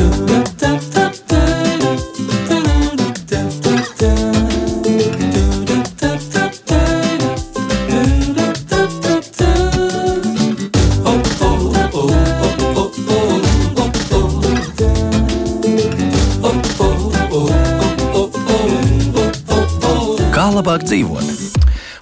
Kā 0.00 0.49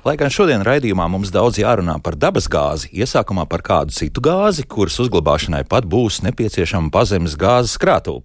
Lai 0.08 0.14
gan 0.16 0.30
šodien 0.32 0.62
raidījumā 0.64 1.04
mums 1.12 1.28
daudz 1.28 1.58
jārunā 1.60 1.98
par 2.00 2.14
dabasgāzi, 2.16 2.88
iesākumā 2.96 3.42
par 3.50 3.60
kādu 3.66 3.92
citu 3.92 4.22
gāzi, 4.24 4.62
kuras 4.64 4.94
uzglabāšanai 5.02 5.66
pat 5.68 5.84
būs 5.84 6.22
nepieciešama 6.24 6.88
pazemes 6.94 7.34
gāzes 7.36 7.74
krātuve. 7.76 8.22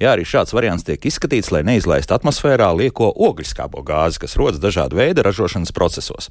Jā, 0.00 0.14
arī 0.14 0.24
šāds 0.24 0.54
variants 0.56 0.86
tiek 0.86 1.02
izskatīts, 1.10 1.50
lai 1.52 1.60
neizlaistu 1.68 2.14
atmosfērā 2.16 2.70
lieko 2.78 3.10
ogliskābo 3.12 3.82
gāzi, 3.84 4.22
kas 4.22 4.38
rodas 4.40 4.62
dažādu 4.62 4.96
veidu 4.96 5.26
ražošanas 5.26 5.74
procesos. 5.76 6.30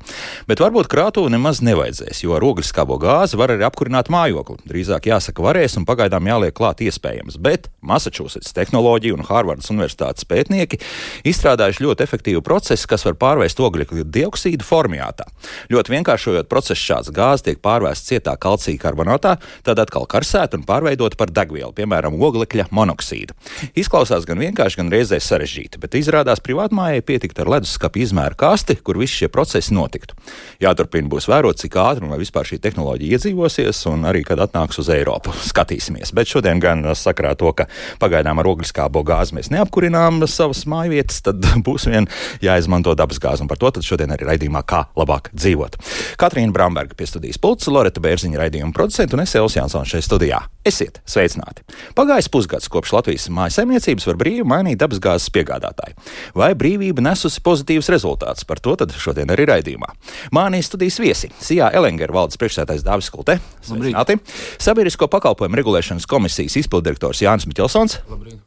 Bet 0.49 0.63
varbūt 0.63 0.89
krātuvi 0.89 1.35
nemaz 1.35 1.61
nevajadzēs, 1.61 2.23
jo 2.25 2.33
ar 2.33 2.47
ogliskābo 2.49 2.97
gāzi 2.97 3.38
var 3.38 3.53
arī 3.53 3.67
apkurināt 3.69 4.09
mājokli. 4.09 4.58
Drīzāk 4.66 5.11
jāsaka 5.11 5.45
varēs 5.45 5.77
un 5.77 5.85
pagaidām 5.85 6.31
jāliek 6.31 6.58
klāt 6.58 6.81
iespējams, 6.81 7.38
bet 7.38 7.69
Massachusetts 7.85 8.58
tehnoloģija 8.58 9.19
un 9.19 9.30
Harvardas 9.30 9.69
universitātes 9.69 10.25
pētnieki 10.25 10.81
izstrādājuši 11.30 11.85
ļoti 11.85 12.09
efektīvu 12.09 12.41
procesu, 12.41 12.89
kas 12.89 13.05
var 13.05 13.22
pārvērst 13.22 13.61
ogļu 13.61 14.09
dioksīdu 14.09 14.66
formā 14.66 14.95
formiātā. 14.95 15.27
Ļoti 15.70 15.94
vienkāršojot 15.94 16.49
procesu, 16.49 16.81
šāds 16.81 17.12
gāzes 17.13 17.44
tiek 17.45 17.59
pārvērsts 17.63 18.09
cietā 18.09 18.36
kalcija 18.38 18.80
karbonātā, 18.80 19.38
tad 19.63 19.80
atkal 19.80 20.05
karsēta 20.08 20.58
un 20.58 20.66
pārveidota 20.66 21.17
par 21.17 21.31
degvielu, 21.31 21.73
piemēram, 21.76 22.16
oglekļa 22.16 22.67
monoksīdu. 22.72 23.36
Izklausās 23.76 24.26
gan 24.26 24.39
vienkārši, 24.39 24.80
gan 24.81 24.91
reizē 24.94 25.20
sarežģīti, 25.20 25.80
bet 25.81 25.95
izrādās 25.95 26.42
privātmājai 26.44 27.03
pietikt 27.06 27.39
ar 27.39 27.52
leduskapa 27.56 28.00
izmēra 28.00 28.36
kasti, 28.36 28.78
kur 28.81 29.00
visi 29.00 29.23
šie 29.23 29.31
procesi 29.31 29.73
notiktu. 29.75 30.16
Jāturpina 30.64 31.09
būs 31.12 31.30
vērot, 31.30 31.59
cik 31.59 31.78
ātri 31.81 32.06
un 32.06 32.14
vai 32.14 32.22
vispār 32.22 32.47
šī 32.47 32.59
tehnoloģija 32.64 33.17
iedzīvosies, 33.17 33.86
un 33.91 34.06
arī, 34.09 34.23
kad 34.28 34.41
atnāks 34.44 34.80
uz 34.81 34.91
Eiropu. 34.94 35.34
Skatīsimies. 35.52 36.14
Bet 36.16 36.31
šodien 36.31 36.62
gan 36.64 36.86
sakrā 36.95 37.36
to, 37.39 37.52
ka 37.58 37.67
pagaidām 38.02 38.39
ar 38.41 38.52
ogliskābo 38.52 39.03
gāzi 39.08 39.38
mēs 39.38 39.52
neapkurinām 39.53 40.23
savas 40.30 40.66
mājvietas, 40.69 41.22
tad 41.25 41.45
būs 41.67 41.89
vien 41.91 42.09
jāizmanto 42.44 42.95
dabas 42.97 43.22
gāzi. 43.22 43.45
Un 43.45 43.52
par 43.52 43.62
to 43.62 43.73
šodien 43.86 44.14
arī 44.14 44.30
raidījumā 44.30 44.64
kā 44.67 44.84
labāk 44.97 45.31
dzīvot. 45.36 45.78
Katrīna 46.22 46.53
Bramberga 46.55 46.97
pie 46.97 47.08
studijas 47.09 47.39
pulca, 47.41 47.72
Loreta 47.73 48.03
Bērziņa 48.03 48.39
raidījuma 48.41 48.75
producenta 48.75 49.17
un 49.17 49.23
es 49.25 49.36
Elis 49.38 49.58
Jansons 49.58 49.91
šeit 49.91 50.05
studijā. 50.05 50.44
Esiet 50.66 51.02
sveicināti! 51.09 51.61
Pagājis 51.97 52.30
pusgads 52.33 52.69
kopš 52.73 52.95
Latvijas 52.95 53.28
mājasemniecības 53.33 54.08
var 54.09 54.17
brīvi 54.22 54.45
mainīt 54.50 54.80
dabasgāzes 54.81 55.30
piegādātāju. 55.36 55.94
Vai 56.38 56.53
brīvība 56.58 57.03
nesusi 57.06 57.44
pozitīvus 57.45 57.91
rezultātus? 57.94 58.47
Par 58.50 58.61
to 58.63 58.73
šodien 58.97 59.30
arī 59.30 59.45
raidījumā. 59.50 59.91
Mānī 60.33 60.63
studijas 60.66 60.97
viesi- 61.00 61.30
Sijā 61.47 61.69
Elengera 61.73 62.13
valdes 62.13 62.38
priekšsētājs 62.41 62.86
Dāvis 62.86 63.11
Kulte, 63.13 63.39
sveicināti! 63.61 64.17
Sabiedrisko 64.58 65.08
pakalpojumu 65.08 65.61
regulēšanas 65.61 66.09
komisijas 66.09 66.58
izpildirektors 66.63 67.22
Jānis 67.22 67.45
Miķelsons. 67.45 68.00
Labrīt. 68.09 68.39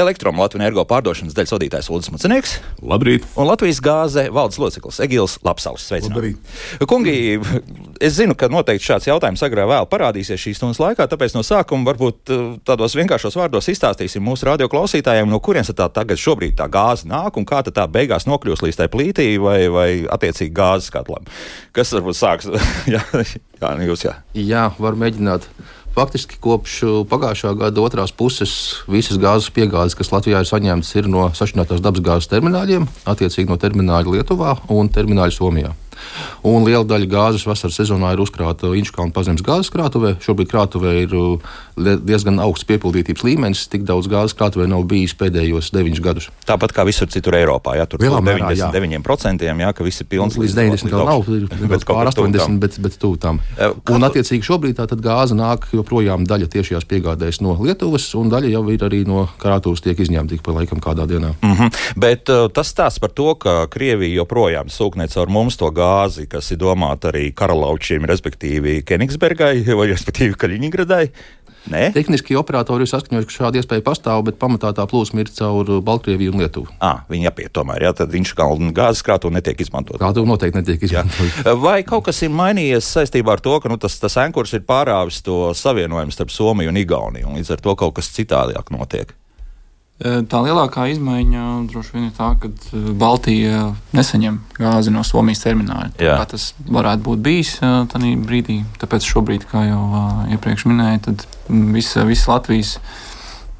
Elektromu 0.00 0.42
Latvijas 0.42 0.64
energo 0.64 0.84
pārdošanas 0.88 1.36
daļas 1.36 1.52
vadītājs 1.54 1.88
Ulris 1.92 2.10
Macinieks. 2.14 2.54
Labrīt! 2.82 3.26
Un 3.38 3.48
Latvijas 3.48 3.80
gāze 3.84 4.26
valdes 4.32 4.58
loceklis 4.60 5.00
Egils 5.04 5.36
Lapsaulis. 5.46 5.84
Sveicināti! 5.88 6.32
Kungi, 6.88 7.14
es 8.00 8.16
zinu, 8.16 8.36
ka 8.38 8.48
noteikti 8.52 8.88
šāds 8.88 9.08
jautājums 9.10 9.44
agrāk 9.46 9.68
vēl 9.70 9.88
parādīsies 9.90 10.40
šīs 10.40 10.60
stundas 10.60 10.80
laikā, 10.82 11.06
tāpēc 11.10 11.36
no 11.36 11.44
sākuma 11.46 11.90
varbūt 11.90 12.32
eh, 12.32 12.44
tādos 12.66 12.96
vienkāršos 12.98 13.36
vārdos 13.38 13.70
izstāstīsim 13.72 14.24
mūsu 14.24 14.48
radio 14.48 14.70
klausītājiem, 14.72 15.28
no 15.30 15.40
kurienes 15.44 15.72
tā 15.76 15.88
tagad 15.92 16.20
šobrīd 16.20 16.56
tā 16.58 16.68
gāze 16.72 17.08
nāk 17.10 17.36
un 17.40 17.48
kā 17.48 17.62
tā 17.66 17.86
beigās 17.90 18.28
nokļūs 18.30 18.64
līdz 18.66 18.80
tai 18.80 18.88
plītī 18.92 19.28
vai, 19.42 19.58
vai 19.72 19.88
attiecīgi 20.08 20.54
gāzes 20.56 20.92
katlam. 20.94 21.28
Kas 21.76 21.92
varbūt 21.96 22.18
sāks? 22.18 22.48
jā, 22.94 23.02
jā, 23.14 23.74
nu 23.76 23.90
jūs 23.92 24.08
jā. 24.08 24.16
Jā, 24.36 24.70
var 24.80 24.98
mēģināt. 24.98 25.46
Faktiski 25.90 26.38
kopš 26.38 26.76
pagājušā 27.10 27.50
gada 27.58 27.82
otrās 27.82 28.12
puses 28.14 28.52
visas 28.90 29.18
gāzes 29.20 29.50
piegādes, 29.54 29.96
kas 29.98 30.12
Latvijā 30.14 30.42
ir 30.42 30.48
saņemtas, 30.48 30.94
ir 31.00 31.10
no 31.10 31.26
sašķinātās 31.34 31.82
dabasgāzes 31.82 32.30
termināļiem, 32.30 32.86
attiecīgi 33.10 33.50
no 33.50 33.58
termināļa 33.60 34.14
Lietuvā 34.14 34.54
un 34.70 34.92
termināļa 34.92 35.34
Somijā. 35.34 35.74
Un 36.46 36.64
liela 36.64 36.84
daļa 36.84 37.08
gāzes 37.10 37.46
vasaras 37.48 37.76
sezonā 37.80 38.14
ir 38.14 38.22
uzkrāta 38.22 38.72
Inčukāna 38.76 39.12
pazemes 39.14 39.44
gāzes 39.46 39.72
krātuvē. 39.72 40.16
Šobrīd 40.24 40.50
krātuvē 40.50 40.94
ir 41.02 41.14
uh, 41.16 41.52
diezgan 41.76 42.40
augsts 42.42 42.68
piepildītības 42.68 43.24
līmenis. 43.26 43.66
Tik 43.72 43.84
daudz 43.88 44.08
gāzes 44.10 44.36
krātuvē 44.38 44.68
nav 44.70 44.84
bijis 44.90 45.14
pēdējos 45.18 45.72
deviņus 45.74 46.02
gadus. 46.04 46.28
Tāpat 46.48 46.74
kā 46.76 46.84
visur 46.88 47.10
citur 47.12 47.36
Eiropā, 47.38 47.76
ja 47.78 47.86
tur 47.90 48.02
ir 48.02 48.12
99%, 48.12 49.46
jā, 49.46 49.72
ka 49.76 49.86
viss 49.86 50.02
ir 50.02 50.08
pilns. 50.10 50.38
Līdz 50.40 50.56
90% 50.56 50.94
vēl 50.96 51.08
nav, 51.08 51.28
ir 51.28 51.84
pār 51.86 52.10
80%, 52.12 52.60
bet, 52.62 52.78
bet 52.82 52.98
tuvu 53.00 53.20
tam. 53.20 53.40
Un 53.90 54.08
attiecīgi 54.08 54.46
šobrīd 54.46 54.80
tā 54.80 54.88
gāze 55.00 55.36
nāk 55.36 55.68
joprojām 55.76 56.26
daļa 56.28 56.50
tiešajās 56.54 56.88
piegādēs 56.90 57.40
no 57.44 57.56
Lietuvas, 57.60 58.08
un 58.18 58.32
daļa 58.32 58.54
jau 58.54 58.64
ir 58.72 58.84
arī 58.86 59.02
no 59.08 59.26
krātuves 59.40 59.84
tiek 59.84 59.98
izņemta 60.00 60.36
ik 60.36 60.44
pa 60.46 60.54
laikam 60.56 60.82
kādā 60.82 61.06
dienā. 61.10 61.34
Mm 61.42 61.54
-hmm. 61.56 61.80
Bet 61.96 62.28
uh, 62.28 62.48
tas 62.52 62.72
stāsts 62.72 63.00
par 63.00 63.10
to, 63.10 63.34
ka 63.34 63.66
Krievija 63.70 64.22
joprojām 64.22 64.68
sūknē 64.68 65.08
caur 65.08 65.28
mums 65.28 65.56
to 65.56 65.70
gāzi 65.70 65.89
gāzi, 65.90 66.28
kas 66.30 66.52
ir 66.54 66.60
domāta 66.60 67.10
arī 67.10 67.30
karalaučiem, 67.36 68.06
respektīvi 68.08 68.80
Kenigsbergai 68.86 69.62
vai 69.66 69.90
respektīvi 69.90 70.38
Kaļiņgradai. 70.38 71.04
Nē? 71.68 71.90
Tehniski 71.92 72.38
operatori 72.40 72.86
ir 72.86 72.88
saskaņojuši, 72.88 73.28
ka 73.28 73.34
šāda 73.34 73.60
iespēja 73.60 73.84
pastāv, 73.84 74.22
bet 74.24 74.38
pamatā 74.40 74.70
tā 74.76 74.86
plūsma 74.88 75.20
ir 75.20 75.28
caur 75.36 75.68
Baltkrieviju 75.84 76.32
un 76.32 76.40
Lietuvu. 76.40 76.72
À, 76.80 77.02
viņi 77.10 77.28
apiet 77.28 77.52
tomēr, 77.56 77.84
jā, 77.84 77.92
tad 77.98 78.14
viņš 78.14 78.32
kā 78.38 78.46
gāzes 78.78 79.04
krātuve 79.04 79.36
netiek 79.36 79.60
izmantot. 79.60 80.00
Krātuve 80.00 80.30
noteikti 80.30 80.56
netiek 80.62 80.88
izmantot. 80.88 81.44
Vai 81.60 81.82
kaut 81.84 82.06
kas 82.08 82.22
ir 82.24 82.32
mainījies 82.32 82.88
saistībā 82.96 83.36
ar 83.36 83.44
to, 83.44 83.58
ka 83.60 83.68
nu, 83.68 83.76
tas, 83.82 83.98
tas 84.00 84.16
ankurs 84.24 84.56
ir 84.56 84.64
pārāvis 84.64 85.20
to 85.26 85.50
savienojumu 85.56 86.16
starp 86.16 86.32
Somiju 86.32 86.72
un 86.72 86.80
Igauniju, 86.80 87.28
un 87.28 87.40
līdz 87.40 87.52
ar 87.58 87.64
to 87.68 87.76
kaut 87.84 87.98
kas 88.00 88.08
citādāk 88.16 88.72
notiek? 88.72 89.12
Tā 90.00 90.38
lielākā 90.40 90.86
izmaiņa 90.94 91.42
droši 91.68 91.92
vien 91.92 92.06
ir 92.06 92.12
tā, 92.16 92.30
ka 92.40 92.48
Baltija 92.96 93.66
nesaņem 93.92 94.38
gāzi 94.56 94.94
no 94.94 95.02
Somijas 95.04 95.44
termināla. 95.44 95.90
Kā 95.98 96.24
tas 96.30 96.54
varētu 96.64 97.04
būt 97.04 97.20
bijis 97.26 97.50
tajā 97.60 98.14
brīdī. 98.24 98.62
Tāpēc 98.80 99.04
šobrīd, 99.04 99.44
kā 99.50 99.66
jau 99.68 99.82
iepriekš 100.32 100.64
minēju, 100.70 101.02
tad 101.04 101.26
visa, 101.76 102.06
visa 102.08 102.32
Latvijas 102.32 102.78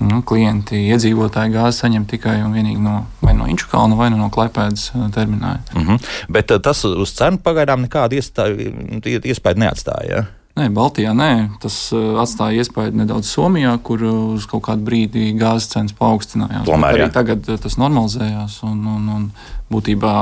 nu, 0.01 0.23
klienti, 0.25 0.81
iedzīvotāji 0.95 1.53
gāzi 1.59 1.85
saņem 1.85 2.09
tikai 2.09 2.39
un 2.41 2.57
vienīgi 2.57 2.81
no, 2.81 3.03
no 3.21 3.53
Inčukalna 3.53 4.01
vai 4.01 4.09
no 4.15 4.33
Klaipēdas 4.33 4.95
termināla. 5.13 5.61
Mm 5.75 5.87
-hmm. 5.87 6.11
Bet 6.29 6.53
tas 6.65 6.85
uz 6.89 7.13
cenu 7.21 7.37
pagaidām 7.45 7.85
nekādu 7.85 8.17
iespēju 8.17 9.59
neatstāja. 9.61 10.09
Ja? 10.17 10.25
Nē, 10.61 10.67
Baltijā 10.77 11.15
nē. 11.17 11.33
Tas 11.63 11.77
uh, 11.97 12.19
atstāja 12.21 12.61
iespēju 12.61 12.93
nedaudz 13.01 13.31
Somijā, 13.33 13.73
kur 13.87 14.03
uh, 14.05 14.17
uz 14.37 14.45
kaut 14.51 14.67
kādu 14.67 14.85
brīdi 14.91 15.31
gāzes 15.39 15.71
cenas 15.73 15.95
paaugstinājās. 15.97 16.67
Tomēr 16.69 16.99
arī 16.99 17.07
tagad 17.15 17.49
uh, 17.49 17.57
tas 17.61 17.79
normalizējās 17.81 18.59
un, 18.69 18.83
un, 18.99 19.07
un 19.15 19.29
būtībā 19.73 20.15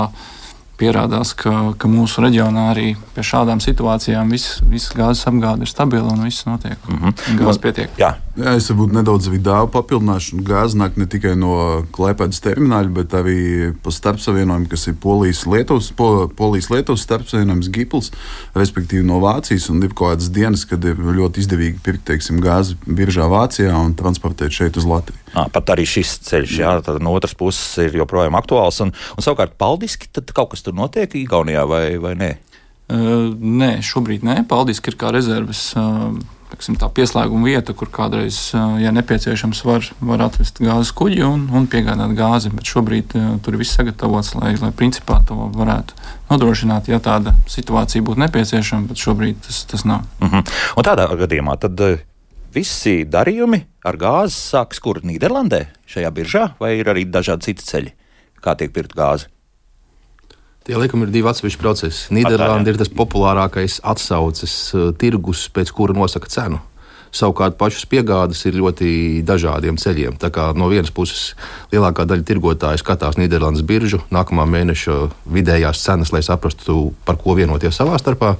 pierādās, 0.79 1.35
ka, 1.39 1.75
ka 1.79 1.91
mūsu 1.91 2.23
reģionā 2.25 2.69
arī 2.73 2.93
pie 3.15 3.25
šādām 3.27 3.61
situācijām 3.63 4.31
viss, 4.31 4.61
viss 4.71 4.95
gāzes 4.95 5.27
apgāde 5.31 5.67
ir 5.67 5.71
stabila 5.71 6.15
un 6.15 6.25
viss 6.25 6.47
notiek. 6.47 6.79
Mm 6.89 6.99
-hmm. 6.99 7.39
Gāzes 7.41 7.63
pietiek. 7.63 7.91
Jā. 7.99 8.15
Jā, 8.39 8.53
es 8.55 8.69
varbūt 8.71 8.93
nedaudz 8.95 9.27
vidālu 9.33 9.67
papildināšu. 9.75 10.37
Gāze 10.47 10.79
nāk 10.79 10.95
ne 10.97 11.09
tikai 11.11 11.33
no 11.35 11.83
Klaipēdas 11.91 12.39
termināla, 12.39 12.87
bet 13.01 13.17
arī 13.19 13.75
pa 13.83 13.91
starpsavienojumu, 13.91 14.69
kas 14.71 14.87
ir 14.87 14.95
Polijas-Lietuvas 15.03 15.91
po, 15.99 16.29
Polijas 16.37 16.71
starpsavienojums 17.03 17.71
Gipls, 17.75 18.13
respektīvi 18.55 19.03
no 19.03 19.19
Vācijas. 19.19 19.71
Un 19.71 19.83
ir 19.83 19.91
kaut 19.91 20.13
kādas 20.13 20.31
dienas, 20.31 20.65
kad 20.65 20.85
ir 20.85 20.95
ļoti 20.95 21.43
izdevīgi 21.43 21.83
pirkt 21.83 22.05
teiksim, 22.05 22.39
gāzi 22.39 22.77
biržā 22.87 23.27
Vācijā 23.27 23.75
un 23.75 23.95
transportēt 23.99 24.55
šeit 24.55 24.79
uz 24.79 24.87
Latviju. 24.87 25.19
À, 25.35 25.45
pat 25.53 25.75
arī 25.75 25.85
šis 25.89 26.19
ceļš, 26.29 26.57
jā, 26.63 26.73
tad 26.85 27.03
no 27.05 27.13
otras 27.17 27.35
puses 27.39 27.77
ir 27.85 27.99
joprojām 28.01 28.37
aktuāls. 28.39 28.81
Un, 28.85 28.95
un 28.95 29.25
savukārt, 29.25 29.59
paldiski, 29.61 30.09
tad 30.13 30.33
kaut 30.37 30.55
kas 30.55 30.65
tur 30.65 30.77
notiek 30.77 31.15
Igaunijā 31.19 31.67
vai, 31.69 31.85
vai 32.01 32.15
nē? 32.19 32.33
Uh, 32.89 33.29
nē, 33.37 33.79
šobrīd 33.85 34.25
nē. 34.25 34.43
Paldiski 34.49 34.93
ir 34.93 34.99
kā 35.01 35.13
rezerves. 35.15 35.71
Uh, 35.77 36.17
Teksim, 36.49 36.79
tā 36.81 36.87
pieslēguma 36.89 37.45
vieta, 37.45 37.75
kur 37.77 37.91
kādreiz, 37.93 38.39
ja 38.81 38.89
nepieciešams, 38.97 39.59
var, 39.69 39.85
var 40.01 40.23
atvest 40.25 40.63
gāzes 40.65 40.95
kuģi 40.97 41.21
un, 41.27 41.43
un 41.53 41.67
piegādāt 41.69 42.15
gāzi. 42.17 42.49
Bet 42.57 42.71
šobrīd 42.73 43.13
uh, 43.19 43.27
tur 43.45 43.53
ir 43.53 43.61
viss 43.61 43.77
sagatavots, 43.77 44.33
lai, 44.39 44.55
lai 44.57 44.71
principā 44.73 45.21
to 45.29 45.37
varētu 45.53 45.99
nodrošināt, 46.31 46.89
ja 46.89 47.03
tāda 47.05 47.37
situācija 47.53 48.05
būtu 48.05 48.25
nepieciešama, 48.25 48.89
bet 48.89 49.05
šobrīd 49.05 49.45
tas, 49.45 49.61
tas 49.69 49.85
nav. 49.85 50.09
Uh 50.25 50.33
-huh. 50.33 50.55
Un 50.77 50.89
tādā 50.89 51.05
gadījumā 51.21 51.59
tad 51.61 51.81
uh, 51.85 52.01
visi 52.55 53.03
darījumi 53.09 53.63
ar 53.89 53.99
gāzi 54.01 54.37
sākas 54.37 54.81
kur 54.83 55.01
Nīderlandē, 55.07 55.65
šajā 55.89 56.13
biržā, 56.15 56.45
vai 56.61 56.77
ir 56.79 56.91
arī 56.91 57.07
dažādi 57.09 57.51
citi 57.51 57.67
ceļi, 57.67 57.93
kā 58.45 58.57
tiek 58.59 58.73
pirkt 58.75 58.97
gāzi? 58.99 59.29
Tie 60.69 60.77
laikam 60.77 61.01
ir 61.01 61.13
divi 61.13 61.31
atsevišķi 61.31 61.61
procesi. 61.63 62.09
Nīderlanda 62.13 62.69
ir 62.69 62.77
tas 62.77 62.91
populārākais 62.93 63.79
atsauces 63.89 64.57
uh, 64.77 64.91
tirgus, 65.01 65.47
pēc 65.49 65.73
kura 65.73 65.97
nosaka 65.97 66.29
cenu. 66.29 66.61
Savukārt 67.15 67.57
pašas 67.61 67.87
piegādes 67.89 68.45
ir 68.49 68.59
ļoti 68.59 69.23
dažādiem 69.27 69.79
ceļiem. 69.81 70.19
Tā 70.21 70.31
kā 70.35 70.51
no 70.57 70.69
vienas 70.71 70.93
puses 70.95 71.33
lielākā 71.73 72.07
daļa 72.09 72.27
tirgotāju 72.29 72.81
skatās 72.83 73.19
Nīderlandes 73.21 73.65
biržu, 73.67 74.01
nākamā 74.15 74.47
mēneša 74.49 74.99
vidējās 75.33 75.83
cenas, 75.85 76.13
lai 76.15 76.23
saprastu, 76.27 76.93
par 77.09 77.19
ko 77.21 77.37
vienoties 77.39 77.79
savā 77.79 77.99
starpā. 78.01 78.35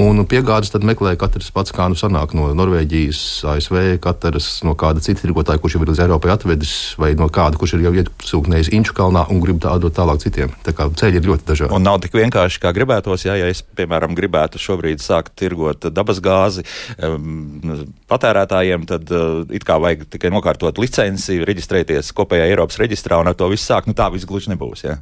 Un 0.00 0.24
piegādes 0.28 0.72
tad 0.72 0.86
meklē 0.86 1.14
katrs 1.20 1.50
pats, 1.54 1.74
kā 1.74 1.88
nu 1.90 1.98
sanāk 1.98 2.34
no 2.38 2.50
Norvēģijas, 2.56 3.22
ASV, 3.52 3.78
katrs 4.04 4.50
no 4.66 4.74
kāda 4.78 5.02
cita 5.04 5.24
tirgotāja, 5.24 5.60
kurš 5.62 5.76
jau 5.76 5.84
ir 5.84 5.92
līdz 5.92 6.04
Eiropai 6.06 6.32
atvedis, 6.34 6.74
vai 7.00 7.12
no 7.18 7.28
kāda, 7.32 7.60
kurš 7.60 7.76
ir 7.76 7.86
jau 7.88 7.94
iesūknējis 8.02 8.72
Inču 8.78 8.96
kalnā 8.96 9.26
un 9.32 9.42
grib 9.44 9.60
tā 9.62 9.74
dot 9.82 9.96
tālāk 9.98 10.22
citiem. 10.24 10.52
Tā 10.66 10.74
kā 10.76 10.88
ceļi 11.00 11.20
ir 11.20 11.30
ļoti 11.30 11.48
dažādi. 11.48 11.74
Un 11.76 11.86
nav 11.86 12.00
tik 12.04 12.16
vienkārši, 12.16 12.62
kā 12.62 12.72
gribētos. 12.76 13.26
Jā, 13.28 13.38
ja 13.40 13.48
es, 13.52 13.62
piemēram, 13.78 14.16
gribētu 14.18 14.60
šobrīd 14.62 15.02
sākt 15.04 15.34
tirgot 15.38 15.88
dabasgāzi 15.94 16.64
um, 17.02 17.88
patērētājiem, 18.08 18.86
tad 18.88 19.10
uh, 19.12 19.42
it 19.54 19.66
kā 19.68 19.76
vajag 19.82 20.06
tikai 20.12 20.32
nokārtot 20.32 20.80
licenci, 20.80 21.42
reģistrēties 21.48 22.14
kopējā 22.16 22.48
Eiropas 22.48 22.80
reģistrā 22.80 23.20
un 23.20 23.30
ar 23.30 23.36
to 23.38 23.48
visu 23.52 23.66
sākt. 23.68 23.90
Nu, 23.90 23.96
tā 23.98 24.08
viss 24.14 24.28
gluži 24.28 24.52
nebūs. 24.52 24.84
Jā. 24.86 24.98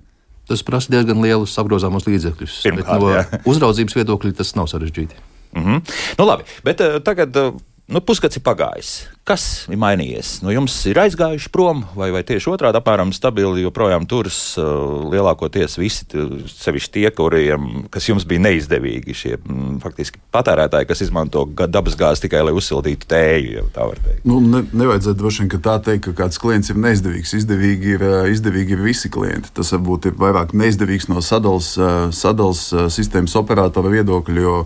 Tas 0.47 0.63
prasa 0.67 0.93
diezgan 0.95 1.23
lielus 1.23 1.57
apgrozāmos 1.59 2.07
līdzekļus. 2.07 2.61
Pirmkārt, 2.67 3.03
no 3.03 3.15
jā. 3.15 3.25
uzraudzības 3.51 3.97
viedokļa 3.99 4.37
tas 4.39 4.53
nav 4.59 4.69
sarežģīti. 4.71 5.19
Mm 5.57 5.65
-hmm. 5.65 5.97
nu, 6.19 6.27
labi, 6.27 6.45
bet 6.67 6.83
uh, 6.85 6.99
tagad 7.03 7.37
uh, 7.41 7.55
nu, 7.91 8.03
pusgads 8.03 8.39
ir 8.39 8.45
pagājis. 8.47 8.95
Kas 9.27 9.67
ir 9.67 9.79
mainījies? 9.83 10.37
Nu, 10.47 10.53
jums 10.55 10.75
ir 10.87 11.01
aizgājuši 11.03 11.51
prom, 11.51 11.81
vai, 11.99 12.13
vai 12.15 12.23
tieši 12.27 12.47
otrādi 12.53 12.79
apmēram 12.79 13.11
stabili 13.15 13.65
joprojām 13.65 14.05
turas 14.07 14.37
uh, 14.61 15.07
lielākoties 15.11 15.75
visi, 15.81 16.07
sevišķi 16.53 16.93
tie, 16.95 17.05
kuriem, 17.15 17.89
kas 17.91 18.07
jums 18.07 18.27
bija 18.29 18.45
neizdevīgi, 18.45 19.17
šie 19.19 19.33
m, 19.35 19.41
mm, 19.51 19.73
faktiski 19.83 20.23
patērētāji, 20.35 20.87
kas 20.87 21.03
izmanto 21.09 21.43
dabas 21.67 21.99
gāzi 21.99 22.27
tikai 22.27 22.45
lai 22.47 22.55
uzsildītu 22.55 23.09
tēju, 23.11 23.51
ja 23.57 23.65
tā 23.75 23.89
var 23.91 23.99
teikt. 24.05 24.23
Nu, 24.31 24.39
ne, 24.43 24.63
nevajadzētu 24.71 25.19
droši 25.23 25.43
vien 25.43 25.65
tā 25.67 25.75
teikt, 25.89 26.07
ka 26.07 26.15
kāds 26.23 26.39
klients 26.43 26.71
ir 26.71 26.79
neizdevīgs. 26.83 27.35
Izdevīgi 27.41 27.97
ir, 27.97 28.07
uh, 28.07 28.31
izdevīgi 28.31 28.79
ir 28.79 28.85
visi 28.87 29.11
klienti. 29.11 29.51
Tas 29.59 29.75
varbūt 29.75 30.11
ir 30.13 30.19
vairāk 30.23 30.55
neizdevīgs 30.55 31.11
no 31.11 31.19
sadalas, 31.19 31.73
uh, 31.81 32.15
sadalas 32.15 32.63
uh, 32.75 32.87
sistēmas 32.95 33.35
operatora 33.43 33.91
viedokļa, 33.95 34.47
jo 34.47 34.57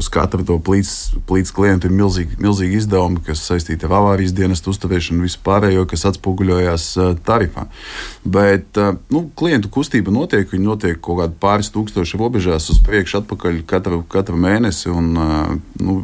uz 0.00 0.08
katru 0.12 0.44
to 0.48 0.56
plīts, 0.56 0.96
plīts 1.28 1.52
klientu 1.52 1.92
ir 1.92 1.96
milzīgi, 2.00 2.40
milzīgi 2.40 2.65
izdevumi, 2.74 3.22
kas 3.26 3.44
saistīti 3.46 3.86
ar 3.88 3.96
avārijas 4.00 4.34
dienestu 4.36 4.72
uzturēšanu 4.72 5.20
un 5.20 5.28
vispārējo, 5.28 5.86
kas 5.90 6.06
atspoguļojās 6.10 6.88
tarifā. 7.26 7.66
Bet 8.24 8.80
nu, 9.12 9.26
klientu 9.38 9.70
kustība 9.72 10.14
notiek, 10.14 10.48
viņi 10.52 10.66
notiek 10.66 11.00
kaut 11.00 11.22
kādā 11.22 11.38
pāris 11.46 11.72
tūkstošu 11.74 12.20
robežās 12.20 12.70
uz 12.74 12.82
priekšu, 12.86 13.22
atpakaļ 13.22 13.62
katru, 13.70 14.02
katru 14.10 14.40
mēnesi. 14.40 14.90
Un, 14.92 15.12
nu, 15.82 16.00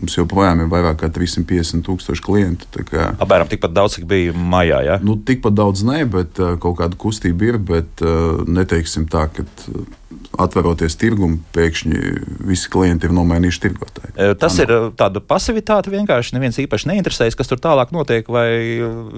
Mums 0.00 0.16
joprojām 0.16 0.62
ir 0.62 0.68
vairāk 0.72 0.96
nekā 0.96 1.10
350 1.12 1.84
tūkstoši 1.84 2.24
klientu. 2.24 2.68
Kā, 2.88 3.10
Apmēram 3.20 3.48
tikpat 3.50 3.72
daudz, 3.76 3.98
cik 3.98 4.06
bija 4.08 4.32
maijā. 4.32 4.80
Ja? 4.86 4.98
Nu, 5.04 5.16
tikpat 5.16 5.56
daudz 5.56 5.84
nē, 5.84 6.02
bet 6.08 6.40
uh, 6.40 6.54
kaut 6.60 6.78
kāda 6.80 6.96
kustība 7.00 7.50
ir. 7.50 7.58
Bet 7.60 8.04
uh, 8.04 8.40
neteiksim 8.48 9.04
tā, 9.12 9.26
ka 9.32 9.44
uh, 9.44 9.82
atveroties 10.40 10.96
tirgumu, 11.00 11.40
pēkšņi 11.56 12.00
visi 12.48 12.70
klienti 12.72 13.08
ir 13.08 13.14
nomainījuši 13.16 13.62
tirgotāju. 13.66 14.36
Tas 14.40 14.58
Ano. 14.58 14.62
ir 14.62 14.94
tāda 15.00 15.20
pasivitāte 15.20 15.92
vienkārši. 15.92 16.36
Neviens 16.36 16.60
īpaši 16.62 16.90
neinteresējas, 16.92 17.36
kas 17.38 17.50
tur 17.50 17.60
tālāk 17.62 17.92
notiek, 17.92 18.28
vai 18.30 18.48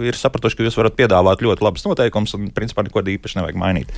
ir 0.09 0.19
sapratuši, 0.19 0.59
ka 0.59 0.67
jūs 0.67 0.79
varat 0.79 0.99
piedāvāt 0.99 1.45
ļoti 1.45 1.65
labus 1.65 1.87
noteikumus 1.87 2.35
un 2.39 2.51
principā 2.55 2.87
neko 2.87 3.05
īpaši 3.19 3.41
nevajag 3.41 3.61
mainīt. 3.61 3.95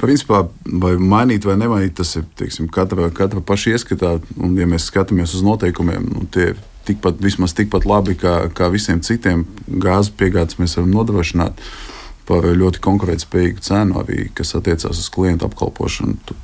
Principā, 0.00 0.46
vai 0.64 0.94
mainīt 0.96 1.44
vai 1.44 1.58
nemainīt, 1.60 1.96
tas 1.98 2.14
ir 2.16 2.24
teiksim, 2.38 2.70
katra, 2.72 3.10
katra 3.14 3.42
paša 3.44 3.74
ieskatā. 3.74 4.14
Un, 4.40 4.54
ja 4.56 4.68
mēs 4.70 4.88
skatāmies 4.88 5.34
uz 5.36 5.44
noteikumiem, 5.44 6.06
nu, 6.14 6.24
tie 6.32 6.52
ir 6.52 6.62
tikpat, 6.88 7.20
vismaz 7.20 7.52
tikpat 7.56 7.86
labi 7.88 8.16
kā, 8.20 8.46
kā 8.56 8.70
visiem 8.72 9.02
citiem 9.04 9.44
gāzes 9.68 10.12
piegādes 10.16 10.58
mēs 10.60 10.76
varam 10.78 10.94
nodrošināt 10.94 11.60
par 12.28 12.46
ļoti 12.48 12.80
konkurētspējīgu 12.84 13.64
cenu, 13.64 14.00
arī 14.00 14.28
kas 14.36 14.54
attiecās 14.56 15.00
uz 15.00 15.10
klientu 15.12 15.48
apkalpošanu. 15.50 16.36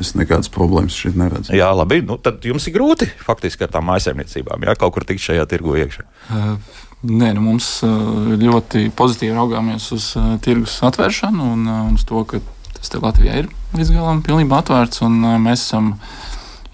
Es 0.00 0.14
nekādas 0.18 0.48
problēmas 0.50 0.96
šeit 0.96 1.14
neredzu. 1.20 1.52
Jā, 1.54 1.68
labi. 1.76 2.00
Nu, 2.02 2.16
tad 2.18 2.42
jums 2.48 2.64
ir 2.66 2.74
grūti 2.74 3.06
faktiski 3.20 3.66
ar 3.66 3.74
tām 3.76 3.86
maisaimniecībām, 3.92 4.64
ja 4.66 4.74
kaut 4.80 4.96
kur 4.96 5.06
tikt 5.06 5.22
šajā 5.22 5.44
tirgu 5.50 5.76
iekšā. 5.84 6.08
Uh. 6.32 6.80
Nē, 7.02 7.32
nu 7.34 7.42
mums 7.42 7.80
ļoti 7.82 8.84
pozitīvi 8.94 9.34
raugāmies 9.34 9.88
uz 9.96 10.12
uh, 10.14 10.36
tirgus 10.42 10.76
atvēršanu 10.86 11.48
un 11.56 11.64
uh, 11.66 11.80
uz 11.96 12.04
to, 12.06 12.20
ka 12.30 12.38
tas 12.82 12.90
te 12.90 12.98
Latvijā 12.98 13.38
ir 13.38 13.48
līdz 13.76 13.94
galam 13.94 14.20
pilnībā 14.26 14.58
atvērts, 14.58 15.04
un 15.06 15.20
mēs 15.44 15.62
esam 15.62 15.92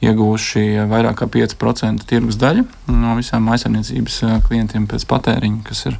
ieguvuši 0.00 0.86
vairāk 0.88 1.18
kā 1.20 1.28
5% 1.34 2.06
tirgus 2.08 2.38
daļu 2.40 2.64
no 2.94 3.16
visām 3.18 3.48
aizsardzības 3.52 4.20
klientiem 4.46 4.86
pēc 4.88 5.04
patēriņa, 5.10 5.64
kas 5.66 5.84
ir, 5.90 5.98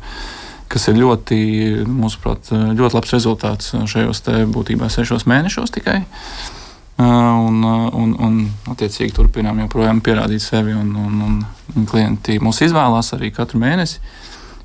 kas 0.72 0.88
ir 0.88 1.00
ļoti, 1.02 1.40
mūsuprāt, 1.90 2.52
ļoti 2.78 2.96
labs 2.96 3.14
rezultāts 3.16 3.74
šajos 3.92 4.22
te 4.24 4.44
būtībā 4.48 4.88
sešos 4.92 5.28
mēnešos 5.28 5.74
tikai. 5.76 6.00
Un, 6.98 7.60
un, 7.62 8.14
un 8.26 8.38
attiecīgi 8.72 9.14
turpinām 9.14 9.60
joprojām 9.62 10.00
pierādīt 10.02 10.42
sevi, 10.42 10.72
un, 10.74 10.88
un, 10.98 11.42
un 11.76 11.84
klienti 11.86 12.40
mūs 12.42 12.64
izvēlās 12.66 13.12
arī 13.14 13.30
katru 13.34 13.60
mēnesi. 13.62 14.00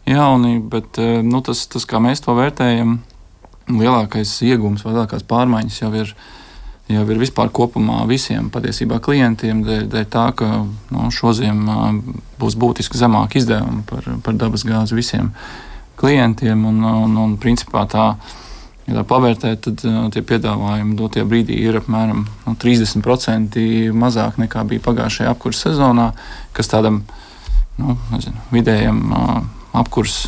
Jauni, 0.10 0.56
bet 0.72 0.98
nu, 1.24 1.44
tas, 1.45 1.68
tas, 1.69 1.86
kā 1.88 2.01
mēs 2.01 2.24
to 2.25 2.34
vērtējam, 2.36 2.98
lielākais 3.71 4.31
iegūms 4.48 4.86
lielākās 4.88 5.27
pārmaiņas 5.27 5.81
jau 5.83 5.92
ir. 6.04 6.15
Jau 6.92 7.06
ir 7.07 7.15
vispār 7.15 7.48
kopumā 7.48 8.01
visiem 8.10 8.50
patiesībā 8.51 8.98
klientiem, 9.01 9.62
dēļ, 9.63 9.86
dēļ 9.88 10.07
tā, 10.12 10.25
ka 10.36 10.50
no, 10.92 11.06
šodien 11.15 11.62
būs 12.42 12.57
būtiski 12.60 13.00
zemāki 13.00 13.39
izdevumi 13.39 13.86
par, 13.88 14.10
par 14.25 14.36
dabas 14.36 14.65
gāzi 14.68 14.98
visiem 14.98 15.30
klientiem. 15.95 16.65
Un, 16.68 16.83
un, 16.83 17.15
un 17.24 17.38
principā 17.39 17.86
tā, 17.88 18.10
ja 18.83 18.98
tā 18.98 19.06
pavērtē, 19.07 19.54
tad 19.63 19.86
tie 20.12 20.25
piedāvājumi 20.27 21.00
dotie 21.00 21.24
brīdī 21.24 21.62
ir 21.63 21.80
apmēram 21.80 22.25
nu, 22.27 22.57
30% 22.68 23.63
mazāk 23.95 24.44
nekā 24.44 24.68
bija 24.68 24.83
pagājušajā 24.83 25.31
apkurses 25.31 25.69
sezonā, 25.69 26.12
kas 26.51 26.68
tādam 26.75 27.06
nu, 27.80 27.95
nezinu, 28.12 28.44
vidējam 28.51 29.00
apkurs 29.73 30.23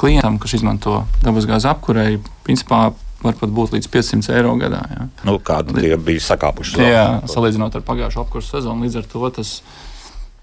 klientam, 0.00 0.40
kas 0.42 0.56
izmanto 0.58 1.04
dabasgāzes 1.22 1.68
apkurei, 1.70 2.18
principā 2.46 2.88
var 3.24 3.36
pat 3.38 3.52
būt 3.52 3.74
līdz 3.76 3.90
500 3.92 4.36
eiro 4.36 4.54
gadā. 4.60 4.82
Jā. 4.92 5.08
Nu, 5.26 5.36
Kāda 5.42 5.76
tie 5.76 5.96
bija 6.00 6.22
sakāpuši? 6.22 6.78
Jā, 6.84 7.06
salīdzinot 7.30 7.78
ar 7.78 7.84
pagājušo 7.86 8.24
apkursu 8.24 8.56
sezonu, 8.56 8.86
līdz 8.86 9.00
ar 9.00 9.10
to 9.12 9.30
tas. 9.38 9.52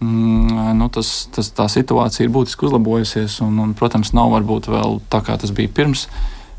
Mm, 0.04 0.74
nu, 0.80 0.90
tas, 0.92 1.12
tas, 1.32 1.52
tā 1.56 1.70
situācija 1.72 2.26
ir 2.26 2.34
būtiski 2.34 2.68
uzlabojusies, 2.68 3.38
un, 3.46 3.60
un, 3.64 3.76
protams, 3.78 4.12
nav 4.18 4.34
varbūt 4.34 4.68
vēl 4.74 4.98
tā, 5.12 5.22
kā 5.24 5.38
tas 5.40 5.54
bija 5.56 5.72
pirms, 5.72 6.08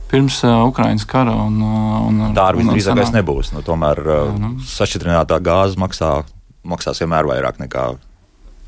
pirms 0.09 0.38
uh, 0.47 0.62
Ukraiņas 0.71 1.04
kara. 1.11 1.35
Un, 1.44 1.59
un, 1.61 2.23
tā 2.37 2.49
arī 2.52 2.62
visdrīzākais 2.62 3.12
nebūs. 3.18 3.52
Nu, 3.56 3.64
tomēr 3.66 4.00
uh, 4.06 4.33
nu. 4.40 4.54
sašķidrinātā 4.71 5.42
gāze 5.44 5.80
maksā, 5.80 6.14
maksās 6.64 7.02
vienmēr 7.04 7.28
vairāk 7.35 7.61
nekā 7.61 7.90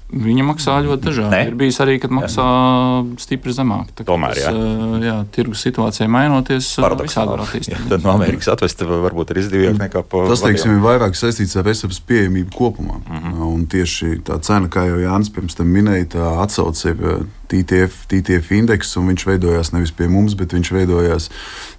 Viņa 0.06 0.44
maksā 0.46 0.76
ļoti 0.86 1.02
dažādi. 1.02 1.30
Ne? 1.34 1.40
Ir 1.48 1.54
bijis 1.58 1.80
arī, 1.82 1.96
kad 1.98 2.12
maksā 2.14 2.44
jā. 2.46 2.98
stipri 3.18 3.50
zemāk. 3.54 3.88
Tā, 3.98 4.04
Tomēr, 4.06 4.38
jā. 4.38 4.52
Tas, 4.54 5.02
jā, 5.02 5.16
tirgus 5.34 5.64
situācijai 5.66 6.06
mainoties, 6.14 6.68
visādi 6.78 7.32
var 7.32 7.42
attīstīties. 7.42 7.88
Tad 7.90 8.06
no 8.06 8.12
Amerikas 8.14 8.52
atvest 8.54 8.84
varbūt 8.86 9.34
ir 9.34 9.40
izdevīgāk 9.42 9.80
nekā 9.80 10.04
pa 10.06 10.22
Tas, 10.30 10.44
teiksim, 10.46 10.76
ir 10.76 10.84
vairāk 10.84 11.18
saistīts 11.18 11.58
ar 11.58 11.66
resursu 11.66 12.04
pieejamību 12.06 12.54
kopumā. 12.54 13.00
Mm 13.02 13.18
-hmm. 13.24 13.48
Un 13.50 13.66
tieši 13.66 14.20
tā 14.30 14.38
cena, 14.46 14.70
kā 14.70 14.86
jau 14.86 15.02
Jānis 15.02 15.32
pirms 15.34 15.58
tam 15.58 15.74
minēja, 15.74 16.06
tā 16.14 16.30
atsauce 16.44 16.94
ir 16.94 17.26
TTF, 17.50 18.06
TTF 18.10 18.50
indeks, 18.58 18.96
un 18.98 19.10
viņš 19.10 19.26
veidojās 19.26 19.72
nevis 19.74 19.92
pie 19.94 20.08
mums, 20.10 20.34
bet 20.38 20.54
viņš 20.54 20.72
veidojās, 20.74 21.28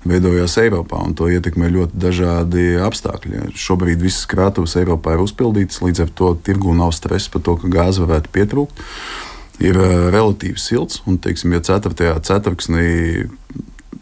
veidojās 0.09 0.57
Eiropā. 0.61 0.99
To 1.17 1.29
ietekmē 1.31 1.69
ļoti 1.73 1.99
dažādi 2.01 2.65
apstākļi. 2.83 3.51
Šobrīd 3.57 4.03
visas 4.03 4.27
krātuves 4.29 4.77
Eiropā 4.79 5.15
ir 5.15 5.23
uzpildītas, 5.23 5.81
līdz 5.83 6.05
ar 6.05 6.13
to 6.17 6.33
tirgu 6.47 6.75
nav 6.77 6.93
stresa 6.97 7.31
par 7.33 7.45
to, 7.45 7.57
ka 7.61 7.71
gāze 7.71 8.03
varētu 8.03 8.33
pietrūkt. 8.35 8.83
Ir 9.63 9.79
uh, 9.81 10.09
relatīvi 10.13 10.61
silts, 10.61 11.01
un, 11.09 11.17
teiksim, 11.21 11.55
ja 11.55 11.63
4. 11.65 12.11
ceturksnī 12.27 12.89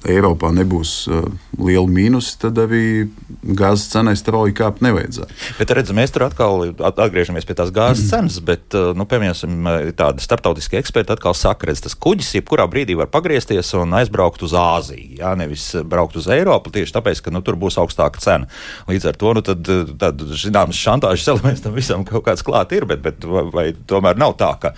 Eiropā 0.06 0.52
nebūs 0.56 0.94
uh, 1.10 1.25
liela 1.60 1.88
mīnus, 1.90 2.34
tad 2.42 2.60
arī 2.62 3.08
gāzes 3.58 3.88
cenai 3.94 4.16
strauji 4.20 4.56
kāpt 4.58 4.84
nevajadzētu. 4.86 5.38
Bet 5.60 5.74
redzam, 5.78 6.00
mēs 6.00 6.14
tur 6.14 6.25
atkal 6.28 6.68
atgriežamies 6.75 7.48
pie 7.48 7.56
tās 7.58 7.72
gāzes 7.75 8.06
mm. 8.06 8.12
cenas, 8.12 8.40
bet, 8.46 8.68
uh, 8.75 8.92
nu, 8.98 9.08
piemēram, 9.10 9.70
tādi 9.98 10.25
starptautiski 10.25 10.80
eksperti 10.82 11.16
atkal 11.16 11.38
saka, 11.38 11.70
ka 11.70 11.78
tas 11.86 11.98
kuģis 11.98 12.34
jebkurā 12.40 12.68
brīdī 12.72 12.98
var 13.00 13.10
pagriezties 13.14 13.72
un 13.80 13.96
aizbraukt 14.00 14.44
uz 14.46 14.56
Āziju, 14.60 15.20
jā, 15.22 15.32
nevis 15.40 15.68
braukt 15.88 16.18
uz 16.20 16.30
Eiropu, 16.32 16.74
tieši 16.75 16.98
tāpēc, 16.98 17.24
ka 17.25 17.34
nu, 17.34 17.42
tur 17.46 17.58
būs 17.60 17.80
augstāka 17.82 18.22
cena. 18.24 18.50
Līdz 18.90 19.10
ar 19.12 19.20
to, 19.22 19.34
nu, 19.38 19.46
tad, 19.46 19.72
tad 20.02 20.25
zināms, 20.36 20.80
šantāžas 20.80 21.30
elements 21.34 21.64
tam 21.66 21.75
visam 21.78 22.06
kaut 22.08 22.28
kāds 22.28 22.46
klāt 22.46 22.75
ir, 22.75 22.88
bet, 22.90 23.04
bet 23.06 23.25
vai, 23.30 23.46
vai 23.54 23.66
tomēr 23.88 24.20
nav 24.20 24.36
tā, 24.40 24.52
ka 24.62 24.74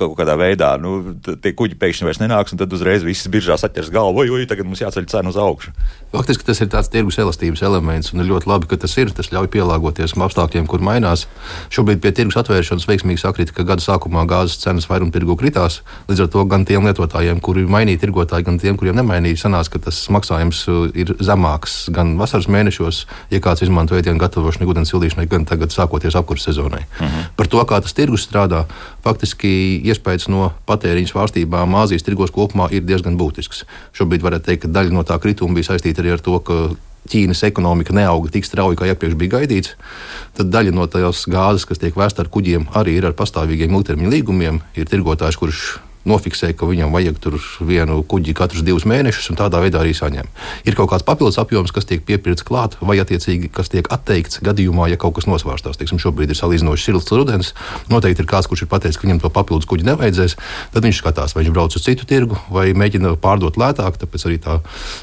kaut 0.00 0.16
kādā 0.18 0.36
veidā 0.40 0.74
nu, 0.80 1.16
tie 1.20 1.52
kuģi 1.56 1.78
pēkšņi 1.80 2.08
vairs 2.08 2.20
nenāks 2.22 2.54
un 2.54 2.60
tad 2.60 2.72
uzreiz 2.74 3.04
viss 3.06 3.28
biržās 3.30 3.64
atķers 3.66 3.92
galvu, 3.94 4.24
jo 4.42 4.50
tagad 4.50 4.68
mums 4.68 4.82
jāceļ 4.82 5.06
cena 5.10 5.30
uz 5.32 5.38
augšu. 5.40 5.74
Faktiski 6.10 6.46
tas 6.46 6.60
ir 6.60 6.70
tāds 6.72 6.90
tirgus 6.90 7.18
elastības 7.22 7.62
elements 7.62 8.12
un 8.14 8.22
ir 8.22 8.30
ļoti 8.30 8.48
labi, 8.50 8.66
ka 8.70 8.80
tas 8.80 8.96
ir. 8.98 9.12
Tas 9.14 9.30
ļauj 9.30 9.50
pielāgoties 9.52 10.16
apstākļiem, 10.18 10.66
kur 10.70 10.82
mainās. 10.84 11.26
Šobrīd 11.74 12.00
pie 12.02 12.12
tirgus 12.14 12.38
atvēršanas 12.40 12.86
veiksmīgi 12.88 13.22
sakrita, 13.22 13.54
ka 13.54 13.64
gada 13.66 13.84
sākumā 13.84 14.24
gāzes 14.30 14.58
cenas 14.62 14.88
vairuma 14.90 15.14
tirgu 15.14 15.36
kritās. 15.38 15.80
Līdz 16.10 16.24
ar 16.24 16.30
to 16.34 16.44
gan 16.50 16.66
tiem 16.68 16.86
lietotājiem, 16.88 17.40
kuri 17.44 17.66
mainīja 17.70 18.02
tirgotāji, 18.04 18.46
gan 18.46 18.58
tiem, 18.62 18.78
kuriem 18.80 18.98
nemainīja, 18.98 19.44
sanāca, 19.44 19.74
ka 19.76 19.82
tas 19.88 20.00
maksājums 20.12 20.62
uh, 20.70 20.82
ir 20.94 21.14
zemāks 21.22 21.88
gan 21.94 22.16
vasaras 22.20 22.50
mēnešos, 22.50 23.04
ja 23.30 23.42
kāds 23.42 23.64
izmanto 23.66 23.98
ēdienu 23.98 24.20
gatavošanai, 24.22 24.68
ūdens 24.70 24.92
sildīšanai, 24.92 25.28
gan 25.30 25.46
tagad 25.48 25.74
sākoties 25.74 26.18
apkurses 26.18 26.50
sezonai. 26.50 26.84
Mhm. 26.98 27.06
-huh. 27.06 27.30
Par 27.36 27.46
to, 27.46 27.62
kā 27.64 27.80
tas 27.82 27.94
tirgus 27.94 28.26
strādā, 28.26 28.64
faktiski 29.04 29.80
iespējas 29.84 30.28
no 30.28 30.52
patēriņa 30.66 31.12
svārstībām 31.12 31.74
Āzijas 31.80 32.04
tirgos 32.06 32.30
kopumā 32.30 32.68
ir 32.70 32.82
diezgan 32.82 33.16
būtisks. 33.18 33.64
Šobrīd 33.96 34.19
varētu 34.24 34.48
teikt, 34.50 34.62
ka 34.64 34.72
daļa 34.78 34.94
no 34.94 35.04
tā 35.06 35.18
krituma 35.22 35.56
bija 35.56 35.72
saistīta 35.72 36.04
arī 36.04 36.14
ar 36.16 36.24
to, 36.24 36.38
ka 36.44 36.62
Ķīnas 37.10 37.40
ekonomika 37.48 37.94
neauga 37.96 38.28
tik 38.30 38.44
strauji, 38.44 38.76
kā 38.76 38.90
iepriekš 38.90 39.16
bija 39.18 39.38
gaidīts, 39.38 39.72
tad 40.36 40.50
daļa 40.52 40.74
no 40.76 40.84
tās 40.92 41.24
gāzes, 41.32 41.64
kas 41.66 41.80
tiek 41.80 41.96
vēsta 41.96 42.26
ar 42.26 42.28
kuģiem, 42.32 42.68
arī 42.76 42.98
ir 42.98 43.08
ar 43.08 43.16
pastāvīgiem 43.16 43.72
ilgtermiņa 43.78 44.12
līgumiem. 44.12 44.60
Ir 44.76 44.90
tirgotājs, 44.90 45.40
kurš 45.40 45.62
nofiksē, 46.08 46.52
ka 46.56 46.68
viņam 46.68 46.92
vajag 46.94 47.18
tur 47.20 47.36
vienu 47.66 48.00
kuģi 48.08 48.34
katrus 48.36 48.64
divus 48.64 48.86
mēnešus, 48.88 49.30
un 49.32 49.38
tādā 49.40 49.60
veidā 49.62 49.82
arī 49.82 49.92
saņem. 49.96 50.28
Ir 50.64 50.76
kaut 50.78 50.90
kāds 50.92 51.04
papildus 51.06 51.38
apjoms, 51.42 51.72
kas 51.74 51.88
tiek 51.88 52.02
piepildīts 52.06 52.46
klāt, 52.46 52.76
vai 52.80 52.96
attiecīgi, 53.02 53.50
kas 53.52 53.72
tiek 53.72 53.88
atteikts 53.92 54.40
gadījumā, 54.44 54.88
ja 54.90 54.98
kaut 55.00 55.18
kas 55.18 55.28
nosvārstās. 55.28 55.78
Teiksim, 55.80 56.00
šobrīd 56.00 56.32
ir 56.32 56.38
salīdzinoši 56.38 56.88
silts 56.88 57.12
rudens. 57.12 57.52
Noteikti 57.92 58.24
ir 58.24 58.30
kāds, 58.30 58.48
kurš 58.50 58.64
ir 58.64 58.70
pateicis, 58.72 59.00
ka 59.00 59.06
viņam 59.06 59.22
to 59.24 59.32
papildus 59.34 59.68
kuģi 59.70 59.88
nevajadzēs. 59.90 60.36
Tad 60.74 60.88
viņš 60.88 61.02
skatās, 61.02 61.36
vai 61.36 61.44
viņš 61.44 61.54
brauc 61.56 61.76
uz 61.76 61.84
citu 61.84 62.08
tirgu, 62.08 62.38
vai 62.52 62.70
mēģina 62.72 63.12
pārdot 63.20 63.60
lētāk. 63.60 64.00
Tāpēc 64.00 64.26
arī 64.28 64.40
tā 64.40 64.58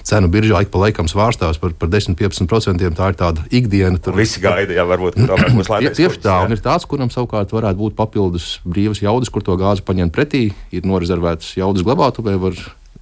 cenu 0.07 0.31
biržā 0.33 0.63
ik 0.65 0.73
pa 0.73 0.81
laikam 0.81 1.09
svārstās 1.11 1.61
par, 1.61 1.75
par 1.77 1.91
10-15%. 1.93 2.89
Tā 2.97 3.11
ir 3.11 3.19
tāda 3.19 3.45
ikdiena. 3.53 4.01
Tur 4.01 4.17
visi 4.17 4.41
gaida, 4.41 4.73
jā, 4.77 4.85
varbūt 4.87 5.19
tomēr 5.21 5.53
būs 5.53 5.71
lētāk. 5.73 5.97
Tieši 5.99 6.23
tā, 6.23 6.39
un 6.45 6.55
ir 6.55 6.63
tāds, 6.63 6.87
kuram 6.89 7.11
savukārt 7.13 7.53
varētu 7.53 7.81
būt 7.83 7.97
papildus 7.97 8.57
brīvas 8.65 9.03
jaudas, 9.03 9.31
kur 9.33 9.45
to 9.45 9.57
gāzi 9.59 9.85
paņemt 9.85 10.15
pretī. 10.15 10.47
Ir 10.73 10.86
norezervētas 10.87 11.53
jaudas 11.59 11.85
glabātuvē, 11.87 12.35
var 12.41 12.57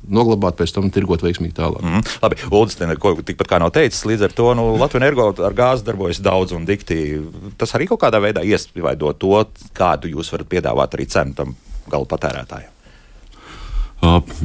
noglabāt, 0.05 0.57
pēc 0.59 0.73
tam 0.75 0.91
tirgot 0.93 1.23
veiksmīgi 1.25 1.55
tālāk. 1.57 1.81
Mm 1.81 1.93
-hmm. 1.95 2.17
Labi, 2.21 2.35
Uldis, 2.51 2.77
ko 2.99 3.15
tikpat 3.21 3.47
kā 3.47 3.59
nav 3.59 3.71
teicis, 3.71 4.05
līdz 4.05 4.23
ar 4.23 4.31
to 4.31 4.53
nu, 4.53 4.77
Latvijas 4.77 5.01
energo 5.01 5.33
ar 5.45 5.53
gāzi 5.53 5.83
darbojas 5.85 6.21
daudz 6.21 6.51
un 6.51 6.65
dikti. 6.65 7.21
Tas 7.57 7.73
arī 7.73 7.87
kaut 7.87 8.01
kādā 8.01 8.21
veidā 8.21 8.43
iespaido 8.43 9.13
to, 9.13 9.45
kādu 9.73 10.07
jūs 10.07 10.31
varat 10.31 10.47
piedāvāt 10.47 10.93
arī 10.93 11.05
cenu 11.07 11.33
tam 11.33 11.55
gala 11.87 12.05
patērētājiem. 12.05 12.74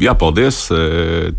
Jā, 0.01 0.15
paldies. 0.19 0.63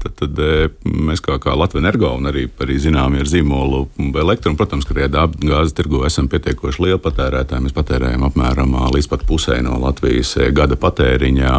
Tad, 0.01 0.13
tad 0.19 0.39
mēs 0.85 1.21
kā, 1.23 1.37
kā 1.41 1.55
Latvijas 1.57 1.83
energo 1.83 2.11
un 2.17 2.29
arī, 2.29 2.45
arī 2.61 2.77
zinām, 2.81 3.15
ir 3.17 3.29
zīmolu 3.29 3.85
elektronu. 4.21 4.57
Protams, 4.59 4.87
ka 4.87 4.95
gāzes 4.95 5.75
tirgu 5.77 6.03
esam 6.07 6.29
pietiekoši 6.31 6.85
lieli 6.85 7.01
patērētāji. 7.01 7.65
Mēs 7.65 7.77
patērējam 7.77 8.27
apmēram 8.27 8.75
līdz 8.93 9.09
pat 9.11 9.25
pusē 9.29 9.59
no 9.65 9.79
Latvijas 9.81 10.35
gada 10.55 10.77
patēriņā, 10.79 11.55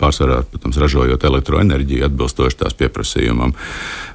pārsvarā, 0.00 0.42
protams, 0.52 0.80
ražojot 0.82 1.28
elektroenerģiju 1.30 2.08
atbilstoši 2.10 2.62
tās 2.64 2.76
pieprasījumam. 2.78 3.54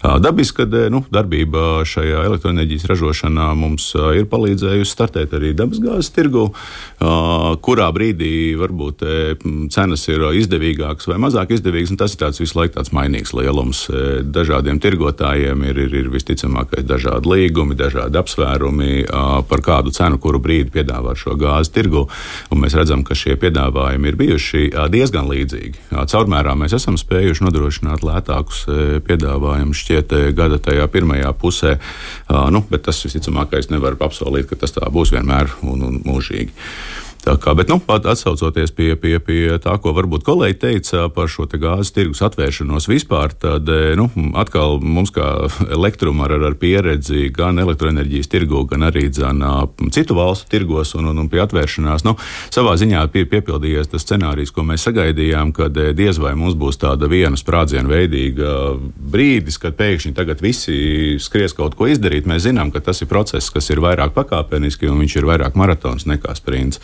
Dabiski, 0.02 0.66
ka 0.66 0.90
nu, 0.90 1.04
darbība 1.14 1.84
šajā 1.86 2.24
elektroenerģijas 2.26 2.88
ražošanā 2.90 3.52
mums 3.58 3.92
ir 4.18 4.26
palīdzējusi 4.32 4.90
startēt 4.90 5.36
arī 5.38 5.52
dabasgāzes 5.58 6.10
tirgu, 6.16 6.48
kurā 7.62 7.90
brīdī 7.94 8.58
varbūt 8.58 9.06
cenas 9.74 10.08
ir 10.10 10.26
izdevīgākas 10.42 11.10
vai 11.12 11.20
mazāk 11.22 11.54
izdevīgs. 11.54 11.94
Tas 12.02 12.16
ir 12.18 12.34
visu 12.34 12.58
laiku 12.58 12.80
tāds 12.80 12.94
mainīgs 12.96 13.36
lielums. 13.38 13.84
Dažādiem 14.26 14.80
tirgotājiem 14.82 15.68
ir, 15.70 15.84
ir, 15.86 15.94
ir 16.02 16.10
visticamākais 16.14 16.88
dažādi 16.90 17.30
līgumi, 17.30 17.78
dažādi 17.78 18.18
apsvērumi 18.18 19.06
par 19.50 19.66
kādu 19.66 19.94
cenu, 19.94 20.18
kuru 20.22 20.42
brīdi 20.42 20.74
piedāvāt 20.74 21.22
šo 21.22 21.38
gāzi 21.38 21.76
tirgu. 21.78 22.08
Un 22.50 22.64
mēs 22.64 22.74
redzam, 22.80 23.06
ka 23.06 23.18
šie 23.18 23.38
piedāvājumi 23.42 24.10
ir 24.10 24.18
bijuši 24.18 24.66
diezgan 24.94 25.30
līdzīgi. 25.30 25.92
Caurmērā 25.94 26.58
mēs 26.58 26.74
esam 26.80 26.98
spējuši 26.98 27.46
nodrošināt 27.46 28.06
lētākus 28.08 28.66
piedāvājumus 29.06 29.86
šķiet 29.92 30.16
e, 30.16 30.32
gada 30.36 30.60
tajā 30.62 30.88
pirmajā 30.92 31.32
pusē, 31.40 31.76
nu, 32.52 32.64
bet 32.72 32.86
tas 32.88 33.04
visticamākais 33.06 33.72
nevar 33.72 33.98
apsolīt, 34.00 34.50
ka 34.50 34.60
tas 34.64 34.76
tā 34.76 34.88
būs 34.92 35.14
vienmēr 35.16 35.52
un, 35.68 35.84
un 35.88 36.02
mūžīgi. 36.06 36.52
Tā 37.22 37.36
kā, 37.38 37.54
bet, 37.54 37.70
nu, 37.70 37.78
atsaucoties 37.86 38.72
pie, 38.74 38.96
pie, 38.98 39.20
pie 39.22 39.58
tā, 39.62 39.76
ko 39.82 39.92
varbūt 39.94 40.24
kolēģi 40.26 40.58
teica 40.58 41.04
par 41.14 41.30
šo 41.30 41.46
gāzes 41.46 41.94
tirgus 41.94 42.24
atvēršanos 42.26 42.88
vispār, 42.90 43.36
tad 43.38 43.70
e, 43.70 43.94
nu, 44.00 44.08
atkal 44.42 44.80
mums, 44.82 45.12
kā 45.14 45.28
elektrum 45.70 46.24
ar, 46.26 46.34
ar 46.50 46.56
pieredzi 46.58 47.30
gan 47.36 47.62
elektroenerģijas 47.62 48.32
tirgu, 48.32 48.64
gan 48.72 48.88
arī 48.88 49.06
dzan, 49.14 49.44
citu 49.94 50.18
valstu 50.18 50.50
tirgos 50.50 50.96
un, 50.98 51.12
un, 51.12 51.20
un 51.22 51.30
pie 51.30 51.44
atvēršanās, 51.44 52.06
nu, 52.08 52.16
savā 52.50 52.74
ziņā 52.82 53.04
pie, 53.14 53.28
piepildījies 53.30 53.94
tas 53.94 54.08
scenārijs, 54.08 54.54
ko 54.56 54.66
mēs 54.66 54.88
sagaidījām, 54.90 55.54
kad 55.54 55.78
e, 55.78 55.92
diez 55.98 56.18
vai 56.18 56.34
mums 56.34 56.58
būs 56.58 56.82
tāda 56.82 57.06
viena 57.12 57.38
sprādziena 57.38 57.86
veidīga 57.92 58.56
brīdis, 59.14 59.62
kad 59.62 59.78
pēkšņi 59.78 60.16
tagad 60.18 60.42
visi 60.42 61.20
skries 61.22 61.54
kaut 61.54 61.78
ko 61.78 61.86
izdarīt. 61.94 62.26
Mēs 62.26 62.48
zinām, 62.50 62.74
ka 62.74 62.82
tas 62.82 63.06
ir 63.06 63.14
process, 63.14 63.54
kas 63.54 63.70
ir 63.70 63.86
vairāk 63.86 64.18
pakāpeniski 64.18 64.90
un 64.90 65.06
viņš 65.06 65.20
ir 65.22 65.30
vairāk 65.30 65.62
maratons 65.62 66.10
nekā 66.10 66.34
sprints. 66.42 66.82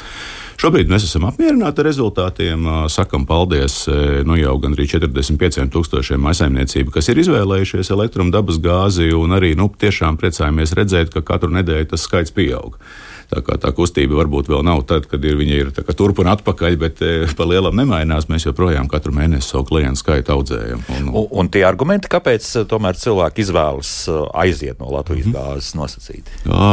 Šobrīd 0.58 0.90
mēs 0.90 1.04
esam 1.06 1.28
apmierināti 1.30 1.84
ar 1.84 1.86
rezultātiem. 1.86 2.64
Sakam 2.90 3.28
paldies 3.30 3.84
nu, 4.26 4.38
jau 4.40 4.56
gandrīz 4.64 4.96
45 4.96 5.68
tūkstošiem 5.74 6.24
maisaimniecību, 6.26 6.96
kas 6.96 7.12
ir 7.14 7.22
izvēlējušies 7.22 7.94
elektrumdabas 7.94 8.58
gāzi, 8.64 9.12
un 9.14 9.38
arī 9.38 9.54
nu, 9.60 9.70
tiešām 9.70 10.18
priecājamies 10.18 10.74
redzēt, 10.80 11.14
ka 11.14 11.22
katru 11.22 11.54
nedēļu 11.54 11.92
tas 11.94 12.08
skaits 12.10 12.34
pieaug. 12.34 12.80
Tā, 13.28 13.42
kā, 13.44 13.58
tā 13.60 13.74
kustība 13.76 14.16
varbūt 14.22 14.48
vēl 14.48 14.62
nav 14.64 14.86
tad, 14.88 15.04
kad 15.12 15.24
ir, 15.28 15.36
viņa 15.36 15.56
ir 15.60 15.72
turp 16.00 16.22
un 16.24 16.30
atpakaļ, 16.32 16.76
bet 16.80 17.02
e, 17.04 17.16
pa 17.36 17.44
lielam 17.44 17.76
nemainās. 17.76 18.30
Mēs 18.32 18.46
joprojām 18.48 18.88
katru 18.88 19.12
mēnesi 19.18 19.52
savu 19.52 19.66
klientu 19.68 20.00
skaitu 20.00 20.32
audzējam. 20.32 20.86
Un, 20.96 21.10
un, 21.12 21.28
un 21.42 21.50
tie 21.52 21.66
argumenti, 21.68 22.08
kāpēc 22.12 22.48
e, 22.62 22.64
tomēr 22.72 22.96
cilvēki 22.96 23.44
izvēlas 23.44 23.92
e, 24.08 24.16
aiziet 24.44 24.80
no 24.80 24.94
Latvijas 24.94 25.28
mm 25.28 25.36
-hmm. 25.36 25.58
gāzes 25.58 25.76
nosacīti? 25.76 26.38
Jā, 26.46 26.70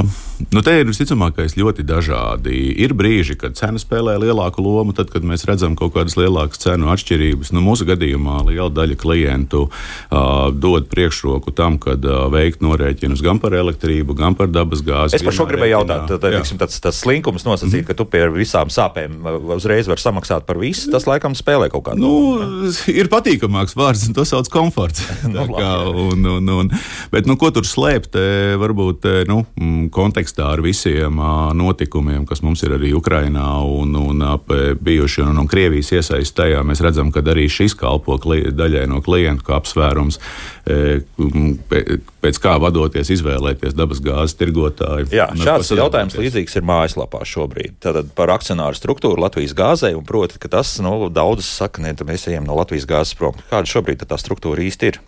nu 0.55 0.63
te 0.63 0.77
ir 0.79 0.87
visticamākais 0.87 1.57
ļoti 1.59 1.83
dažādi. 1.83 2.55
Ir 2.87 2.95
brīži, 2.95 3.35
kad 3.35 3.59
cena 3.59 3.83
spēlē 3.83 4.15
lielāku 4.23 4.63
lomu, 4.63 4.95
tad, 4.95 5.11
kad 5.11 5.27
mēs 5.27 5.49
redzam 5.51 5.75
kaut 5.75 5.97
kādas 5.99 6.15
lielākas 6.15 6.63
cenu 6.63 6.93
atšķirības. 6.95 7.51
Nu, 7.51 7.65
mūsu 7.67 7.89
gadījumā 7.91 8.45
liela 8.47 8.71
daļa 8.71 8.95
klientu 8.95 9.67
uh, 9.67 10.55
dod 10.55 10.87
priekšroku 10.87 11.51
tam, 11.51 11.79
kad 11.83 12.05
uh, 12.05 12.31
veikt 12.31 12.63
norēķinus 12.63 13.23
gan 13.23 13.43
par 13.43 13.59
elektrību, 13.59 14.15
gan 14.15 14.39
par 14.39 14.49
dabas 14.49 14.87
gāzi. 14.87 15.19
Es 15.19 15.27
par 15.27 15.35
šo 15.35 15.51
gribēju 15.51 15.79
jautāt. 15.79 16.07
Tad, 16.15 16.44
teiksim, 16.45 16.61
tāds, 16.61 16.77
tāds 16.83 17.01
slinkums 17.01 17.45
nosacīt, 17.47 17.83
mm. 17.83 17.89
ka 17.89 17.97
tu 17.97 18.07
pie 18.09 18.27
visām 18.33 18.71
sāpēm 18.73 19.25
uzreiz 19.57 19.89
vari 19.89 20.03
samaksāt 20.03 20.45
par 20.47 20.61
visu, 20.61 20.91
tas 20.93 21.07
laikam 21.09 21.35
spēlē 21.37 21.71
kaut 21.73 21.87
kādu. 21.89 22.05
Nu, 22.05 22.71
ir 22.93 23.09
patīkamāks 23.13 23.77
vārds, 23.79 24.05
un 24.09 24.17
to 24.17 24.27
sauc 24.29 24.51
komforts. 24.53 25.05
nu, 25.35 25.47
kā, 25.51 25.73
un, 25.89 26.25
un, 26.37 26.53
un, 26.59 26.73
bet, 27.13 27.29
nu, 27.31 27.39
ko 27.41 27.51
tur 27.55 27.67
slēpt, 27.69 28.19
varbūt 28.61 29.09
nu, 29.31 29.41
kontekstā 29.95 30.51
ar 30.55 30.65
visiem 30.65 31.21
notikumiem, 31.57 32.27
kas 32.29 32.45
mums 32.45 32.65
ir 32.67 32.77
arī 32.77 32.93
Ukrainā 32.97 33.49
un, 33.65 33.97
un 33.99 34.25
ap 34.35 34.53
bijuši 34.85 35.25
un, 35.25 35.41
un 35.41 35.51
Krievijas 35.51 35.95
iesaist 35.97 36.37
tajā, 36.37 36.61
mēs 36.67 36.83
redzam, 36.85 37.13
ka 37.15 37.25
arī 37.35 37.49
šis 37.53 37.77
kalpo 37.79 38.19
daļai 38.21 38.85
no 38.91 39.01
klientu 39.05 39.49
kā 39.49 39.57
apsvērums, 39.59 40.21
pēc 42.25 42.39
kā 42.41 42.55
vadoties, 42.63 43.11
izvēlēties 43.17 43.77
dabas 43.77 44.01
gāzes 44.05 44.37
tirgotāju. 44.41 45.11
Jā, 45.15 45.29
šāds 45.37 45.73
jautājums 45.77 46.17
līdz 46.19 46.34
līdzīgs 46.35 46.59
ir 46.59 46.67
mājaslapā 46.67 47.23
šobrīd. 47.29 47.79
Tātad 47.85 48.11
par 48.19 48.33
akcionāru 48.35 48.75
struktūru 48.75 49.23
Latvijas 49.23 49.55
gāzē, 49.55 49.95
un 49.95 50.05
proti, 50.07 50.41
ka 50.43 50.51
tas, 50.51 50.77
nu, 50.83 51.09
daudz 51.15 51.47
saka, 51.47 51.83
ne, 51.85 51.95
mēs 51.95 52.27
ejam 52.29 52.47
no 52.49 52.57
Latvijas 52.59 52.89
gāzes 52.91 53.15
prom. 53.19 53.39
Kāda 53.51 53.71
šobrīd 53.71 54.03
tā 54.03 54.19
struktūra 54.19 54.65
īsti 54.67 54.91
ir? 54.91 55.01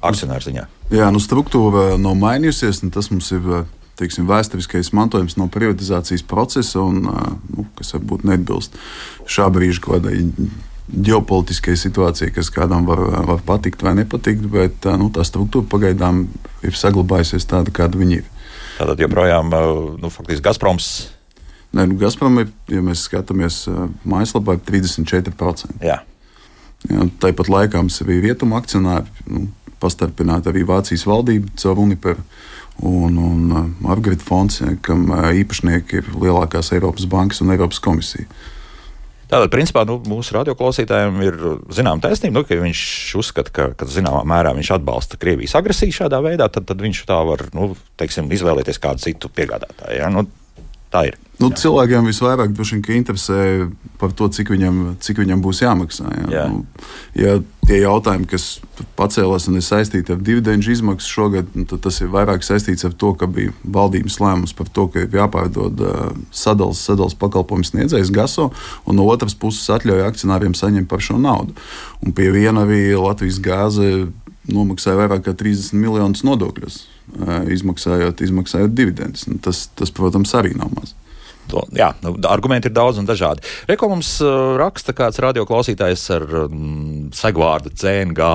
Akcionāru 0.00 0.46
ziņā. 0.46 0.64
Jā, 0.94 1.10
nu, 1.12 1.20
struktūra 1.20 1.98
nav 2.00 2.16
mainījusies, 2.16 2.80
un 2.86 2.94
tas 2.94 3.10
mums 3.12 3.28
ir 3.34 3.66
teiksim, 3.98 4.28
vēsturiskais 4.30 4.92
mantojums 4.94 5.36
no 5.36 5.48
privatizācijas 5.52 6.24
procesa, 6.30 6.80
un, 6.80 7.02
nu, 7.50 7.66
kas 7.76 7.92
varbūt 7.96 8.24
neatbilst 8.28 8.78
šā 9.28 9.48
brīža 9.52 9.82
kaut 9.84 9.98
kādai 9.98 10.22
ģeopolitiskai 10.88 11.74
situācijai, 11.76 12.30
kas 12.32 12.48
kādam 12.54 12.86
var, 12.88 13.02
var 13.28 13.42
patikt 13.44 13.82
vai 13.84 13.96
nepatikt, 13.98 14.46
bet 14.52 14.86
nu, 15.00 15.10
tā 15.12 15.26
struktūra 15.26 15.68
pagaidām 15.68 16.28
ir 16.64 16.78
saglabājusies 16.78 17.48
tāda, 17.50 17.74
kāda 17.74 18.00
viņa 18.00 18.20
ir. 18.22 18.30
Tātad 18.78 19.00
joprojām 19.02 19.50
nu, 19.98 20.10
faktiski 20.12 20.44
Gazproms. 20.46 20.90
Nē, 21.74 21.84
nu, 21.90 21.98
Gazprom 22.00 22.38
ir, 22.44 22.52
ja 22.70 22.82
mēs 22.84 23.02
skatāmies 23.08 23.64
mājaslapā, 24.08 24.56
34%. 24.70 25.82
Jā. 25.84 25.98
Jā, 26.86 27.08
tāpat 27.18 27.50
laikā 27.50 27.80
mums 27.82 27.98
bija 28.06 28.22
vietuma 28.28 28.60
akcionāri, 28.62 29.10
nu, 29.26 29.48
pastarpināta 29.82 30.52
arī 30.52 30.62
Vācijas 30.66 31.04
valdība 31.06 31.50
caur 31.58 31.80
Uniperu 31.82 32.22
un, 32.86 33.18
un 33.18 33.74
Margarita 33.82 34.24
fonds, 34.24 34.60
kam 34.86 35.08
īpašnieki 35.10 36.00
ir 36.00 36.12
lielākās 36.14 36.70
Eiropas 36.76 37.08
bankas 37.10 37.42
un 37.42 37.50
Eiropas 37.54 37.82
komisija. 37.82 38.30
Tātad, 39.28 39.50
principā, 39.52 39.84
nu, 39.88 39.98
mūsu 40.08 40.32
radioklausītājiem 40.38 41.18
ir 41.26 41.34
zināma 41.76 42.00
taisnība, 42.00 42.40
nu, 42.40 42.48
ka 42.48 42.56
viņš 42.62 42.82
uzskata, 43.20 43.52
ka, 43.52 43.66
ka 43.76 43.88
zināmā 43.92 44.22
mērā 44.28 44.54
viņš 44.56 44.72
atbalsta 44.78 45.20
Krievijas 45.20 45.56
agresiju 45.58 45.96
šādā 45.98 46.22
veidā, 46.24 46.48
tad, 46.52 46.64
tad 46.70 46.80
viņš 46.80 47.02
tā 47.08 47.18
var 47.28 47.44
nu, 47.52 47.74
teiksim, 48.00 48.30
izvēlēties 48.32 48.80
kādu 48.80 49.04
citu 49.04 49.28
piegādātāju. 49.36 49.98
Ja? 50.00 50.08
Nu, 50.12 50.24
tā 50.94 51.04
ir. 51.10 51.18
Nu, 51.38 51.52
jā. 51.52 51.60
cilvēkiem 51.60 52.08
visvairāk 52.08 52.56
vien, 52.56 52.82
interesē 52.96 53.68
par 54.00 54.16
to, 54.16 54.30
cik 54.32 54.54
viņam, 54.54 54.80
cik 55.04 55.20
viņam 55.20 55.44
būs 55.44 55.60
jāmaksā. 55.62 56.08
Jā. 56.08 56.28
Jā. 56.32 56.46
Nu, 56.48 56.64
ja 57.18 57.36
tie 57.68 57.82
jautājumi, 57.82 58.26
kas 58.28 58.46
pacēlās 58.96 59.48
un 59.50 59.58
ir 59.58 59.64
saistīti 59.64 60.14
ar 60.14 60.20
dividendžu 60.24 60.72
izmaksu 60.72 61.10
šogad, 61.12 61.50
nu, 61.58 61.66
tas 61.68 62.00
ir 62.00 62.10
vairāk 62.12 62.44
saistīts 62.46 62.86
ar 62.88 62.94
to, 62.96 63.12
ka 63.18 63.28
bija 63.30 63.52
valdības 63.76 64.18
lēmums 64.22 64.54
par 64.56 64.70
to, 64.72 64.86
ka 64.92 65.04
ir 65.04 65.18
jāpārdod 65.18 65.82
sadalījums 66.32 66.84
sadals 66.88 67.16
pakalpojumu 67.20 67.68
sniedzējs 67.68 68.12
GASO, 68.14 68.48
un 68.88 68.98
no 68.98 69.06
otras 69.12 69.36
puses 69.38 69.68
atļauja 69.76 70.08
akcionāriem 70.08 70.56
saņemt 70.56 70.88
par 70.90 71.04
šo 71.04 71.18
naudu. 71.20 71.56
Un 72.04 72.14
pie 72.16 72.30
viena 72.34 72.64
arī 72.64 72.96
Latvijas 72.96 73.40
gāze 73.44 74.08
nomaksāja 74.48 75.02
vairāk 75.02 75.26
kā 75.26 75.36
30 75.36 75.76
miljonus 75.76 76.24
nodokļus, 76.24 76.80
izmaksājot, 77.52 78.24
izmaksājot 78.24 78.72
dividendus. 78.74 79.28
Nu, 79.28 79.36
tas, 79.44 79.66
tas, 79.76 79.92
protams, 79.94 80.32
arī 80.38 80.54
nav 80.56 80.72
maz. 80.72 80.96
To, 81.48 81.62
jā, 81.72 81.92
nu, 82.04 82.12
argumenti 82.28 82.68
ir 82.68 82.74
daudz 82.76 82.98
un 83.00 83.06
dažādi. 83.08 83.44
Reko 83.68 83.88
mums 83.88 84.10
uh, 84.20 84.56
raksta 84.60 84.92
kāds 84.96 85.20
radioklausītājs 85.24 86.02
ar 86.12 86.26
um, 86.44 87.08
segvārdu 87.16 87.72
CNG, 87.72 88.26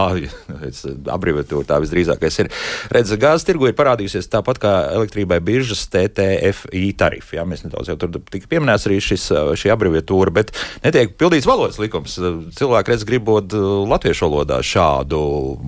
abreviatūra 1.16 1.68
tā 1.70 1.78
visdrīzākais 1.84 2.40
ir. 2.42 2.50
Redz, 2.94 3.14
gāzes 3.22 3.46
tirgu 3.46 3.70
ir 3.70 3.78
parādījusies 3.78 4.32
tāpat 4.34 4.62
kā 4.64 4.74
elektrībai 4.96 5.38
biržas 5.46 5.86
TTFI 5.94 6.88
tarifi. 6.98 7.38
Jā, 7.38 7.46
mēs 7.50 7.66
nedaudz 7.68 7.92
jau 7.92 7.98
tur 8.02 8.18
tika 8.34 8.50
pieminēts 8.50 8.88
arī 8.90 8.98
šis, 9.04 9.28
šī 9.62 9.74
abreviatūra, 9.76 10.34
bet 10.34 10.56
netiek 10.86 11.14
pildīts 11.20 11.50
valodas 11.50 11.78
likums. 11.82 12.18
Cilvēki 12.58 12.96
redz 12.96 13.06
gribot 13.10 13.54
latviešu 13.94 14.26
valodā 14.26 14.58
šādu 14.66 15.22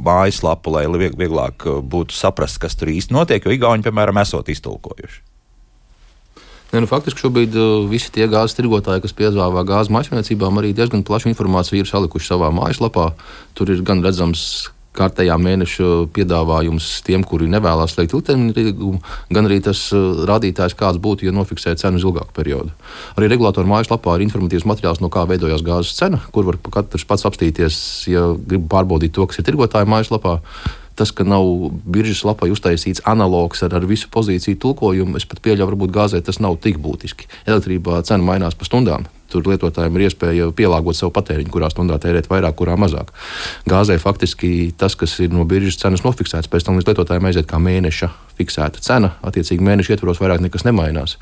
mājaslapu, 0.06 0.74
lai 0.74 0.88
vieglāk 0.90 1.68
būtu 1.86 2.18
saprast, 2.18 2.62
kas 2.64 2.78
tur 2.80 2.94
īsti 2.94 3.14
notiek, 3.14 3.46
jo 3.46 3.54
Igauni, 3.54 3.86
piemēram, 3.86 4.24
esot 4.26 4.50
iztulkojuši. 4.50 5.35
Ne, 6.74 6.82
nu, 6.82 6.90
faktiski 6.90 7.22
šobrīd 7.22 7.56
uh, 7.56 7.74
visi 7.90 8.12
tie 8.12 8.26
gāzes 8.32 8.58
tirgotāji, 8.58 9.04
kas 9.06 9.16
piedāvā 9.16 9.66
gāzes 9.68 9.94
maisiņniecībām, 9.94 10.62
arī 10.62 10.74
diezgan 10.76 11.06
plašu 11.08 11.30
informāciju 11.32 11.84
ir 11.84 11.90
salikuši 11.90 12.32
savā 12.34 12.50
mājaslapā. 12.56 13.12
Tur 13.56 13.72
ir 13.72 13.84
gan 13.86 14.02
redzams 14.04 14.72
kārtējā 14.96 15.36
mēneša 15.40 15.88
piedāvājums 16.16 16.86
tiem, 17.06 17.24
kuri 17.28 17.50
nevēlas 17.52 17.96
slēgt 17.96 18.16
ilgtermiņa 18.16 18.56
līgumu, 18.56 19.02
gan 19.36 19.50
arī 19.50 19.60
tas 19.66 19.82
uh, 19.96 20.24
rādītājs, 20.28 20.78
kāds 20.80 21.02
būtu, 21.04 21.28
ja 21.28 21.36
nofiksē 21.36 21.76
cenu 21.80 22.00
uz 22.00 22.08
ilgāku 22.08 22.36
periodu. 22.36 22.72
Arī 23.20 23.30
regulātoru 23.32 23.70
mājaslapā 23.72 24.16
ir 24.16 24.26
informatīvs 24.28 24.68
materiāls, 24.72 25.04
no 25.04 25.12
kā 25.14 25.28
veidojās 25.30 25.66
gāzes 25.66 26.00
cena, 26.00 26.22
kur 26.36 26.48
var 26.48 26.60
katrs 26.80 27.06
pats 27.08 27.28
apstīties, 27.28 27.78
ja 28.12 28.32
grib 28.36 28.70
pārbaudīt 28.72 29.16
to, 29.16 29.28
kas 29.30 29.42
ir 29.42 29.48
tirgotāja 29.52 29.90
mājaslapā 29.90 30.40
tas, 30.96 31.12
ka 31.12 31.26
nav 31.28 31.44
biržas 31.84 32.24
lapai 32.28 32.50
uztaisīts 32.54 33.04
analogs 33.08 33.64
ar, 33.66 33.76
ar 33.76 33.86
visu 33.90 34.10
pozīciju 34.12 34.60
tulkojumu, 34.64 35.20
es 35.20 35.28
pat 35.30 35.44
pieļauju, 35.46 35.70
varbūt 35.74 35.94
gāzē 35.96 36.24
tas 36.24 36.40
nav 36.44 36.58
tik 36.64 36.80
būtiski. 36.82 37.30
Elektrībā 37.46 38.02
cena 38.08 38.24
mainās 38.26 38.58
pa 38.58 38.68
stundām. 38.68 39.08
Tur 39.32 39.48
lietotājiem 39.50 39.96
ir 39.98 40.06
iespēja 40.06 40.46
pielāgot 40.56 40.96
savu 40.96 41.12
patēriņu, 41.16 41.50
kurā 41.52 41.68
stundā 41.74 41.98
tērēt 42.00 42.30
vairāk, 42.30 42.56
kurā 42.60 42.78
mazāk. 42.80 43.10
Gāzē 43.68 43.98
faktiski 44.00 44.70
tas, 44.78 44.96
kas 44.96 45.18
ir 45.26 45.34
no 45.34 45.44
biržas 45.50 45.80
cenas 45.82 46.06
nofiksēts, 46.06 46.48
pēc 46.52 46.68
tam 46.68 46.78
līdz 46.78 46.92
lietotājiem 46.92 47.28
aiziet 47.32 47.50
kā 47.50 47.60
mēneša 47.60 48.12
fiksēta 48.38 48.84
cena. 48.86 49.16
Attiecīgi, 49.26 49.66
mēneša 49.66 49.96
ietvaros 49.96 50.22
vairāk 50.22 50.46
nekas 50.46 50.64
nemainās. 50.68 51.18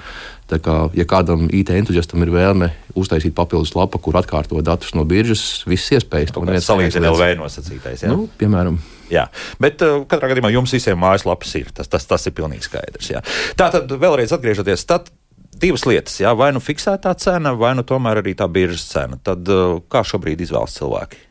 Tā 0.51 0.59
kā, 0.61 0.75
ja 0.93 1.07
kādam 1.09 1.47
IT 1.47 1.71
entuziastam 1.73 2.25
ir 2.25 2.33
vēlme 2.35 2.73
uztaisīt 2.99 3.33
papildus 3.37 3.71
lapu, 3.79 4.01
kur 4.03 4.19
atkārto 4.19 4.59
datus 4.61 4.93
no 4.97 5.07
biržas, 5.07 5.63
visas 5.65 6.01
iespējas 6.01 6.35
to 6.35 6.43
salīdzināt. 6.43 7.15
LV 7.15 7.31
nosacītais. 7.39 8.03
Ja? 8.03 8.11
Nu, 8.11 8.27
piemēram. 8.37 8.81
Jā, 9.11 9.27
bet 9.61 9.83
uh, 9.83 10.03
katrā 10.09 10.31
gadījumā 10.31 10.53
jums 10.53 10.73
visiem 10.75 10.99
mājaslapas 10.99 11.51
ir. 11.59 11.73
Tas, 11.75 11.89
tas, 11.91 12.07
tas 12.07 12.29
ir 12.29 12.35
pilnīgi 12.37 12.67
skaidrs. 12.69 13.11
Jā. 13.11 13.21
Tā 13.59 13.69
tad 13.73 13.91
vēlreiz 13.91 14.33
atgriežoties. 14.35 14.85
Tad, 14.89 15.11
divas 15.59 15.85
lietas, 15.89 16.17
jā, 16.21 16.33
vai 16.37 16.51
nu 16.55 16.63
fiksētā 16.63 17.13
cena, 17.19 17.53
vai 17.57 17.73
nu 17.77 17.85
tomēr 17.87 18.23
arī 18.23 18.35
tā 18.37 18.47
biržas 18.51 18.87
cena. 18.93 19.19
Tad 19.21 19.47
uh, 19.51 19.79
kā 19.91 20.03
šobrīd 20.07 20.43
izvēlas 20.45 20.77
cilvēki? 20.79 21.23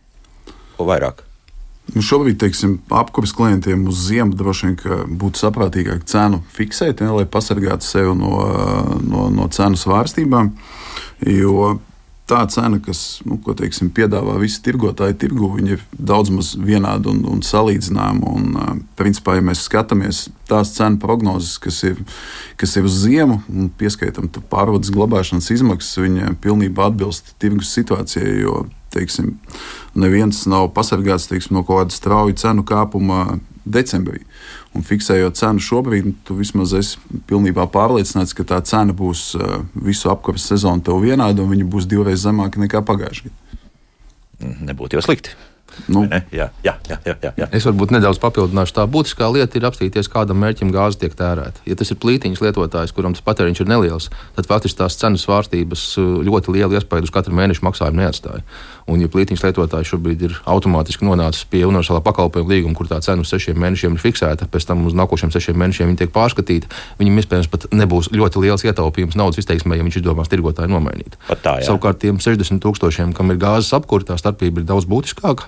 Ko 0.79 0.89
vairāk? 0.89 1.25
Nu 1.93 2.01
šobrīd, 2.05 2.39
teiksim, 2.41 2.77
apkopes 2.95 3.33
klientiem 3.37 3.83
uz 3.91 4.05
ziemu 4.07 4.37
droši 4.39 4.69
vien 4.71 5.17
būtu 5.19 5.43
saprātīgāk 5.43 6.05
cenu 6.09 6.39
fiksēt, 6.55 7.03
ja, 7.03 7.11
lai 7.13 7.27
pasargātu 7.29 7.85
sevi 7.85 8.15
no, 8.17 8.37
no, 9.03 9.27
no 9.35 9.49
cenu 9.53 9.81
svārstībām. 9.81 10.53
Jo 11.27 11.75
tā 12.33 12.41
cena, 12.49 12.79
kas 12.81 13.21
nu, 13.29 13.37
teiksim, 13.37 13.91
piedāvā 13.93 14.39
visi 14.41 14.63
tirgotāji 14.65 15.19
tirgu, 15.21 15.51
ir 15.61 15.83
daudz 15.93 16.33
maz 16.33 16.53
vienāda 16.57 17.13
un, 17.13 17.23
un 17.29 17.43
salīdzināma. 17.45 18.33
Un, 18.33 18.85
principā, 18.99 19.37
ja 19.37 19.45
mēs 19.45 19.67
skatāmies 19.67 20.25
tās 20.49 20.73
cenu 20.77 21.01
prognozes, 21.03 21.59
kas 21.63 21.83
ir, 21.89 22.01
kas 22.61 22.77
ir 22.79 22.89
uz 22.89 23.03
ziemu, 23.05 23.43
un 23.53 23.69
pieskaitām 23.79 24.31
pārvades 24.53 24.93
glabāšanas 24.95 25.51
izmaksas, 25.53 26.01
viņa 26.01 26.37
pilnībā 26.45 26.89
atbilst 26.89 27.35
tirgus 27.43 27.75
situācijai. 27.77 28.39
Jo, 28.43 28.65
teiksim, 28.93 29.37
neviens 29.97 30.45
nav 30.49 30.71
pasargāts 30.77 31.29
teiksim, 31.31 31.57
no 31.57 31.67
kaut 31.67 31.85
kāda 31.85 31.97
strauja 31.97 32.39
cenu 32.47 32.65
kāpuma 32.69 33.39
decembrī. 33.65 34.25
Un 34.73 34.85
fiksējot 34.89 35.37
cenu 35.37 35.61
šobrīd, 35.61 36.07
tu 36.25 36.39
vismaz 36.39 36.73
esi 36.79 37.01
pilnībā 37.29 37.67
pārliecināts, 37.75 38.33
ka 38.33 38.47
tā 38.49 38.63
cena 38.65 38.95
būs 38.97 39.35
uh, 39.37 39.61
visu 39.77 40.09
apkurses 40.13 40.55
sezonu 40.55 40.81
tev 40.85 41.03
vienāda 41.05 41.45
un 41.45 41.53
viņa 41.53 41.69
būs 41.69 41.89
divreiz 41.91 42.25
zemāka 42.25 42.63
nekā 42.63 42.81
pagājušajā 42.89 43.29
gadā. 43.29 43.59
Mm, 44.43 44.61
nebūtu 44.71 44.97
jau 44.99 45.05
slikti. 45.05 45.37
Nu, 45.89 46.03
jā, 46.05 46.49
jā, 46.65 46.75
jā, 46.89 46.99
jā, 47.07 47.31
jā. 47.33 47.47
Es 47.55 47.65
varbūt 47.65 47.95
nedaudz 47.95 48.19
papildināšu. 48.21 48.75
Tā 48.77 48.85
būtiskā 48.93 49.29
lieta 49.33 49.57
ir 49.57 49.65
apstīties, 49.65 50.11
kādam 50.13 50.43
mērķim 50.43 50.73
gāze 50.75 51.01
tiek 51.01 51.15
tērēta. 51.17 51.65
Ja 51.69 51.77
tas 51.79 51.93
ir 51.93 51.99
plītiņš 52.03 52.43
lietotājs, 52.45 52.93
kuram 52.93 53.17
tas 53.17 53.25
patēriņš 53.25 53.63
ir 53.65 53.71
neliels, 53.71 54.11
tad 54.37 54.49
faktiski 54.51 54.83
tās 54.83 54.99
cenas 55.01 55.25
svārstības 55.25 55.87
uh, 56.01 56.11
ļoti 56.29 56.57
lielu 56.59 56.77
iespēju 56.77 57.09
uz 57.09 57.15
katru 57.15 57.37
mēnešu 57.39 57.65
maksājumu 57.65 58.03
neatstāja. 58.03 58.45
Un, 58.91 59.03
ja 59.03 59.09
plītiņš 59.13 59.45
lietotājs 59.45 59.93
šobrīd 59.93 60.25
ir 60.27 60.35
automātiski 60.49 61.07
nonācis 61.07 61.47
pie 61.47 61.63
universālā 61.69 62.03
pakalpojuma 62.03 62.51
līguma, 62.51 62.75
kur 62.75 62.89
tā 62.91 62.99
cena 63.05 63.23
uz 63.23 63.31
sešiem 63.31 63.59
mēnešiem 63.63 63.95
ir 63.95 64.03
fiksēta, 64.03 64.49
pēc 64.51 64.67
tam 64.67 64.83
uz 64.89 64.97
nākošiem 64.99 65.31
sešiem 65.35 65.59
mēnešiem 65.63 65.93
viņa 65.93 66.01
tiek 66.03 66.13
pārskatīta, 66.15 66.71
viņam 66.99 67.21
iespējams 67.23 67.51
pat 67.53 67.69
nebūs 67.71 68.11
ļoti 68.11 68.43
liels 68.43 68.67
ietaupījums 68.67 69.19
naudas 69.19 69.39
izteiksmē, 69.43 69.79
ja 69.79 69.87
viņš 69.87 70.01
izdomās 70.01 70.33
tirgotāju 70.33 70.73
nomainīt. 70.73 71.15
Tā, 71.31 71.61
jā. 71.61 71.69
Savukārt 71.69 72.03
tiem 72.03 72.19
60 72.23 72.63
tūkstošiem, 72.65 73.15
kam 73.15 73.31
ir 73.31 73.39
gāzes 73.43 73.71
apkurta, 73.77 74.13
tā 74.13 74.19
starpība 74.19 74.63
ir 74.63 74.67
daudz 74.67 74.89
būtiskāka. 74.91 75.47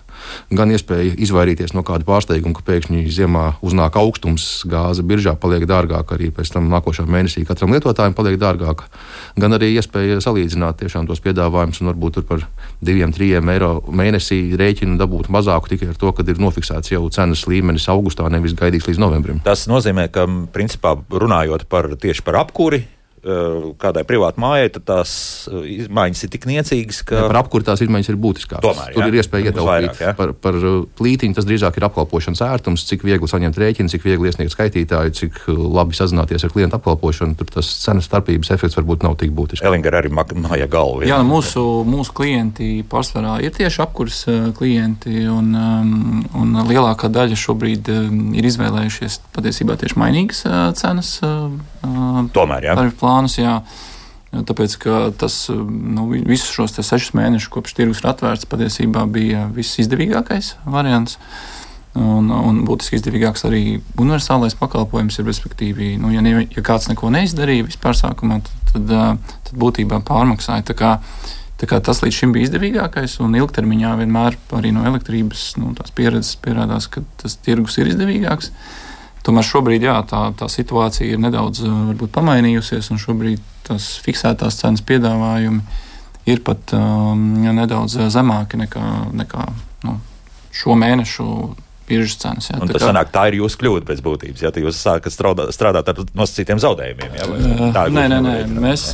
Gan 0.54 0.70
iespēja 0.74 1.16
izvairīties 1.26 1.74
no 1.74 1.82
kāda 1.86 2.06
pārsteiguma, 2.06 2.54
ka 2.54 2.66
pēkšņi 2.68 3.02
ziemā 3.10 3.44
uznāk 3.66 3.98
augstums, 3.98 4.62
gāze 4.70 5.02
biržā 5.02 5.34
paliek 5.40 5.66
dārgāka, 5.68 6.14
arī 6.14 6.30
pēc 6.34 6.54
tam 6.54 6.70
nākošā 6.70 7.06
mēnesī 7.10 7.42
katram 7.48 7.74
lietotājam 7.74 8.14
paliek 8.14 8.38
dārgāka. 8.40 8.86
Gan 9.40 9.58
arī 9.58 9.74
iespēja 9.74 10.22
salīdzināt 10.22 10.84
tos 10.84 11.20
piedāvājumus 11.24 11.82
un 11.82 11.90
varbūt 11.90 12.22
par 12.28 12.46
diviem, 12.84 13.12
trim 13.12 13.23
3 13.24 13.52
eiro 13.54 13.70
mēnesī 13.88 14.40
rēķinu 14.60 14.98
dabūt 15.00 15.30
mazāku 15.32 15.72
tikai 15.72 15.92
ar 15.92 16.00
to, 16.00 16.12
ka 16.12 16.26
ir 16.28 16.40
nofiksēts 16.42 16.92
jau 16.92 17.04
cenas 17.14 17.46
līmenis 17.50 17.88
augustā, 17.92 18.28
nevis 18.32 18.56
gaidīts 18.58 18.90
līdz 18.90 19.00
novembrim. 19.00 19.40
Tas 19.46 19.66
nozīmē, 19.70 20.10
ka 20.12 20.26
principā 20.54 20.96
runājot 21.10 21.68
par 21.70 21.88
tieši 22.00 22.26
par 22.26 22.42
apkuri, 22.44 22.84
Eh, 22.84 23.03
kādai 23.80 24.04
privātai 24.04 24.42
mājai, 24.42 24.70
tad 24.74 24.84
tās 24.88 25.12
eh, 25.48 25.64
izmaiņas 25.84 26.24
ir 26.26 26.30
tik 26.34 26.46
niecīgas, 26.48 27.00
ka. 27.08 27.16
Ja 27.22 27.28
par 27.30 27.40
apkuru 27.40 27.64
tās 27.66 27.80
izmaiņas 27.84 28.10
ir 28.12 28.18
būtiskākas. 28.20 28.64
Tomēr, 28.64 28.92
Tur 28.92 29.04
jā, 29.04 29.08
ir 29.08 29.18
iespēja 29.20 29.50
ietaupīt. 29.50 29.68
Vairāk, 29.70 30.00
jā. 30.04 30.12
par, 30.18 30.34
par 30.36 30.58
eh, 30.60 30.76
plītiņu 30.98 31.38
tas 31.38 31.48
drīzāk 31.48 31.78
ir 31.80 31.86
apkalpošanas 31.88 32.42
ērtums, 32.44 32.84
cik 32.90 33.06
viegli 33.06 33.30
saņemt 33.30 33.60
rēķinu, 33.62 33.92
cik 33.92 34.04
viegli 34.04 34.28
iesniegt 34.28 34.52
skaitītāju, 34.52 35.14
cik 35.20 35.40
labi 35.48 35.96
sazināties 35.96 36.44
ar 36.44 36.52
klientu 36.54 36.78
apkalpošanu. 36.80 37.38
Tur 37.40 37.52
tas 37.56 37.70
cenas 37.84 38.08
starpības 38.10 38.52
efekts 38.54 38.78
varbūt 38.80 39.06
nav 39.06 39.16
tik 39.20 39.32
būtisks. 39.36 39.64
Elinger 39.64 39.98
arī 40.02 40.12
māja 40.12 40.68
galva. 40.70 41.06
Jā, 41.08 41.22
mūsu, 41.24 41.64
mūsu 41.88 42.12
klienti 42.16 42.70
pārsvarā 42.90 43.38
ir 43.44 43.54
tieši 43.56 43.84
apkurs 43.84 44.20
klienti, 44.58 45.24
un, 45.30 45.52
um, 45.56 46.24
un 46.36 46.60
lielākā 46.68 47.08
daļa 47.12 47.40
šobrīd 47.40 47.92
um, 47.94 48.22
ir 48.36 48.52
izvēlējušies 48.52 49.20
patiesībā 49.34 49.78
tieši 49.80 50.00
mainīgas 50.00 50.44
cenas. 50.80 51.16
Tomēr, 52.34 52.70
jā 52.70 52.74
plānus. 53.14 53.38
Jā. 53.38 53.62
Tāpēc 54.34 54.78
tas 55.20 55.34
nu, 55.54 56.08
visus 56.26 56.50
šos 56.50 56.74
sešus 56.74 57.14
mēnešus, 57.14 57.52
kopš 57.54 57.76
tirgus 57.78 58.02
ir 58.02 58.10
atvērts, 58.10 58.48
patiesībā 58.50 59.04
bija 59.06 59.46
viss 59.54 59.78
izdevīgākais 59.78 60.56
variants. 60.66 61.20
Un, 61.94 62.26
un 62.34 62.64
būtiski 62.66 62.98
izdevīgāks 62.98 63.44
arī 63.46 63.60
universālais 64.02 64.56
pakalpojums 64.58 65.20
ir, 65.20 65.28
respektīvi, 65.28 65.92
nu, 66.02 66.10
ja, 66.10 66.24
ne, 66.26 66.48
ja 66.50 66.64
kāds 66.66 66.88
neko 66.90 67.06
neizdarīja 67.14 67.68
vispār 67.68 67.94
sākumā, 67.94 68.40
tad, 68.42 68.72
tad, 68.72 69.20
tad 69.46 69.60
būtībā 69.62 70.00
pārmaksāja. 70.02 70.64
Tā 70.72 70.74
kā, 70.74 70.90
tā 71.60 71.68
kā 71.70 71.78
tas 71.78 72.02
līdz 72.02 72.18
šim 72.18 72.34
bija 72.34 72.48
izdevīgākais, 72.48 73.14
un 73.22 73.38
ilgtermiņā 73.38 73.94
vienmēr 74.02 74.40
arī 74.58 74.74
no 74.74 74.82
elektrības 74.90 75.52
nu, 75.62 75.70
pieredzes 75.94 76.34
pierādās, 76.42 76.90
ka 76.90 77.04
tas 77.22 77.38
tirgus 77.46 77.78
ir 77.78 77.94
izdevīgāks. 77.94 78.50
Uh, 78.50 78.93
Tomēr 79.24 79.46
šobrīd 79.48 79.86
jā, 79.86 79.96
tā, 80.08 80.26
tā 80.36 80.50
situācija 80.52 81.16
ir 81.16 81.20
nedaudz 81.22 81.62
varbūt, 81.64 82.12
pamainījusies, 82.12 82.90
un 82.92 83.00
šobrīd 83.00 83.42
tās 83.64 83.94
fiksētās 84.04 84.58
cenas 84.60 84.84
piedāvājumi 84.84 85.62
ir 86.28 86.40
pat 86.44 86.74
um, 86.76 87.22
nedaudz 87.44 87.98
zemāki 88.12 88.60
nekā, 88.60 88.84
nekā 89.16 89.46
nu, 89.84 89.98
šo 90.54 90.76
mēnešu 90.80 91.28
biržas 91.88 92.16
cenas. 92.20 92.48
Jā, 92.48 92.58
tā, 92.62 92.68
tas 92.72 92.84
sanāk, 92.86 93.10
tā 93.12 93.26
ir 93.28 93.38
jūsu 93.42 93.60
kļūda 93.60 93.88
pēc 93.88 94.00
būtības. 94.04 94.44
Ja 94.44 94.52
jūs 94.64 94.80
sākat 94.80 95.12
strādāt, 95.12 95.52
strādāt 95.56 95.90
ar 95.92 96.00
nosacītiem 96.16 96.60
zaudējumiem. 96.62 97.16
Jā, 97.18 97.26
tā 97.76 97.86
nē, 97.92 98.06
nē, 98.12 98.20
nē. 98.24 98.36
Mēs, 98.64 98.86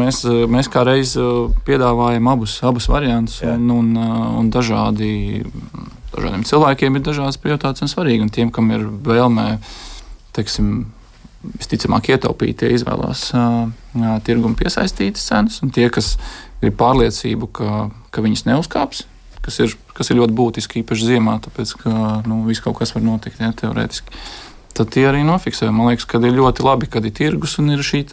mēs, 0.00 0.22
mēs 0.52 0.68
kā 0.72 0.84
reiz 0.88 1.14
piedāvājam 1.68 2.28
abus, 2.32 2.58
abus 2.68 2.88
variantus, 2.92 3.40
jā. 3.44 3.54
un, 3.56 3.70
un, 3.78 3.94
un 4.42 4.50
dažādi, 4.52 5.12
dažādiem 6.18 6.44
cilvēkiem 6.48 6.98
ir 6.98 7.04
dažādas 7.06 7.40
prioritātes 7.40 7.84
un 7.84 7.90
svarīgi. 7.90 8.26
Un 8.26 8.32
tiem, 8.34 8.52
kam 8.54 8.70
ir 8.74 8.84
vēlme, 8.84 9.58
teiksim, 10.36 10.88
visticamāk 11.58 12.10
ietaupīt, 12.12 12.58
tie 12.60 12.72
izvēlās 12.74 13.28
uh, 13.36 13.70
tirgumu 14.26 14.58
piesaistītas 14.58 15.28
cenas, 15.30 15.60
un 15.62 15.70
tie, 15.74 15.86
kas 15.92 16.16
ir 16.64 16.74
pārliecību, 16.78 17.50
ka, 17.54 17.86
ka 18.14 18.24
viņas 18.24 18.44
neuzkāps, 18.48 19.04
kas 19.44 19.60
ir, 19.62 19.76
kas 19.96 20.10
ir 20.10 20.18
ļoti 20.20 20.36
būtiski, 20.36 20.82
īpaši 20.82 21.12
ziemā, 21.14 21.38
tāpēc 21.44 21.74
ka 21.82 21.92
nu, 22.28 22.42
viss 22.48 22.64
kaut 22.64 22.80
kas 22.80 22.94
var 22.96 23.06
notikt 23.06 23.42
ja, 23.42 23.52
teorētiski. 23.56 24.18
Tad 24.78 24.90
tie 24.94 25.08
arī 25.10 25.24
nofiksē. 25.26 25.70
Man 25.74 25.90
liekas, 25.90 26.06
ka 26.06 26.20
ir 26.22 26.36
ļoti 26.36 26.66
labi, 26.66 26.90
kad 26.90 27.06
ir 27.06 27.14
tirgus 27.14 27.56
un 27.58 27.72
ir 27.74 27.82
šī 27.82 28.04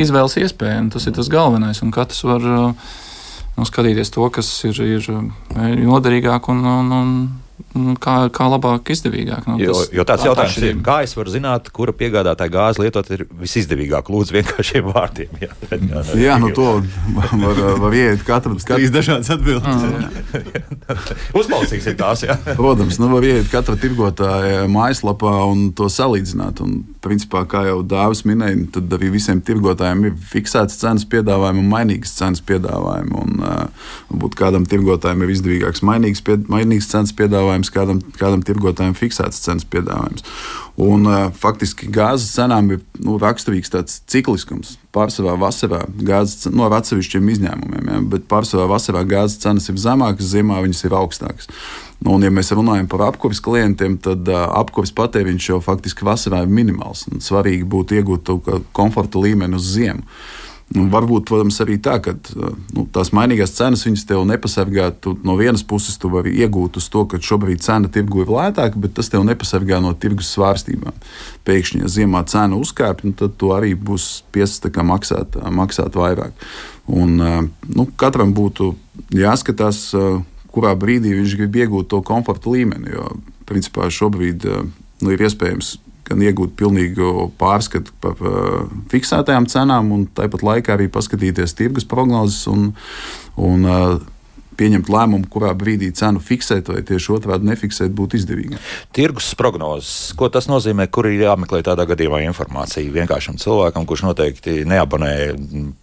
izvēles 0.00 0.38
iespēja. 0.40 0.84
Tas 0.94 1.04
ir 1.08 1.12
tas 1.16 1.28
galvenais. 1.28 1.82
Un 1.84 1.90
katrs 1.92 2.22
var 2.24 2.46
uh, 2.48 2.92
nu, 3.56 3.68
skatīties 3.68 4.12
to, 4.14 4.26
kas 4.32 4.48
ir, 4.68 4.80
ir 4.96 5.08
noderīgāk 5.86 6.48
un, 6.52 6.60
un, 6.66 6.92
un 7.76 7.96
kā, 8.00 8.14
kā 8.34 8.46
labāk, 8.50 8.90
izdevīgāk. 8.94 9.46
Nu, 9.48 9.56
jo, 9.60 9.74
jo 9.92 10.04
tāds 10.08 10.24
tā, 10.24 10.30
jautājums 10.30 10.56
ir, 10.62 10.78
kā 10.84 10.98
es 11.06 11.14
varu 11.16 11.32
zināt, 11.34 11.68
kura 11.74 11.94
piegādātāja 11.96 12.52
gāzi 12.52 12.84
lietot 12.84 13.10
ir 13.14 13.26
visizdevīgāk? 13.42 14.10
Lūdzu, 14.12 14.36
vienkāršiem 14.38 14.88
vārdiem. 14.92 15.36
Jā, 15.42 15.50
jā, 15.78 16.04
jā 16.22 16.38
nu 16.42 16.52
to 16.56 16.68
var, 17.16 17.62
var 17.84 17.98
iet 17.98 18.24
katram. 18.28 18.58
Trīs 18.62 18.94
dažādas 18.94 19.32
atbildes. 19.36 19.84
Mm. 19.84 20.72
Uzklausīsim 21.42 21.98
tās, 22.00 22.24
jā. 22.26 22.38
Protams, 22.56 23.00
nu 23.02 23.12
var 23.12 23.28
iet 23.28 23.52
katra 23.52 23.78
tirgotāja 23.80 24.66
mājaslapā 24.72 25.36
un 25.52 25.70
to 25.76 25.90
salīdzināt. 25.92 26.64
Un, 26.64 26.82
principā, 27.02 27.44
kā 27.50 27.64
jau 27.68 27.80
Dāvis 27.86 28.24
minēja, 28.28 28.68
tad 28.76 28.92
arī 28.96 29.12
visiem 29.16 29.42
tirgotājiem 29.44 30.06
ir 30.08 30.16
fiksētas 30.32 30.78
cenas 30.80 31.06
piedāvājumi 31.10 31.62
un 31.64 31.72
mainīgas 31.72 32.14
cenas 32.18 32.44
piedāvājumi. 32.48 33.16
Un, 33.22 33.42
uh, 33.42 33.90
būt 34.22 34.38
kādam 34.38 34.68
tirgotājam 34.68 35.24
ir 35.24 35.34
izdevīgāks 35.34 35.84
mainīgs, 35.86 36.22
pied, 36.24 36.46
mainīgs 36.52 36.90
cenas 36.92 37.10
piedāvājums 37.10 37.22
piedāvājums, 37.22 37.70
kādam, 37.72 38.00
kādam 38.18 38.42
tirgotājam 38.46 38.96
fiksēts 38.96 39.42
cenas 39.44 39.66
piedāvājums. 39.68 40.24
Un, 40.80 41.06
uh, 41.06 41.28
faktiski 41.36 41.90
gāzes 41.92 42.32
cenām 42.32 42.70
ir 42.72 42.80
nu, 43.02 43.18
raksturīgs 43.20 43.72
tāds 43.72 44.00
cikliskums. 44.08 44.78
Pārsvarā 44.92 45.36
vasarā 45.40 45.82
gāzes 46.04 46.50
no 46.52 46.68
atsevišķiem 46.68 47.30
izņēmumiem, 47.34 47.90
ja, 47.92 48.00
bet 48.14 48.28
pārsvarā 48.30 48.68
vasarā 48.70 49.04
gāzes 49.08 49.40
cenas 49.42 49.68
ir 49.72 49.80
zemākas, 49.80 50.32
ziemā 50.32 50.62
viņas 50.64 50.84
ir 50.88 50.96
augstākas. 50.96 51.50
Nu, 52.02 52.16
un, 52.16 52.24
ja 52.26 52.32
mēs 52.34 52.50
runājam 52.54 52.88
par 52.90 53.04
apkurses 53.06 53.42
klientiem, 53.44 53.94
tad 54.02 54.26
uh, 54.30 54.44
apkurses 54.58 54.94
patēriņš 54.98 55.50
jau 55.52 55.60
faktiski 55.62 56.06
vasarā 56.06 56.42
ir 56.42 56.50
minimāls. 56.50 57.04
Svarīgi 57.22 57.68
būtu 57.68 58.00
iegūt 58.00 58.24
to 58.26 58.40
komforta 58.74 59.22
līmeni 59.22 59.58
uz 59.58 59.68
ziemu. 59.76 60.02
Nu, 60.72 60.86
varbūt, 60.88 61.26
protams, 61.28 61.58
arī 61.60 61.76
tā, 61.82 61.98
ka 62.00 62.14
nu, 62.72 62.86
tās 62.94 63.10
mainīgās 63.12 63.52
cenas 63.58 63.82
viņas 63.84 64.06
tev 64.08 64.22
nepasargā. 64.28 64.88
Tu, 65.04 65.12
no 65.26 65.34
vienas 65.36 65.64
puses, 65.68 65.98
tu 66.00 66.08
vari 66.12 66.32
iegūt 66.40 66.78
uz 66.80 66.86
to, 66.92 67.04
ka 67.10 67.20
šobrīd 67.20 67.60
cena 67.64 67.90
tirgu 67.92 68.22
ir 68.24 68.32
lētāka, 68.32 68.80
bet 68.80 68.94
tas 68.96 69.12
tev 69.12 69.26
nepasargā 69.28 69.82
no 69.84 69.92
tirgus 69.92 70.32
svārstībām. 70.32 70.96
Pēkšņi, 71.44 71.82
ja 71.84 71.92
ziemā 71.98 72.24
cena 72.30 72.56
uzkāpj, 72.56 73.10
nu, 73.10 73.16
tad 73.18 73.36
tu 73.40 73.52
arī 73.52 73.74
būsi 73.76 74.22
spiests 74.22 74.64
maksāt, 74.88 75.36
maksāt 75.52 75.98
vairāk. 75.98 76.32
Un, 76.88 77.20
nu, 77.20 77.88
katram 78.00 78.32
būtu 78.34 78.72
jāskatās, 79.12 79.90
kurā 80.52 80.74
brīdī 80.78 81.14
viņš 81.18 81.38
grib 81.40 81.58
iegūt 81.64 81.90
to 81.92 82.02
komforta 82.06 82.52
līmeni. 82.52 82.92
Jo, 82.94 83.08
principā, 83.48 83.88
šobrīd 83.92 84.46
nu, 84.46 85.10
ir 85.12 85.26
iespējams 85.26 85.76
gan 86.08 86.22
iegūt 86.22 86.56
pilnīgu 86.58 87.30
pārskatu 87.40 87.94
par 88.02 88.18
uh, 88.26 88.64
fiksētajām 88.92 89.46
cenām, 89.50 89.92
un 89.94 90.08
tāpat 90.16 90.44
laikā 90.46 90.76
arī 90.76 90.88
paskatīties 90.92 91.54
tirgus 91.58 91.86
prognozes 91.88 92.44
un, 92.50 92.72
un 93.40 93.68
uh, 93.68 94.00
pieņemt 94.58 94.90
lēmumu, 94.92 95.28
kurā 95.32 95.52
brīdī 95.58 95.90
cenu 95.96 96.20
fiksēt 96.22 96.68
vai 96.70 96.82
tieši 96.86 97.14
otrādi 97.16 97.48
nefiksēt, 97.48 97.94
būtu 97.96 98.18
izdevīgi. 98.20 98.60
Tirgus 98.94 99.32
prognozes, 99.38 100.12
ko 100.18 100.28
tas 100.32 100.48
nozīmē, 100.50 100.88
kur 100.92 101.08
ir 101.08 101.24
jāmeklē 101.24 101.62
tādā 101.66 101.86
gadījumā 101.88 102.22
informācija 102.28 102.92
vienkāršam 102.92 103.40
cilvēkam, 103.42 103.86
kurš 103.88 104.04
noteikti 104.10 104.62
neabonē 104.68 105.14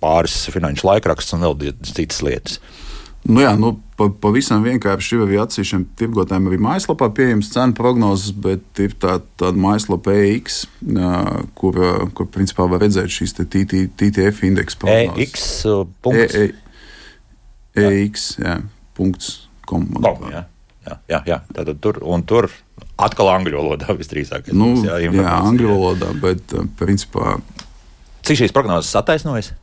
pāris 0.03 0.43
finanšu 0.53 0.91
laikrakstus 0.91 1.37
un 1.39 1.47
vēl 1.47 1.73
citas 1.89 2.21
lietas. 2.25 2.61
Nu 3.27 3.41
jā, 3.43 3.51
nu, 3.59 3.73
pavisam 4.23 4.63
vienkārši 4.63 5.17
ir 5.17 5.23
arī 5.25 5.39
atsevišķiem 5.41 5.83
tirgotājiem 5.99 6.47
arī 6.49 6.59
mājaslapā 6.63 7.09
pieejams 7.17 7.49
cenu 7.51 7.75
prognozes, 7.77 8.31
bet 8.31 8.79
ir 8.81 8.95
tā, 9.01 9.17
tāda 9.39 9.59
mājaslapa 9.59 10.15
EX, 10.15 10.61
kur, 11.59 11.81
kur 12.15 12.29
principā 12.31 12.69
var 12.71 12.85
redzēt 12.85 13.11
šīs 13.11 13.35
TTF 13.43 14.47
indeksa 14.47 14.79
prognozes. 14.81 15.19
EX. 15.27 15.49
E, 16.15 16.47
e, 17.75 17.83
EX, 17.83 18.31
jā, 18.39 18.55
punkts. 18.97 19.35
Com, 19.69 19.85
Com, 19.99 20.23
jā. 20.31 20.47
Jā, 20.87 20.95
jā, 21.11 21.19
jā. 21.27 21.37
Tātad 21.53 21.77
tur 21.83 21.99
un 22.07 22.23
tur 22.25 22.47
atkal 22.97 23.29
angļu 23.35 23.59
valodā 23.59 23.93
visdrīzāk. 23.99 24.49
Nu, 24.55 24.71
jā, 24.87 24.97
jā, 25.03 25.11
angļu 25.37 25.73
valodā, 25.75 26.13
bet 26.23 26.55
principā. 26.79 27.37
Cik 28.25 28.45
šīs 28.45 28.55
prognozes 28.55 28.95
attaisnojas? 28.97 29.53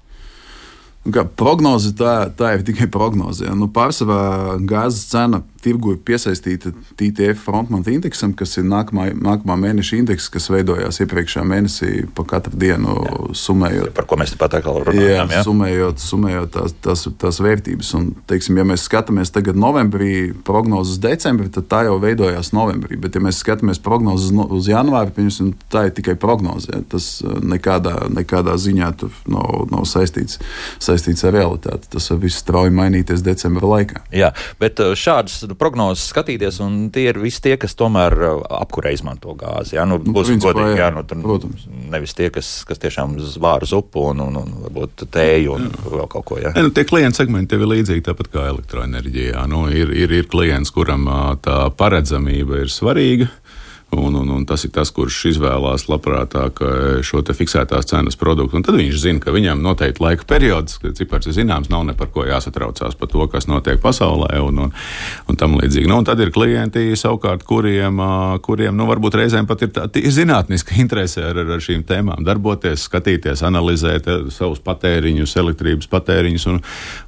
Prognoze 1.39 1.93
tā, 1.97 2.15
tā 2.37 2.57
ir 2.57 2.65
tikai 2.67 2.89
prognoze. 2.93 3.47
Ja. 3.47 3.55
Nu, 3.59 3.69
pārsvarā 3.73 4.57
gāzes 4.67 5.07
cena 5.11 5.43
tirgu 5.67 5.97
ir 5.97 6.01
piesaistīta 6.07 6.73
TTF 6.97 7.43
frontmanta 7.47 7.91
indeksam, 7.93 8.35
kas 8.37 8.57
ir 8.61 8.67
nākamā, 8.71 9.09
nākamā 9.19 9.57
mēneša 9.65 10.01
indeks, 10.01 10.29
kas 10.33 10.49
veidojās 10.53 11.01
iepriekšējā 11.03 11.45
mēnesī 11.47 11.93
pa 12.17 12.27
katru 12.29 12.59
dienu 12.61 12.95
jā. 13.03 13.17
summējot. 13.43 13.93
Par 13.97 14.07
ko 14.09 14.19
mēs 14.21 14.35
pat 14.39 14.59
atkal 14.59 14.83
runājam? 14.87 15.33
Jā, 15.33 15.43
summējot, 15.47 16.03
summējot 16.03 16.53
tās, 16.55 16.77
tās, 16.85 17.07
tās 17.21 17.41
vērtības. 17.43 17.93
Un, 17.99 18.11
teiksim, 18.31 18.59
ja 18.61 18.67
mēs 18.69 18.87
skatāmies 18.87 19.33
tagad 19.35 19.59
novembrī 19.59 20.31
prognozes 20.47 21.01
decembrī, 21.03 21.51
tad 21.55 21.69
tā 21.73 21.83
jau 21.89 21.99
veidojās 22.03 22.53
novembrī. 22.57 22.99
Bet, 23.03 23.19
ja 23.19 23.25
mēs 23.25 23.41
skatāmies 23.43 23.83
prognozes 23.83 24.31
uz 24.47 24.71
janvāri, 24.71 25.15
piemēram, 25.17 25.53
tā 25.73 25.87
ir 25.89 25.97
tikai 25.97 26.17
prognoze. 26.21 26.71
Ja. 26.73 26.83
Tas 26.97 27.11
uh, 27.25 27.39
nekādā, 27.43 27.97
nekādā 28.13 28.57
ziņā 28.61 28.93
nav, 29.33 29.67
nav 29.73 29.87
saistīts, 29.89 30.41
saistīts 30.83 31.27
ar 31.27 31.35
realitāti. 31.37 31.91
Tas 31.97 32.11
viss 32.23 32.43
strauji 32.43 32.75
mainīties 32.77 33.25
decembra 33.27 33.75
laikā. 33.77 34.07
Jā, 34.15 34.33
bet 34.63 34.81
uh, 34.83 34.95
šādas 34.99 35.43
prognozes 35.59 36.07
skatīties, 36.13 36.61
un 36.65 36.79
tie 36.95 37.09
ir 37.11 37.21
visi 37.23 37.43
tie, 37.45 37.55
kas 37.61 37.77
tomēr 37.79 38.17
uh, 38.17 38.43
apkurē 38.61 38.93
izmanto 38.95 39.35
gāzi. 39.39 39.77
Jā, 39.79 39.87
nu, 39.89 39.99
nu, 40.03 40.15
būs 40.17 40.33
principā, 40.33 40.55
godīgi, 40.57 40.83
jā, 40.83 40.91
nu, 40.95 41.05
tur, 41.09 41.23
Protams. 41.25 41.67
Nevis 41.93 42.17
tie, 42.19 42.31
kas, 42.35 42.51
kas 42.69 42.83
tiešām 42.83 43.17
zvāra 43.35 43.69
zupu 43.69 44.09
un, 44.11 44.23
un, 44.27 44.41
un 44.43 44.55
varbūt 44.67 45.07
tēju 45.15 45.57
un 45.57 45.69
jā. 45.69 45.85
vēl 45.97 46.11
kaut 46.13 46.29
ko. 46.29 46.41
Jā. 46.43 46.53
Ja, 46.57 46.67
nu, 46.67 46.73
tie 46.77 46.87
klienta 46.89 47.23
segmenti 47.23 47.59
ir 47.59 47.67
līdzīgi 47.67 48.07
tāpat 48.07 48.31
kā 48.33 48.47
elektroenerģijā. 48.53 49.47
Nu, 49.51 49.67
ir, 49.73 49.93
ir, 49.97 50.15
ir 50.21 50.31
klients, 50.33 50.73
kuram 50.75 51.09
tā 51.45 51.67
paredzamība 51.79 52.65
ir 52.65 52.73
svarīga. 52.73 53.31
Un, 53.97 54.15
un, 54.15 54.29
un 54.29 54.45
tas 54.45 54.61
ir 54.67 54.73
tas, 54.75 54.91
kurš 54.93 55.23
izvēlās 55.33 55.87
labprātāk 55.89 56.61
eh, 56.61 56.99
šo 57.07 57.23
fiksētās 57.27 57.89
cenas 57.89 58.19
produktu. 58.21 58.59
Un 58.59 58.65
tad 58.67 58.77
viņš 58.77 58.99
zina, 59.01 59.23
ka 59.23 59.33
viņam 59.33 59.63
noteikti 59.65 60.03
laika 60.05 60.27
periods, 60.29 60.77
kad 60.83 60.99
cipars 60.99 61.31
ir 61.31 61.37
zināms, 61.39 61.71
nav 61.73 61.87
ne 61.89 61.95
par 61.97 62.11
ko 62.13 62.27
jāsatraucās 62.29 62.97
par 62.99 63.11
to, 63.13 63.25
kas 63.33 63.49
notiek 63.49 63.81
pasaulē 63.81 64.37
un, 64.45 64.67
un, 64.67 64.75
un 65.27 65.41
tam 65.41 65.57
līdzīgi. 65.57 65.89
Nu, 65.89 66.01
un 66.03 66.09
tad 66.09 66.21
ir 66.21 66.33
klienti 66.35 66.91
savukārt, 66.99 67.47
kuriem, 67.49 68.03
kuriem 68.45 68.77
nu, 68.77 68.85
varbūt 68.91 69.17
reizēm 69.23 69.49
pat 69.49 69.65
ir, 69.65 69.73
tā, 69.75 69.87
ir 69.97 70.13
zinātniska 70.13 70.77
interese 70.83 71.25
ar, 71.25 71.41
ar 71.57 71.63
šīm 71.63 71.87
tēmām 71.89 72.25
darboties, 72.27 72.85
skatīties, 72.91 73.45
analizēt 73.47 74.11
eh, 74.13 74.29
savus 74.35 74.61
patēriņus, 74.67 75.37
elektrības 75.41 75.91
patēriņus 75.93 76.47
un, 76.53 76.61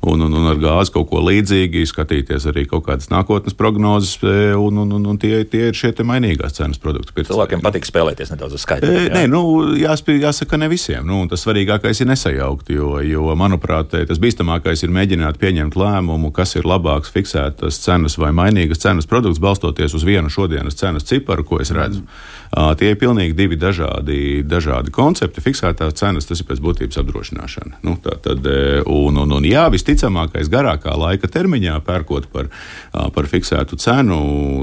un, 0.09 0.27
un, 0.27 0.41
un 0.41 0.51
ar 0.55 0.63
gāzi 0.63 0.97
kaut 0.97 1.11
ko 1.13 1.23
līdzīgi, 1.29 1.85
skatīties 1.93 2.49
arī 2.49 2.65
kaut 2.71 2.87
kādas 2.89 3.13
nākotnes 3.13 3.57
prognozes, 3.59 4.17
eh, 4.25 4.57
un, 4.57 4.83
un, 4.85 4.97
un, 4.99 5.09
un 5.13 5.21
tie, 5.21 5.43
tie 5.49 5.69
ir 5.69 5.79
šie 5.79 5.95
mainīgās 6.09 6.57
cenas 6.59 6.78
zemes 6.79 6.83
produktu 6.83 7.13
pircējiem. 7.15 7.35
Cilvēkiem 7.35 7.63
patīk 7.63 7.87
spēlēties 7.87 8.31
nedaudz 8.33 8.57
ar 8.57 8.63
skaitļiem. 8.63 8.97
E, 8.99 9.11
nē, 9.13 9.23
nu, 9.31 9.43
jāspēj, 9.79 10.21
jāsaka, 10.23 10.59
ne 10.59 10.69
visiem. 10.71 11.07
Nu, 11.07 11.27
tas 11.29 11.43
svarīgākais 11.45 12.03
ir 12.03 12.09
nesajaukt, 12.09 12.71
jo, 12.71 12.99
jo 13.03 13.35
manuprāt, 13.37 13.93
tas 13.93 14.19
bīstamākais 14.19 14.85
ir 14.85 14.95
mēģināt 14.95 15.39
pieņemt 15.39 15.77
lēmumu, 15.77 16.33
kas 16.33 16.57
ir 16.57 16.69
labāks 16.69 17.13
fiksētas 17.13 17.81
cenas 17.83 18.19
vai 18.19 18.33
mainīgas 18.33 18.83
cenas 18.83 19.09
produkts, 19.09 19.43
balstoties 19.43 19.95
uz 19.95 20.07
vienu 20.07 20.31
šodienas 20.31 20.79
cenas 20.79 21.07
ciparu, 21.09 21.45
ko 21.45 21.61
es 21.63 21.73
redzu. 21.75 22.05
Mm. 22.05 22.37
Tie 22.79 22.93
ir 22.95 22.97
pilnīgi 22.97 23.37
divi 23.37 23.59
dažādi, 23.61 24.41
dažādi 24.47 24.93
koncepti. 24.95 25.43
Fiksētās 25.45 25.99
cenas 25.99 26.29
tas 26.29 26.41
ir 26.41 26.47
pēc 26.49 26.63
būtības 26.65 27.01
apdrošināšana. 27.03 27.83
Nu, 27.85 27.99
tā, 28.01 28.17
tad, 28.25 28.47
un, 28.89 29.19
un, 29.21 29.35
un 29.37 29.45
jā, 29.45 29.67
visticamākais 29.73 30.49
garākā 30.53 30.95
laika 30.97 31.29
termiņā 31.29 31.77
pērkot 31.85 32.31
par, 32.33 32.49
par 32.93 33.29
fiksētu 33.29 33.77
cenu, 33.83 34.21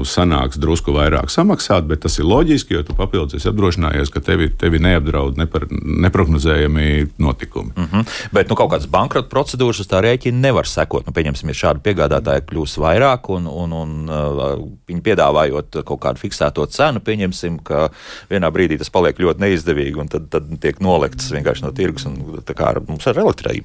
sanāks 0.08 0.58
drusku 0.58 0.96
vairāk 0.96 1.30
samaksāt, 1.30 1.86
bet 1.96 2.04
tas 2.04 2.18
ir 2.20 2.28
loģiski, 2.28 2.76
jo 2.76 2.84
tu 2.86 2.94
papildus 2.96 3.38
esi 3.38 3.48
apdrošinājies, 3.50 4.12
ka 4.12 4.20
tevi, 4.24 4.50
tevi 4.60 4.80
neapdraud 4.84 5.38
nepar, 5.40 5.66
neprognozējami 6.06 7.08
notikumi. 7.22 7.72
Mm 7.76 7.88
-hmm. 7.92 8.12
Bet 8.32 8.50
nu, 8.50 8.56
kaut 8.58 8.70
kādas 8.72 8.88
bankrota 8.90 9.28
procedūras 9.32 9.80
uz 9.80 9.88
tā 9.88 10.02
rēķina 10.04 10.40
nevar 10.48 10.68
sekot. 10.68 11.06
Nu, 11.06 11.12
pieņemsim, 11.12 11.48
ja 11.48 11.60
šādi 11.62 11.80
piegādātāji 11.86 12.44
kļūs 12.50 12.76
vairāk 12.82 13.30
un, 13.32 13.46
un, 13.46 13.72
un 13.72 14.08
uh, 14.08 14.58
viņi 14.88 15.02
piedāvājot 15.02 15.82
kaut 15.84 16.00
kādu 16.00 16.20
fiksēto 16.20 16.66
cenu, 16.66 17.00
pieņemsim, 17.00 17.58
ka 17.64 17.88
vienā 18.30 18.50
brīdī 18.50 18.78
tas 18.78 18.90
paliek 18.90 19.18
ļoti 19.18 19.40
neizdevīgi 19.40 20.00
un 20.00 20.08
tad, 20.08 20.28
tad 20.30 20.44
tiek 20.60 20.80
nolikts 20.80 21.32
vienkārši 21.32 21.64
no 21.64 21.72
tirgus. 21.72 22.06
Un, 22.06 22.42
tā 22.44 22.54
kā 22.54 22.74
mums 22.88 23.06
ar 23.06 23.18
elektrību 23.18 23.64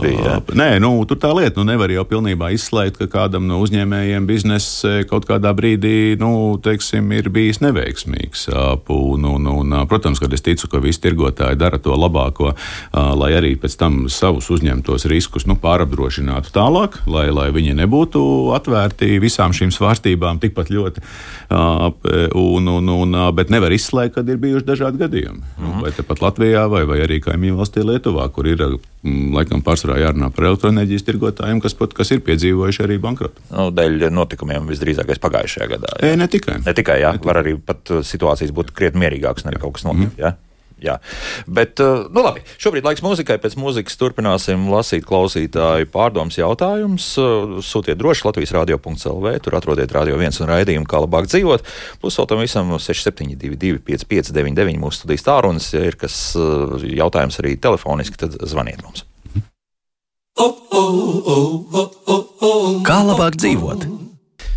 bija. 0.00 0.20
Jā. 0.20 0.36
Nē, 0.54 0.78
nu, 0.80 0.92
tur 1.08 1.18
tā 1.18 1.32
lieta, 1.34 1.60
nu 1.60 1.64
nevar 1.72 1.90
jau 1.90 2.04
pilnībā 2.04 2.52
izslēgt, 2.52 2.98
ka 3.00 3.06
kādam 3.06 3.46
no 3.48 3.60
uzņēmējiem 3.64 4.26
biznesa 4.26 5.04
kaut 5.10 5.26
kādā 5.28 5.52
brīdī, 5.56 6.18
nu, 6.20 6.58
teiksim, 6.62 7.12
ir 7.12 7.30
bijis 7.30 7.60
neveiksmīgs. 7.70 8.48
Un, 8.90 9.24
un, 9.24 9.48
un, 9.50 9.76
protams, 9.88 10.20
ka 10.20 10.28
es 10.34 10.44
ticu, 10.44 10.68
ka 10.70 10.82
visi 10.82 11.02
tirgotāji 11.04 11.58
dara 11.60 11.80
to 11.82 11.94
labāko, 11.96 12.52
lai 12.92 13.30
arī 13.38 13.54
pēc 13.60 13.76
tam 13.80 14.02
savus 14.12 14.50
uzņemtos 14.52 15.06
riskus 15.10 15.46
nu, 15.48 15.56
pārapdrošinātu 15.60 16.52
tālāk, 16.54 17.00
lai, 17.10 17.28
lai 17.34 17.48
viņi 17.54 17.76
nebūtu 17.80 18.22
atvērti 18.56 19.20
visām 19.22 19.54
šīm 19.56 19.72
svārstībām 19.74 20.40
tikpat 20.42 20.72
ļoti. 20.74 21.04
Un, 21.50 22.70
un, 22.76 22.94
un, 22.94 23.18
bet 23.36 23.52
nevar 23.52 23.74
izslēgt, 23.74 24.16
ka 24.18 24.26
ir 24.26 24.40
bijuši 24.42 24.66
dažādi 24.66 25.04
gadījumi. 25.04 25.40
Mm 25.40 25.66
-hmm. 25.66 25.82
Vai 25.82 25.92
tepat 25.96 26.22
Latvijā, 26.22 26.66
vai, 26.70 26.84
vai 26.84 27.00
arī 27.06 27.20
kaimiņu 27.24 27.56
valstī 27.56 27.84
Lietuvā, 27.86 28.28
kur 28.30 28.46
ir 28.46 28.66
laikam 29.04 29.62
pārsvarā 29.64 29.96
jārunā 30.02 30.28
par 30.34 30.50
elektroenerģijas 30.50 31.06
tirgotājiem, 31.06 31.62
kas, 31.64 31.74
pat, 31.78 31.94
kas 31.96 32.12
ir 32.12 32.20
piedzīvojuši 32.26 32.84
arī 32.84 32.98
bankrotu. 33.00 33.40
Nu, 33.48 33.70
dēļ 33.72 34.10
notikumiem 34.12 34.68
visdrīzākais 34.68 35.22
pagājušajā 35.22 35.70
gadā. 35.72 35.96
Jā. 35.96 36.12
E, 36.12 36.20
ne 36.20 36.28
tikai. 36.28 36.60
Ne 36.66 36.76
tikai, 36.76 37.00
jā. 37.00 37.14
Ne 37.14 37.20
tikai. 37.20 37.30
Var 37.32 37.40
arī 37.42 37.56
pat 37.64 37.94
situācijas 38.04 38.52
būt 38.56 38.74
krietni 38.76 39.06
mierīgākas 39.06 39.48
nekā 39.48 39.62
kaut 39.62 39.78
kas 39.78 39.88
notiek. 39.88 40.12
Mm 40.12 40.16
-hmm. 40.20 40.38
Jā. 40.80 40.96
Bet, 41.44 41.80
uh, 41.84 42.06
nu 42.12 42.24
labi, 42.24 42.42
šobrīd 42.60 42.86
laiks 42.86 43.04
muzikai. 43.04 43.36
Pēc 43.42 43.56
mūzikas 43.60 43.98
turpināsim 44.00 44.68
lasīt 44.72 45.04
klausītāju 45.08 45.90
pārdomas 45.92 46.38
jautājumus. 46.40 47.10
Uh, 47.20 47.58
sūtiet 47.64 48.00
droši 48.00 48.26
Latvijas 48.28 48.54
radio.clv, 48.56 49.34
tur 49.44 49.58
atrodiet 49.58 49.92
radio 49.96 50.16
viens 50.20 50.40
un 50.40 50.48
raidījumu, 50.50 50.88
kā 50.88 51.02
labāk 51.04 51.28
dzīvot. 51.28 51.68
Plus 52.00 52.16
vēl 52.20 52.30
tam 52.32 52.42
visam 52.44 52.72
6722, 52.72 53.84
559, 53.84 54.80
mūsu 54.80 55.02
studijas 55.02 55.28
tārunas. 55.28 55.70
Ja 55.76 55.84
ir 55.84 56.00
kas 56.00 56.18
uh, 56.40 56.80
jautājums 56.80 57.40
arī 57.44 57.56
telefoniski, 57.60 58.20
tad 58.24 58.40
zvaniet 58.48 58.84
mums. 58.86 59.04
Kā 62.86 63.02
labāk 63.04 63.36
dzīvot? 63.36 63.99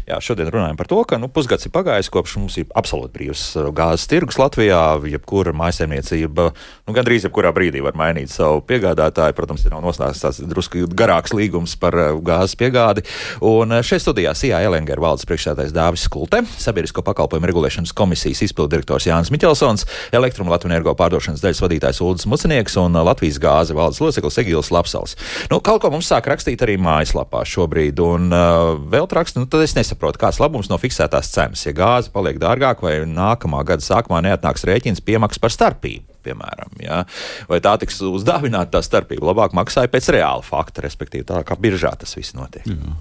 Jā, 0.10 0.18
šodien 0.20 0.50
runājam 0.52 0.80
par 0.80 0.90
to, 0.92 0.98
ka 1.08 1.20
nu, 1.22 1.30
pusgads 1.32 1.68
ir 1.68 1.72
pagājis, 1.76 2.10
kopš 2.12 2.36
mums 2.42 2.58
ir 2.60 2.68
absolūti 2.76 3.14
brīvs 3.16 3.44
uh, 3.60 3.70
gāzes 3.76 4.10
tirgus 4.12 4.40
Latvijā. 4.42 4.82
Jebkura 5.14 5.54
maisaimniecība 5.56 6.50
nu, 6.52 6.96
gandrīz 6.96 7.28
jebkurā 7.28 7.54
brīdī 7.56 7.80
var 7.86 7.96
mainīt 8.00 8.34
savu 8.34 8.60
piegādātāju. 8.68 9.38
Protams, 9.38 9.64
ir 9.64 9.76
noslēgts 9.78 10.24
tāds 10.26 10.42
drusku 10.50 10.84
garāks 10.92 11.32
līgums 11.32 11.78
par 11.80 11.96
uh, 11.96 12.10
gāzes 12.20 12.58
piegādi. 12.60 13.06
Un 13.48 13.78
uh, 13.78 13.84
šeit 13.86 14.04
studijā 14.04 14.34
Sijā 14.36 14.60
Elenger 14.68 15.00
valdes 15.04 15.28
priekšsēdājs 15.30 15.72
Dāvis 15.76 16.04
Skulte, 16.10 16.44
Sabiedrisko 16.60 17.06
pakalpojumu 17.08 17.48
regulēšanas 17.54 17.96
komisijas 17.96 18.44
izpildirektors 18.50 19.08
Jānis 19.08 19.32
Miķelsons, 19.32 19.88
Elektrum 20.12 20.52
Latvijas 20.52 20.74
energo 20.74 20.94
pārdošanas 20.98 21.44
daļas 21.44 21.62
vadītājs 21.64 22.04
Ulris 22.04 22.28
Mucinieks 22.30 22.78
un 22.82 22.96
Latvijas 23.04 23.40
gāze 23.44 23.76
valdes 23.76 24.00
loceklis 24.04 24.40
Egils 24.42 24.72
Lapsals. 24.74 25.18
Nu, 25.52 25.60
kaut 25.64 25.84
ko 25.84 25.92
mums 25.94 26.08
sāk 26.12 26.30
rakstīt 26.32 26.64
arī 26.64 26.78
mājaslapā 26.82 27.44
šobrīd, 27.48 28.00
un 28.04 28.30
uh, 28.32 28.74
vēl 28.92 29.10
raksta, 29.14 29.44
nu 29.44 29.50
tad 29.52 29.66
es 29.66 29.76
nesaprotu 29.76 29.93
jāsaprot, 29.94 30.18
kāds 30.18 30.40
labums 30.42 30.70
no 30.70 30.78
fiksētās 30.78 31.32
cenas. 31.32 31.66
Ja 31.66 31.74
gāze 31.74 32.12
paliek 32.12 32.40
dārgāka 32.40 32.84
vai 32.84 33.06
nākamā 33.06 33.64
gada 33.66 33.82
sākumā 33.82 34.22
neatnāks 34.24 34.66
rēķins 34.66 35.04
piemaksas 35.06 35.40
par 35.40 35.52
starpību. 35.52 36.06
Piemēram, 36.24 36.78
ja? 36.80 37.04
Vai 37.50 37.60
tā 37.60 37.78
tiks 37.78 38.00
uzdāvināta 38.02 38.78
tā 38.78 38.84
starpība? 38.84 39.28
Labāk 39.28 39.54
maksāja 39.54 39.92
pēc 39.92 40.08
reāla 40.16 40.44
fakta, 40.44 40.82
respektīvi 40.86 41.26
tā 41.28 41.44
kā 41.44 41.58
biržā 41.60 41.92
tas 42.00 42.16
viss 42.16 42.34
notiek. 42.34 42.66
Jā. 42.66 42.96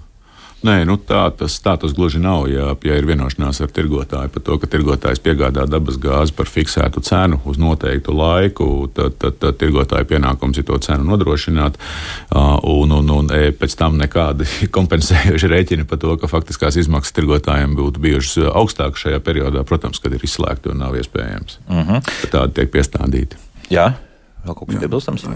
Nē, 0.63 0.85
nu 0.87 0.95
tā, 0.95 1.25
tas, 1.35 1.57
tā 1.59 1.73
tas 1.75 1.91
gluži 1.95 2.21
nav. 2.23 2.45
Ja, 2.47 2.69
ja 2.87 2.95
ir 2.95 3.07
vienošanās 3.07 3.59
ar 3.65 3.71
tirgotāju 3.75 4.31
par 4.31 4.43
to, 4.47 4.55
ka 4.61 4.69
tirgotājs 4.71 5.19
piegādā 5.23 5.65
dabas 5.67 5.97
gāzi 5.99 6.31
par 6.37 6.47
fiksētu 6.47 7.03
cenu 7.03 7.41
uz 7.49 7.59
noteiktu 7.59 8.15
laiku, 8.15 8.67
tad, 8.95 9.17
tad, 9.19 9.35
tad 9.41 9.57
tirgotāja 9.59 10.07
pienākums 10.07 10.61
ir 10.61 10.67
to 10.69 10.77
cenu 10.83 11.03
nodrošināt. 11.09 11.75
Un, 12.31 12.95
un, 12.95 13.11
un 13.11 13.33
e, 13.35 13.51
pēc 13.59 13.75
tam 13.79 13.99
nekādi 13.99 14.47
kompensējoši 14.77 15.51
rēķini 15.51 15.87
par 15.89 15.99
to, 15.99 16.15
ka 16.21 16.31
faktiskās 16.31 16.79
izmaksas 16.79 17.17
tirgotājiem 17.17 17.75
būtu 17.79 18.03
bijušas 18.05 18.53
augstākas 18.53 19.03
šajā 19.03 19.19
periodā, 19.25 19.65
protams, 19.67 19.99
kad 19.99 20.15
ir 20.15 20.23
izslēgti 20.23 20.71
un 20.71 20.79
nav 20.85 20.95
iespējams. 20.99 21.59
Uh 21.67 21.75
mhm. 21.81 21.91
-huh. 21.91 22.31
Tādi 22.31 22.61
tiek 22.61 22.71
piestādīti. 22.71 23.35
Jā, 23.69 23.91
vēl 24.45 24.55
kaut 24.55 24.71
kas 24.71 24.79
piebilstams? 24.79 25.27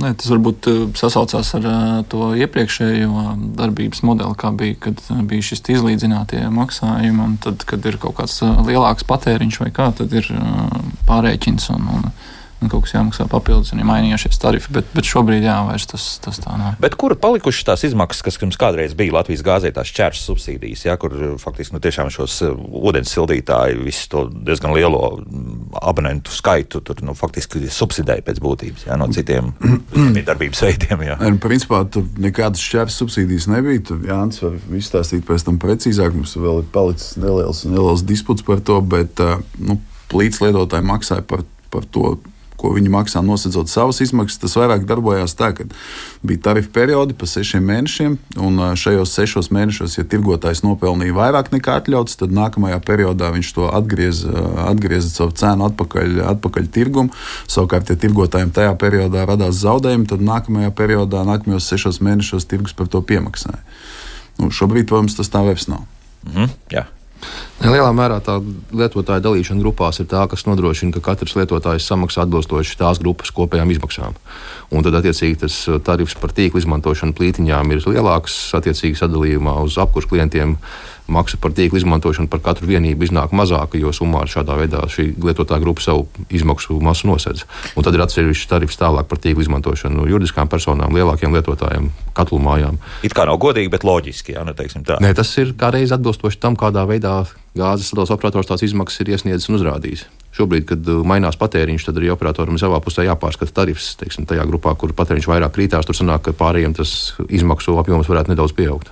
Ne, 0.00 0.12
tas 0.16 0.28
varbūt 0.32 0.68
eh, 0.70 0.80
sasaucās 0.96 1.50
ar 1.58 1.66
eh, 1.68 1.80
to 2.08 2.30
iepriekšējo 2.40 3.24
darbības 3.58 4.00
modeli, 4.08 4.36
kā 4.40 4.52
bija, 4.56 4.76
kad 4.86 5.02
eh, 5.12 5.20
bija 5.28 5.44
šis 5.50 5.64
izlīdzinātie 5.74 6.40
maksājumi, 6.54 7.28
tad, 7.44 7.66
kad 7.68 7.84
ir 7.88 7.98
kaut 8.00 8.16
kāds 8.20 8.38
lielāks 8.40 9.04
patēriņš 9.08 9.60
vai 9.64 9.68
kā, 9.74 9.90
tad 9.98 10.14
ir 10.16 10.30
pārreikins. 11.08 11.68
Un, 11.74 11.90
un, 11.98 12.08
un 12.62 12.70
kaut 12.72 12.86
kas 12.86 12.94
jāmaksā 12.96 13.26
papildus, 13.30 13.72
un 13.74 13.82
ir 13.82 13.88
mainījušies 13.88 14.40
tarifi. 14.42 14.72
Bet, 14.74 14.88
bet 14.94 15.08
šobrīd 15.08 15.44
jā, 15.46 15.56
vairs 15.68 15.88
tas, 15.90 16.06
tas 16.22 16.40
tā 16.42 16.54
nav. 16.58 16.76
Bet 16.82 16.96
kur 17.00 17.14
palikušas 17.18 17.66
tās 17.68 17.84
izmaksas, 17.88 18.24
kas 18.26 18.38
mums 18.42 18.58
kādreiz 18.60 18.94
bija 18.98 19.16
Latvijas 19.18 19.44
gāzē, 19.46 19.72
tās 19.74 19.92
čēršas 19.94 20.28
subsīdijas, 20.30 20.86
ja, 20.86 20.96
kur 21.00 21.14
faktiski 21.42 21.76
nu, 21.76 21.82
tiešām 21.82 22.10
šos 22.14 22.38
uh, 22.46 22.64
ūdens 22.82 23.12
sildītāju, 23.12 23.82
visu 23.86 24.08
to 24.12 24.24
diezgan 24.32 24.74
lielo 24.76 25.02
mm, 25.18 25.76
abonentu 25.82 26.34
skaitu 26.34 26.82
tur 26.84 27.02
nu, 27.06 27.16
faktiski 27.18 27.66
subsidēja 27.72 28.24
pēc 28.26 28.40
būtības 28.42 28.86
ja, 28.88 28.98
no 29.00 29.08
citiem 29.12 29.52
darbības 30.28 30.64
veidiem. 30.66 31.06
Jā. 31.08 31.18
Un, 31.28 31.38
principā, 31.42 31.82
tur 31.92 32.06
nekādas 32.22 32.62
šķērsas 32.62 33.02
subsīdijas 33.02 33.48
nebija. 33.52 33.84
Tur 33.92 34.02
Jānis 34.06 34.42
var 34.44 34.58
izstāstīt 34.78 35.26
pēc 35.28 35.46
tam 35.48 35.58
precīzāk. 35.62 36.14
Mums 36.16 36.36
vēl 36.38 36.62
ir 36.62 36.68
palicis 36.74 37.16
neliels, 37.20 37.64
neliels 37.68 38.04
disputs 38.06 38.44
par 38.46 38.62
to, 38.64 38.78
bet 38.84 39.22
uh, 39.22 39.40
nu, 39.62 39.78
līdzlietotāji 40.12 40.86
maksāja 40.86 41.24
par, 41.28 41.44
par 41.72 41.86
to 41.92 42.16
ko 42.62 42.70
viņi 42.76 42.92
maksā 42.94 43.20
nosacot 43.26 43.70
savas 43.70 43.98
izmaksas. 44.04 44.38
Tas 44.42 44.54
vairāk 44.58 44.84
darbojās 44.86 45.34
tā, 45.38 45.50
ka 45.56 45.66
bija 46.22 46.42
tarifu 46.46 46.70
periodi 46.74 47.16
pa 47.18 47.26
sešiem 47.26 47.64
mēnešiem, 47.66 48.14
un 48.46 48.62
šajos 48.78 49.14
sešos 49.18 49.50
mēnešos, 49.54 49.98
ja 49.98 50.06
tirgotājs 50.06 50.62
nopelnīja 50.62 51.16
vairāk 51.16 51.50
nekā 51.54 51.80
atļauts, 51.82 52.20
tad 52.20 52.34
nākamajā 52.36 52.78
periodā 52.86 53.32
viņš 53.34 53.52
to 53.56 53.66
atgriez, 53.74 54.22
atgrieza 54.68 55.10
savu 55.10 55.34
cenu 55.42 55.66
atpakaļ, 55.70 56.22
atpakaļ 56.36 56.70
tirgumu. 56.78 57.10
Savukārt, 57.50 57.90
ja 57.90 57.98
tirgotājiem 57.98 58.54
tajā 58.54 58.72
periodā 58.78 59.26
radās 59.28 59.58
zaudējumi, 59.64 60.08
tad 60.14 60.22
nākamajā 60.24 60.70
periodā, 60.78 61.26
nākamajos 61.26 61.68
sešos 61.74 62.02
mēnešos 62.04 62.46
tirgus 62.50 62.76
par 62.78 62.90
to 62.92 63.02
piemaksāja. 63.02 63.62
Nu, 64.38 64.54
šobrīd, 64.54 64.86
protams, 64.88 65.18
tas 65.18 65.30
tā 65.32 65.42
vairs 65.44 65.68
nav. 65.68 65.84
Mm 66.22 66.34
-hmm, 66.34 66.58
jā. 66.70 66.86
Lielā 67.62 67.90
mērā 67.94 68.16
tā 68.24 68.40
lietotāja 68.74 69.22
dalīšana 69.22 69.62
grupās 69.62 70.00
ir 70.02 70.08
tā, 70.10 70.24
kas 70.30 70.42
nodrošina, 70.48 70.90
ka 70.96 71.02
katrs 71.12 71.36
lietotājs 71.38 71.86
samaksā 71.86 72.24
atbilstoši 72.24 72.78
tās 72.80 72.98
grupas 73.02 73.30
kopējām 73.34 73.70
izmaksām. 73.70 74.16
Un 74.74 74.82
tad, 74.82 74.96
attiecīgi, 74.98 75.38
tas 75.44 75.58
tarifs 75.86 76.16
par 76.18 76.34
tīkla 76.34 76.62
izmantošanu 76.62 77.14
plītiņām 77.18 77.74
ir 77.76 77.86
lielāks, 77.86 78.38
attiecīgi 78.58 78.98
sadalījumā 78.98 79.60
uz 79.62 79.78
apkursu 79.78 80.10
klientiem 80.10 80.56
maksa 81.12 81.38
par 81.42 81.54
tīkla 81.56 81.80
izmantošanu 81.82 82.30
par 82.32 82.42
katru 82.44 82.68
vienību 82.70 83.06
iznāk 83.06 83.34
mazāka, 83.36 83.78
jo 83.80 83.92
summā 83.94 84.24
šādā 84.30 84.56
veidā 84.60 84.82
šī 84.90 85.12
lietotāja 85.22 85.62
grupa 85.62 85.84
savu 85.84 86.06
izmaksu 86.32 86.78
masu 86.84 87.10
nosedz. 87.10 87.44
Un 87.76 87.86
tad 87.86 87.96
ir 87.96 88.04
atsevišķs 88.06 88.50
tarifs 88.50 88.80
tālāk 88.80 89.08
par 89.10 89.20
tīkla 89.22 89.46
izmantošanu 89.46 90.08
juridiskām 90.10 90.50
personām, 90.52 90.94
lielākiem 90.96 91.34
lietotājiem, 91.36 91.90
katlu 92.16 92.40
mājām. 92.42 92.80
It 93.06 93.16
kā 93.16 93.28
nav 93.28 93.40
godīgi, 93.42 93.72
bet 93.72 93.86
loģiski. 93.86 94.36
Jā, 94.36 94.46
nu, 94.48 94.56
Nē, 95.02 95.12
tas 95.16 95.30
ir 95.40 95.54
kā 95.58 95.72
reiz 95.74 95.92
atbilstoši 95.94 96.40
tam, 96.42 96.58
kādā 96.58 96.84
veidā 96.88 97.22
gāzes 97.58 97.90
sadalījuma 97.90 98.16
operators 98.16 98.48
tās 98.48 98.64
izmaksas 98.64 99.02
ir 99.04 99.12
iesniedzis 99.12 99.50
un 99.50 99.58
uzrādījis. 99.58 100.06
Šobrīd, 100.32 100.64
kad 100.70 100.88
uh, 100.88 101.02
mainās 101.04 101.36
patēriņš, 101.40 101.84
tad 101.88 102.00
arī 102.00 102.08
operatoram 102.14 102.56
savā 102.60 102.80
pusē 102.84 103.04
jāpārskata 103.04 103.52
tarifs. 103.60 103.90
Teiksim, 104.00 104.24
tajā 104.28 104.46
grupā, 104.48 104.72
kur 104.80 104.94
patēriņš 104.96 105.28
vairāk 105.28 105.52
krītās, 105.58 105.88
tur 105.88 105.98
sanāk, 105.98 106.24
ka 106.24 106.36
pārējiem 106.36 106.76
tas 106.78 107.12
izmaksu 107.28 107.76
apjoms 107.82 108.08
varētu 108.08 108.32
nedaudz 108.32 108.56
pieaugt. 108.56 108.88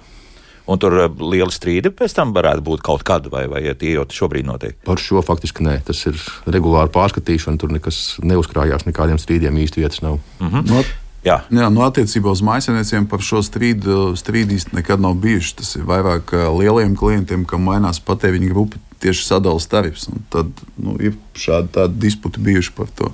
Un 0.71 0.79
tur 0.79 0.95
uh, 0.95 1.11
liela 1.33 1.51
strīda 1.51 1.91
pēc 1.95 2.15
tam 2.15 2.35
varētu 2.37 2.65
būt 2.67 2.85
kaut 2.87 3.05
kad, 3.07 3.27
vai, 3.33 3.47
vai 3.51 3.63
tie 3.75 3.97
jau 3.97 4.07
šobrīd 4.07 4.47
notiek? 4.47 4.79
Par 4.87 5.03
šo 5.03 5.23
faktiski 5.27 5.67
nē. 5.67 5.81
Tas 5.87 6.05
ir 6.07 6.19
regulāri 6.47 6.93
pārskatīšana, 6.95 7.59
tur 7.61 7.75
nekas 7.75 8.21
neuzkrājās, 8.23 8.87
nekādiem 8.87 9.19
strīdiem 9.19 9.59
īsti 9.65 9.83
vietas 9.83 10.05
nav. 10.07 10.21
Mm 10.39 10.53
-hmm. 10.53 10.69
no, 10.71 10.85
Jā, 11.21 11.43
Jā 11.53 11.67
no 11.69 11.71
nu, 11.75 11.83
attiecībā 11.85 12.33
uz 12.33 12.41
maisaimniecībiem 12.41 13.07
par 13.11 13.21
šo 13.21 13.43
strīdu 13.45 14.15
strīdīs 14.17 14.71
nekad 14.73 15.03
nav 15.05 15.19
bijuši. 15.21 15.57
Tas 15.57 15.75
ir 15.77 15.85
vairāk 15.89 16.33
uh, 16.33 16.47
lieliem 16.57 16.97
klientiem, 16.97 17.45
kam 17.45 17.67
mainās 17.69 18.01
patēriņa 18.01 18.49
grupa, 18.53 18.81
tieši 19.01 19.27
sadalījums 19.27 19.69
tarifs. 19.69 20.09
Tad 20.33 20.49
nu, 20.81 20.97
ir 20.97 21.19
šādi 21.37 21.89
disputi 22.01 22.41
bijuši 22.41 22.73
par 22.77 22.89
to. 22.97 23.13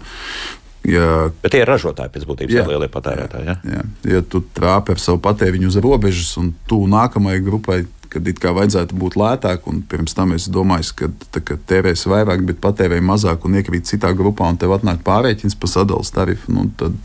Ja, 0.87 1.29
Bet 1.43 1.51
tie 1.55 1.65
ir 1.65 1.71
ražotāji 1.71 2.13
pēc 2.15 2.25
būtības, 2.29 2.55
jā, 2.55 2.65
lielie 2.71 2.89
patērētāji. 2.93 3.47
Ja? 3.49 3.57
Jā. 3.67 3.83
Ja 4.07 4.23
tu 4.23 4.43
trāpi 4.55 4.95
ar 4.95 5.03
savu 5.03 5.19
patēriņu 5.25 5.73
uz 5.73 5.79
robežas 5.83 6.31
un 6.39 6.53
tu 6.71 6.85
nākamajai 6.91 7.43
grupai, 7.43 7.81
kad 8.13 8.29
it 8.31 8.39
kā 8.41 8.53
vajadzētu 8.55 8.97
būt 8.97 9.17
lētāk, 9.19 9.67
un 9.71 9.83
pirms 9.91 10.15
tam 10.17 10.33
es 10.37 10.47
domāju, 10.53 10.95
ka 10.97 11.43
ka 11.47 11.59
tērēs 11.69 12.07
vairāk, 12.09 12.45
bet 12.49 12.63
patērēji 12.63 13.05
mazāk 13.05 13.45
un 13.49 13.59
iekrīt 13.59 13.89
citā 13.91 14.13
grupā, 14.17 14.49
un 14.53 14.61
tev 14.61 14.77
atnāk 14.77 15.03
pārreķins 15.07 15.59
par 15.59 15.73
sadalījuma 15.73 16.17
tarifu. 16.17 16.55
Nu, 16.55 16.69
tad, 16.79 16.97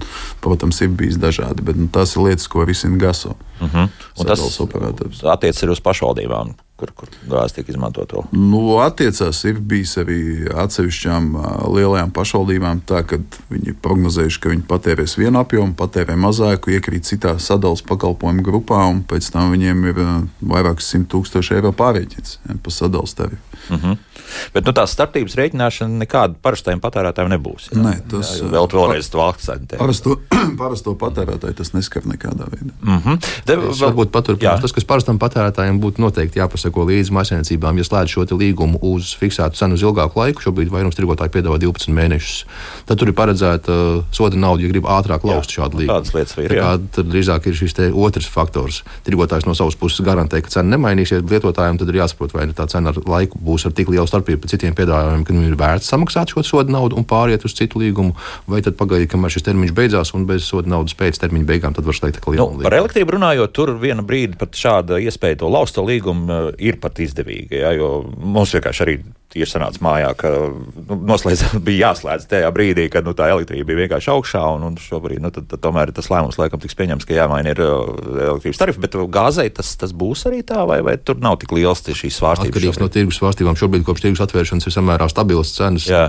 protams, 0.44 0.82
ir 0.86 0.94
bijis 0.98 1.20
dažādi, 1.22 1.66
bet 1.66 1.80
nu, 1.80 1.90
tās 1.92 2.16
ir 2.16 2.28
lietas, 2.28 2.48
ko 2.52 2.68
risina 2.68 3.02
GASO. 3.02 3.36
Uh 3.60 3.68
mhm. 3.68 3.78
-huh. 3.78 4.28
Tas 4.28 5.24
attiecas 5.24 5.64
arī 5.64 5.72
uz 5.72 5.82
pašvaldībām 5.82 6.54
kur, 6.82 6.94
kur 6.98 7.12
gāze 7.30 7.58
tiek 7.58 7.70
izmantota? 7.72 8.26
Nu, 8.34 8.80
attiecās, 8.82 9.44
ir 9.50 9.62
bijis 9.72 9.96
arī 10.02 10.20
atsevišķām 10.64 11.30
lielajām 11.76 12.14
pašvaldībām, 12.16 12.84
tā, 12.90 13.04
ka 13.08 13.22
viņi 13.54 13.76
prognozējuši, 13.86 14.42
ka 14.42 14.54
viņi 14.54 14.68
patērēs 14.70 15.18
vienu 15.22 15.44
apjomu, 15.44 15.76
patērē 15.80 16.18
mazāku, 16.20 16.74
iekrīt 16.76 17.08
citā 17.10 17.36
sadalījuma 17.38 17.60
pakalpojumu 17.92 18.46
grupā, 18.46 18.82
un 18.90 19.04
pēc 19.08 19.30
tam 19.34 19.54
viņiem 19.54 19.84
ir 19.92 20.02
vairākas 20.42 20.90
simt 20.92 21.12
tūkstoši 21.14 21.60
eiro 21.60 21.72
pārreķins 21.78 22.40
ja, 22.42 22.58
pa 22.58 22.74
sadalījuma 22.74 23.18
tarifu. 23.22 23.44
Uh 23.70 23.76
mhm. 23.78 23.92
-huh. 23.92 24.08
Bet 24.54 24.66
nu, 24.68 24.74
tās 24.76 24.94
starpības 24.96 25.36
rēķināšana 25.38 26.02
nekāda 26.06 26.38
parastajiem 26.44 26.82
patērētājiem 26.84 27.34
nebūs. 27.34 27.70
Jā? 27.72 27.80
Nē, 27.82 27.94
tas 28.12 28.34
jā, 28.40 28.48
vēl 28.54 28.70
vēlreiz 28.72 29.10
valsts 29.14 29.50
centē. 29.50 29.80
Parasto, 29.82 30.18
parasto 30.62 30.96
patērētāju 31.02 31.58
tas 31.60 31.74
neskar 31.76 32.08
nekādā 32.10 32.48
veidā. 32.52 32.74
Mm 32.82 33.00
-hmm. 33.06 33.20
Te, 33.46 33.58
vēl, 33.58 33.74
varbūt 33.82 34.14
paturpināt, 34.16 34.62
tas, 34.64 34.76
kas 34.76 34.88
parastam 34.88 35.20
patērētājiem 35.20 35.82
būtu 35.84 36.04
noteikti 36.06 36.42
jāpasako 36.72 36.88
līdzi 36.88 37.14
maisainiecībām, 37.14 37.78
ja 37.78 37.86
slēdz 37.86 38.12
šo 38.12 38.26
līgumu 38.38 38.80
uz 38.82 39.16
fiksētu 39.20 39.58
cenu 39.58 39.76
uz 39.76 39.84
ilgāku 39.84 40.20
laiku. 40.20 40.42
Šobrīd 40.42 40.72
vairums 40.72 40.96
tirgotāji 40.96 41.32
piedāvā 41.34 41.60
12 41.60 41.92
mēnešus. 41.92 42.46
Tad 42.88 43.00
tur 43.00 43.10
ir 43.10 43.16
paredzēta 43.16 43.72
uh, 43.72 44.04
soda 44.12 44.38
nauda, 44.38 44.64
ja 44.64 44.72
grib 44.72 44.88
ātrāk 44.88 45.26
laust 45.28 45.52
šādu 45.52 45.82
līgumu. 45.82 46.00
Tādas 46.00 46.14
lietas 46.16 46.38
ir. 46.40 46.56
Tā 46.56 46.78
tad 46.96 47.10
drīzāk 47.12 47.48
ir 47.48 47.58
šis 47.60 47.76
otrs 47.92 48.30
faktors. 48.32 48.82
Tirgotājs 49.06 49.46
no 49.46 49.56
savas 49.56 49.76
puses 49.76 50.04
garantē, 50.06 50.42
ka 50.42 50.52
cena 50.52 50.78
nemainīsies, 50.78 51.24
bet 51.26 51.42
lietotājiem 51.42 51.82
tad 51.82 51.92
ir 51.92 52.00
jāsaprot, 52.02 52.36
vai 52.36 52.48
tā 52.56 52.68
cena 52.72 52.94
ar 52.94 53.02
laiku 53.04 53.40
būs 53.42 53.68
ar 53.68 53.76
tik 53.76 53.92
lielu 53.92 54.08
starpību 54.08 54.42
pret 54.42 54.56
citiem 54.56 54.78
piedāvājumiem, 54.78 55.26
ka 55.28 55.36
nu 55.36 55.46
ir 55.50 55.58
vērts 55.60 55.92
samaksāt 55.92 56.34
šo 56.34 56.46
sodu 56.46 56.74
naudu 56.74 56.98
un 57.00 57.08
pāriet 57.08 57.46
uz 57.48 57.56
citu 57.58 57.82
līgumu, 57.82 58.16
vai 58.50 58.64
tad 58.64 58.78
pagaidīt, 58.80 59.12
kamēr 59.12 59.34
šis 59.34 59.48
termiņš 59.50 59.76
beidzās 59.76 60.14
un 60.18 60.28
bez 60.30 60.48
soda 60.48 60.72
naudas 60.72 60.96
pēc 60.98 61.20
termiņa 61.22 61.50
beigām, 61.50 61.76
tad 61.76 61.88
var 61.88 61.98
slēgt 61.98 62.22
atkal 62.22 62.38
jaunu 62.38 62.58
nu, 62.58 62.62
līgumu. 62.62 62.70
Par 62.70 62.78
elektrību 62.80 63.18
runājot, 63.18 63.54
tur 63.56 63.74
viena 63.82 64.06
brīdi 64.06 64.40
pat 64.40 64.58
šāda 64.58 65.02
iespēja 65.02 65.42
to 65.42 65.50
lausta 65.52 65.84
līgumu 65.86 66.28
uh, 66.30 66.50
ir 66.62 66.78
pat 66.82 67.02
izdevīga, 67.04 67.58
ja, 67.64 67.90
mums 68.22 68.54
vienkārši 68.56 68.86
arī 68.86 69.00
ir 69.40 69.48
sanācis 69.48 69.82
mājā, 69.84 70.12
ka 70.20 70.32
nu, 70.32 70.98
noslēdz, 71.08 71.44
bija 71.68 71.90
jāslēdz 71.92 72.28
tajā 72.32 72.52
brīdī, 72.56 72.88
kad 72.92 73.08
nu, 73.08 73.14
tā 73.18 73.30
elektrība 73.32 73.70
bija 73.70 73.86
vienkārši 73.86 74.12
augšā, 74.14 74.44
un, 74.58 74.66
un 74.68 74.78
šobrīd 74.82 75.24
nu, 75.24 75.32
tad, 75.34 75.48
tad, 75.52 75.62
tomēr 75.64 75.94
tas 75.96 76.12
lēmums 76.12 76.40
laikam 76.42 76.62
tiks 76.64 76.78
pieņemts, 76.80 77.08
ka 77.08 77.18
jāmaina 77.18 77.56
ir 77.56 77.64
uh, 77.64 77.88
elektrības 78.28 78.62
tarifi, 78.62 78.84
bet 78.84 79.00
gāzei 79.12 79.50
tas, 79.56 79.74
tas 79.80 79.96
būs 79.96 80.26
arī 80.30 80.44
tā, 80.48 80.66
vai, 80.70 80.82
vai 80.86 80.98
tur 81.00 81.22
nav 81.24 81.40
tik 81.42 81.56
liels 81.56 81.84
šīs 81.88 82.20
svārstības? 82.20 82.52
Atkarīgs 82.52 82.82
no 82.82 82.92
tirgus 82.92 83.20
svārstībām. 83.22 83.58
Šobrīd 83.60 83.88
kopš 83.88 84.06
tirgus 84.06 84.24
atvēršanas 84.28 84.68
ir 84.68 84.76
samērā 84.76 85.10
stabilas 85.12 85.56
cenas. 85.56 85.88
Jā. 85.90 86.08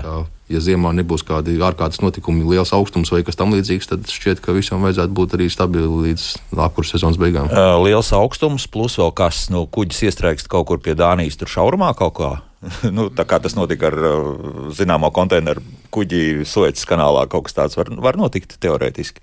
Ja 0.51 0.59
ziemā 0.59 0.91
nebūs 0.91 1.23
kādi 1.23 1.55
ārkārtas 1.63 2.01
notikumi, 2.03 2.43
liels 2.43 2.73
augstums 2.75 3.09
vai 3.13 3.21
kas 3.25 3.37
tamlīdzīgs, 3.39 3.87
tad 3.89 4.09
šķiet, 4.11 4.41
ka 4.43 4.51
visam 4.53 4.83
vajadzētu 4.83 5.15
būt 5.15 5.35
arī 5.37 5.47
stabili 5.49 6.09
līdz 6.09 6.25
apkurses 6.65 6.97
sezonas 6.97 7.17
beigām. 7.17 7.47
Uh, 7.47 7.79
liels 7.79 8.11
augstums, 8.13 8.67
plus 8.67 8.99
vēl 8.99 9.13
kas 9.15 9.45
no 9.53 9.63
kuģis 9.71 10.03
iestrēgst 10.43 10.51
kaut 10.51 10.67
kur 10.67 10.79
pie 10.79 10.95
Dānijas, 10.95 11.37
tur 11.37 11.47
šaurumā 11.47 11.93
kaut 11.95 12.15
kā. 12.17 12.41
nu, 12.95 13.09
tā 13.09 13.25
kā 13.25 13.39
tas 13.39 13.55
notika 13.55 13.89
ar 13.89 14.71
zināmo 14.71 15.11
konteineru 15.11 15.61
kuģi 15.91 16.45
Suecas 16.45 16.85
kanālā, 16.85 17.27
kaut 17.27 17.45
kas 17.47 17.53
tāds 17.53 17.77
var, 17.77 17.89
var 17.99 18.17
notikt 18.17 18.57
teorētiski. 18.59 19.21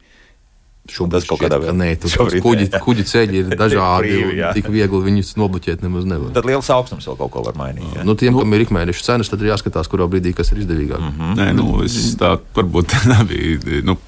Šobrīd 0.91 1.13
tas 1.13 1.27
kaut 1.29 1.39
kādā 1.43 1.59
veidā 1.61 1.75
nē, 1.77 1.91
kuģi, 2.47 2.69
kuģi 2.87 3.05
ceļi 3.07 3.43
ir 3.43 3.51
dažādi. 3.53 4.11
brīvi, 4.11 4.45
tik 4.57 4.71
viegli 4.73 5.01
viņus 5.05 5.37
nobloķēt 5.39 5.85
nemaz 5.85 6.07
nevar. 6.09 6.33
Tad 6.35 6.49
liels 6.49 6.71
augstums 6.73 7.07
vēl 7.07 7.19
kaut 7.21 7.33
ko 7.37 7.45
var 7.47 7.59
mainīt. 7.61 7.87
Jā. 7.97 8.05
Nu, 8.05 8.17
tiem, 8.19 8.35
nu, 8.35 8.43
kam 8.43 8.57
ir 8.57 8.65
ikmēneša 8.65 9.07
cenas, 9.07 9.31
tad 9.31 9.45
ir 9.45 9.53
jāskatās, 9.53 9.91
kurā 9.93 10.09
brīdī 10.11 10.33
kas 10.37 10.51
ir 10.55 10.65
izdevīgāk. 10.65 10.99
Mm 10.99 11.13
-hmm. 11.19 11.37
Nē, 11.39 11.51
nu, 11.61 11.69
es 11.85 12.17
tā 12.19 12.39
varbūt 12.57 12.97
nebija. 13.13 13.85
Nu, 13.87 14.01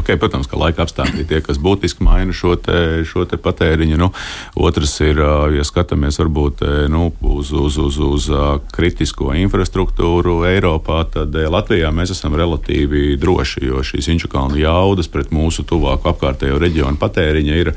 okay, 0.00 0.16
protams, 0.16 0.48
ka 0.48 0.60
laika 0.60 0.86
apstākļi 0.86 1.26
tie, 1.28 1.42
kas 1.44 1.60
būtiski 1.62 2.04
maina 2.06 2.32
šo, 2.36 2.56
te, 2.56 3.02
šo 3.08 3.26
te 3.28 3.36
patēriņu. 3.36 4.00
Nu, 4.00 4.10
otrs 4.56 4.96
ir, 5.04 5.20
ja 5.56 5.66
skatāmies 5.66 6.20
varbūt 6.22 6.64
nu, 6.92 7.10
uz, 7.20 7.52
uz, 7.52 7.76
uz, 7.76 8.00
uz 8.00 8.30
kritisko 8.72 9.34
infrastruktūru 9.42 10.40
Eiropā, 10.48 11.02
tad 11.12 11.36
Latvijā 11.36 11.92
mēs 11.94 12.14
esam 12.16 12.36
relatīvi 12.38 13.18
droši, 13.20 13.66
jo 13.68 13.84
šīs 13.86 14.08
inču 14.14 14.32
kalnu 14.32 14.60
jaudas 14.62 15.10
pret 15.12 15.34
mūsu 15.34 15.66
tuvu 15.68 15.82
tuvāku 15.82 16.12
apkārtējo 16.12 16.60
reģionu 16.62 17.00
patēriņa 17.00 17.60
ir 17.64 17.74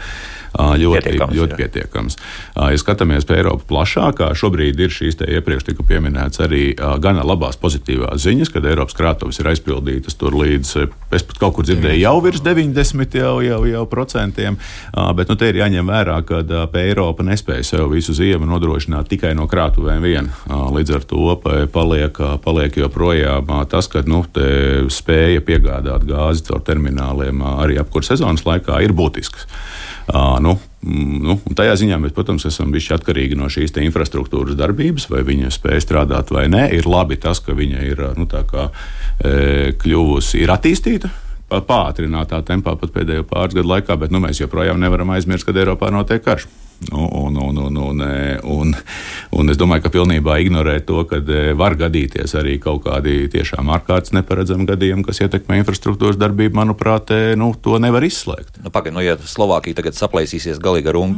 ļoti 0.56 1.04
pietiekams. 1.04 1.36
Ļoti 1.36 1.60
pietiekams. 1.60 2.18
Ja 2.56 2.80
skatāmies 2.80 3.28
pie 3.28 3.40
Eiropas 3.40 3.68
plašākā, 3.70 4.32
šobrīd 4.38 4.80
ir 4.80 4.94
šīs 4.94 5.20
iepriekš 5.26 5.70
tika 5.70 5.86
pieminētas 5.88 6.44
arī 6.46 6.64
gana 7.04 7.26
labās 7.28 7.60
pozitīvās 7.62 8.24
ziņas, 8.26 8.52
kad 8.54 8.68
Eiropas 8.70 8.98
krātuves 8.98 9.40
ir 9.42 9.50
aizpildītas 9.52 10.18
tur 10.20 10.36
līdz, 10.38 10.74
es 11.16 11.26
pat 11.28 11.42
kaut 11.42 11.58
kur 11.58 11.68
dzirdēju, 11.68 12.02
jau 12.04 12.16
virs 12.24 12.44
90 12.46 13.20
jau, 13.20 13.36
jau, 13.46 13.62
jau 13.70 13.84
procentiem, 13.92 14.58
bet 15.18 15.32
nu, 15.32 15.38
te 15.40 15.52
ir 15.52 15.62
jāņem 15.62 15.92
vērā, 15.92 16.20
ka 16.28 16.44
Eiropa 16.86 17.26
nespēja 17.26 17.66
sev 17.72 17.90
visu 17.94 18.16
ziemu 18.16 18.48
nodrošināt 18.50 19.10
tikai 19.12 19.34
no 19.38 19.48
krātuvēm 19.52 20.04
vien. 20.06 20.30
Līdz 20.48 20.96
ar 21.00 21.08
to 21.10 21.36
paliek, 21.74 22.20
paliek 22.46 22.80
joprojām 22.84 23.52
tas, 23.72 23.90
ka 23.92 24.04
nu, 24.08 24.24
spēja 24.94 25.44
piegādāt 25.46 26.06
gāzi 26.08 26.46
caur 26.50 26.64
termināliem 26.66 27.44
arī 27.56 27.80
apkurss 27.82 28.14
sezonas 28.14 28.46
laikā 28.48 28.82
ir 28.86 28.96
būtisks. 28.96 29.48
Nu, 30.14 30.54
mm, 30.86 31.14
nu, 31.26 31.36
tajā 31.58 31.76
ziņā 31.82 31.98
mēs, 32.02 32.14
protams, 32.14 32.46
esam 32.46 32.74
bijuši 32.74 32.94
atkarīgi 32.98 33.38
no 33.40 33.50
šīs 33.50 33.74
infrastruktūras 33.82 34.58
darbības, 34.60 35.08
vai 35.10 35.24
viņa 35.26 35.50
spēj 35.54 35.82
strādāt 35.82 36.34
vai 36.34 36.46
nē. 36.52 36.68
Ir 36.78 36.90
labi 36.90 37.18
tas, 37.18 37.42
ka 37.42 37.58
viņa 37.58 37.86
ir 37.90 38.04
nu, 38.20 38.28
kā, 38.30 38.70
e, 39.20 39.74
kļuvusi, 39.82 40.44
ir 40.44 40.54
attīstīta. 40.54 41.10
Pātrinātā 41.46 42.42
tempā 42.46 42.74
pat 42.78 42.94
pēdējo 42.94 43.26
pāris 43.30 43.58
gadu 43.58 43.70
laikā, 43.70 43.98
bet 44.02 44.14
nu, 44.14 44.22
mēs 44.22 44.42
joprojām 44.42 44.80
nevaram 44.82 45.14
aizmirst, 45.14 45.46
ka 45.46 45.54
Eiropā 45.54 45.92
notiek 45.94 46.24
karš. 46.26 46.48
Nu, 46.80 47.10
un, 47.12 47.36
un, 47.36 47.58
un, 47.58 47.76
un, 47.76 48.02
e, 48.02 48.40
un, 48.44 48.74
un 49.32 49.50
es 49.50 49.58
domāju, 49.58 49.86
ka 49.86 49.92
pilnībā 49.94 50.36
ignorēt 50.44 50.84
to, 50.90 51.06
ka 51.08 51.22
e, 51.24 51.54
var 51.58 51.78
gadīties 51.80 52.36
arī 52.38 52.58
kaut 52.62 52.84
kādi 52.86 53.30
tiešām 53.32 53.72
ārkārtas 53.74 54.12
neparedzami 54.14 54.68
gadījumi, 54.68 55.06
kas 55.08 55.22
ietekmē 55.24 55.62
infrastruktūras 55.62 56.20
darbību, 56.20 56.58
manuprāt, 56.60 57.14
e, 57.16 57.38
nu, 57.40 57.54
to 57.56 57.80
nevar 57.82 58.04
izslēgt. 58.06 58.60
Nu, 58.60 58.74
Pagaidām, 58.76 59.00
nu, 59.00 59.06
ja 59.06 59.16
Slovākija 59.18 59.80
tagad 59.80 59.98
saplēsīsies 59.98 60.60
galīgi 60.62 60.92
ar, 60.92 61.00
un, 61.00 61.16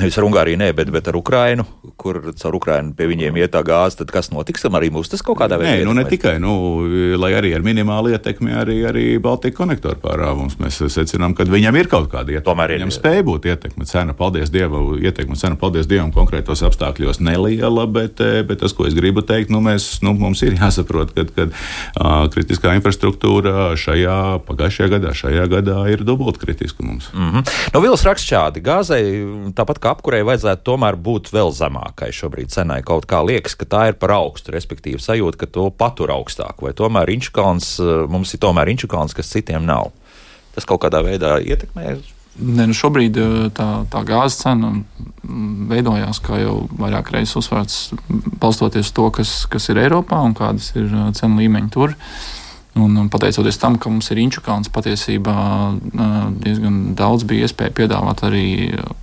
nevis 0.00 0.18
ar 0.18 0.26
Ungāriju, 0.26 0.60
ne, 0.64 0.70
bet, 0.76 0.90
bet 0.94 1.12
ar 1.12 1.20
Ukrainu, 1.20 1.68
kur 2.00 2.22
caur 2.32 2.58
Ukrainu 2.58 2.96
pie 2.96 3.10
viņiem 3.12 3.38
iet 3.42 3.52
tā 3.54 3.62
gāze, 3.68 4.00
tad 4.00 4.14
kas 4.14 4.32
notiks? 4.32 4.64
Tam 4.64 4.80
arī 4.80 4.90
mūs 4.94 5.12
tas 5.12 5.22
kaut 5.24 5.38
kādā 5.42 5.60
veidā. 5.60 5.76
Nē, 5.82 5.86
nu, 5.86 5.94
ne 6.00 6.06
tikai, 6.08 6.38
nu, 6.42 6.56
lai 7.20 7.34
arī 7.36 7.52
ar 7.58 7.66
minimālu 7.66 8.16
ietekmi, 8.16 8.56
arī, 8.56 8.80
arī 8.88 9.06
Baltijas 9.22 9.60
konektoru 9.60 10.00
pārāvums 10.02 10.56
mēs 10.62 10.80
secinām, 10.96 11.36
ka 11.36 11.46
viņam 11.46 11.76
ir 11.76 11.92
kaut 11.92 12.10
kāda 12.10 12.38
ietekme. 12.38 12.48
Tomēr 12.48 12.76
viņam 12.78 12.96
spēja 12.96 13.28
būt 13.28 13.52
ietekme. 13.52 13.88
Cena, 13.88 14.16
paldies 14.16 14.50
Dievam! 14.54 14.77
Ietekme 14.98 15.36
cena, 15.38 15.56
paldies 15.58 15.88
Dievam, 15.88 16.10
konkrētos 16.14 16.62
apstākļos 16.66 17.20
neliela, 17.24 17.86
bet, 17.90 18.20
eh, 18.24 18.40
bet 18.46 18.62
tas, 18.62 18.74
ko 18.76 18.86
es 18.88 18.96
gribu 18.96 19.22
teikt, 19.26 19.52
nu, 19.54 19.60
mēs, 19.64 20.00
nu, 20.04 20.14
mums 20.18 20.42
ir 20.46 20.56
jāsaprot, 20.58 21.14
ka 21.14 21.46
uh, 21.48 22.26
kritiskā 22.32 22.74
infrastruktūra 22.78 23.72
šajā 23.78 24.18
pagājušajā 24.48 24.90
gadā, 24.94 25.14
šajā 25.16 25.46
gadā 25.50 25.78
ir 25.92 26.04
dubult 26.06 26.38
kritiska 26.42 26.84
mums. 26.84 27.10
Mm 27.12 27.30
-hmm. 27.30 27.54
Nu, 27.74 27.80
Vils 27.80 28.04
raksta 28.04 28.28
šādi, 28.34 28.62
gāzei, 28.62 29.04
tāpat 29.54 29.78
kā 29.78 29.94
apkurei, 29.94 30.22
vajadzētu 30.22 30.62
tomēr 30.64 30.96
būt 30.96 31.32
vēl 31.32 31.52
zemākai 31.52 32.10
šobrīd 32.12 32.48
cenai. 32.48 32.82
Kaut 32.82 33.06
kā 33.06 33.22
liekas, 33.26 33.54
ka 33.54 33.64
tā 33.64 33.88
ir 33.88 33.94
par 33.94 34.10
augstu, 34.10 34.52
respektīvi 34.52 34.98
sajūta, 34.98 35.36
ka 35.36 35.46
to 35.46 35.70
patur 35.70 36.10
augstāk, 36.10 36.62
vai 36.62 36.72
tomēr 36.72 37.08
Inčukāns, 37.08 37.78
mums 38.08 38.34
ir 38.34 38.40
tomēr 38.40 38.68
Inčukāns, 38.68 39.14
kas 39.14 39.30
citiem 39.30 39.66
nav. 39.66 39.92
Tas 40.54 40.64
kaut 40.64 40.82
kādā 40.82 41.02
veidā 41.04 41.38
ietekmē 41.38 41.96
Ne, 42.38 42.68
nu 42.70 42.74
šobrīd 42.76 43.18
eh, 43.18 43.36
tā, 43.54 43.68
tā 43.90 44.02
gāzes 44.06 44.38
cena 44.44 44.70
veidojās, 45.68 46.20
kā 46.24 46.38
jau 46.40 46.54
vairāk 46.78 47.10
reizes 47.12 47.36
uzsvērts, 47.40 47.78
balstoties 48.38 48.92
to, 48.94 49.08
kas, 49.14 49.42
kas 49.50 49.68
ir 49.72 49.80
Eiropā 49.82 50.20
un 50.24 50.36
kādas 50.38 50.70
ir 50.78 50.86
eh, 50.86 51.08
cenu 51.18 51.42
līmeņi 51.42 51.72
tur. 51.74 51.96
Un, 52.78 52.94
pateicoties 53.10 53.56
tam, 53.58 53.74
ka 53.80 53.90
mums 53.90 54.06
ir 54.12 54.20
inčukāns, 54.22 54.70
patiesībā 54.70 55.36
eh, 55.74 56.16
diezgan 56.46 56.80
daudz 56.98 57.26
bija 57.26 57.48
iespēja 57.48 57.74
piedāvāt 57.74 58.22
arī 58.28 58.46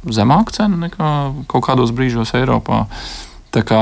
zemāku 0.07 0.55
cenu 0.55 0.79
nekā 0.85 1.11
kaut 1.51 1.67
kādos 1.67 1.91
brīžos 1.95 2.35
Eiropā. 2.39 2.85
Tā 3.55 3.63
kā, 3.63 3.81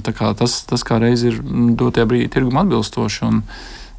tā 0.00 0.12
kā 0.16 0.30
tas, 0.36 0.54
tas 0.64 0.84
kā 0.88 0.96
reiz 1.02 1.20
ir 1.28 1.34
dotajā 1.76 2.06
brīdī 2.08 2.30
tirgum 2.32 2.62
atbilstoši. 2.62 3.26
Un, 3.28 3.42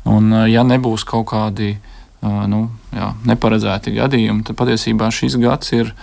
un 0.10 0.32
ja 0.50 0.64
nebūs 0.66 1.04
kaut 1.06 1.28
kādi 1.30 1.76
uh, 1.76 2.01
nu, 2.22 2.66
jā, 2.94 3.12
neparedzēti 3.26 3.96
gadījumi, 3.96 4.46
tad 4.48 4.58
patiesībā 4.60 5.10
šis 5.14 5.38
gads 5.42 5.74
ir. 5.78 5.94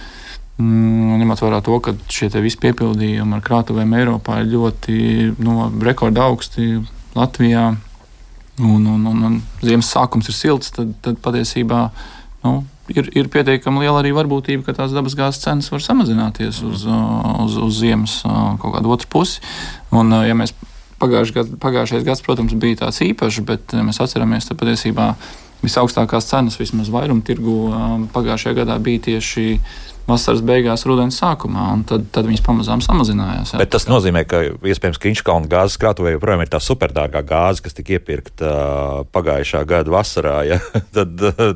Mm, 0.58 1.20
ņemot 1.20 1.42
vērā 1.44 1.60
to, 1.62 1.76
ka 1.78 1.92
šie 2.10 2.32
visi 2.42 2.58
piepildījumi 2.58 3.36
ar 3.36 3.42
krātuvēm 3.46 3.92
Eiropā 4.00 4.40
ir 4.42 4.48
ļoti 4.56 4.96
nu, 5.38 5.68
rekorda 5.86 6.24
augsti 6.26 6.80
Latvijā, 7.14 7.68
un, 8.58 8.88
un, 8.90 9.04
un, 9.06 9.20
un 9.28 9.36
ziemas 9.62 9.92
sākums 9.94 10.26
ir 10.30 10.34
silts, 10.34 10.72
tad, 10.74 10.90
tad 11.04 11.20
patiesībā 11.22 11.84
nu, 12.42 12.64
ir, 12.90 13.10
ir 13.14 13.30
pietiekami 13.30 13.84
liela 13.84 14.02
arī 14.02 14.10
varbūtība, 14.16 14.66
ka 14.66 14.76
tās 14.80 14.94
dabasgāzes 14.96 15.44
cenas 15.44 15.70
var 15.70 15.84
samazināties 15.84 16.62
uz, 16.66 16.86
uz, 16.88 17.58
uz 17.68 17.78
ziemas 17.78 18.20
kaut 18.24 18.74
kādu 18.74 18.94
otru 18.94 19.10
pusi. 19.14 19.42
Un, 19.94 20.10
ja 20.26 20.34
mēs 20.38 20.54
pagājušais 20.98 22.06
gads, 22.06 22.24
protams, 22.26 22.56
bija 22.58 22.82
tāds 22.82 23.02
īpašs, 23.06 23.44
bet 23.46 23.76
mēs 23.78 24.02
atceramies, 24.02 24.50
ka 24.50 24.58
patiesībā 24.58 25.12
visaugstākās 25.62 26.28
cenas 26.30 26.58
vismaz 26.60 26.90
vairumtirgu 26.92 27.56
pagājušajā 28.14 28.58
gadā 28.60 28.78
bija 28.82 29.04
tieši 29.08 29.46
vasaras 30.08 30.42
beigās, 30.44 30.84
rudens 30.88 31.18
sākumā, 31.20 31.68
un 31.76 31.84
tad, 31.88 32.06
tad 32.14 32.28
viņas 32.28 32.42
pamazām 32.44 32.82
samazinājās. 32.84 33.54
Jā. 33.54 33.60
Bet 33.60 33.72
tas 33.74 33.86
nozīmē, 33.90 34.24
ka 34.28 34.40
iespējams 34.66 35.00
Kīņškalna 35.02 35.50
gāzes 35.50 35.78
krātuvē 35.80 36.14
joprojām 36.14 36.44
ir 36.44 36.52
tā 36.52 36.60
superdārgā 36.62 37.22
gāze, 37.28 37.62
kas 37.64 37.76
tika 37.76 37.96
iepirkta 37.98 38.48
uh, 38.48 39.02
pagājušā 39.14 39.62
gada 39.68 39.92
vasarā. 39.92 40.36
Ja? 40.48 40.58
tad 40.96 41.14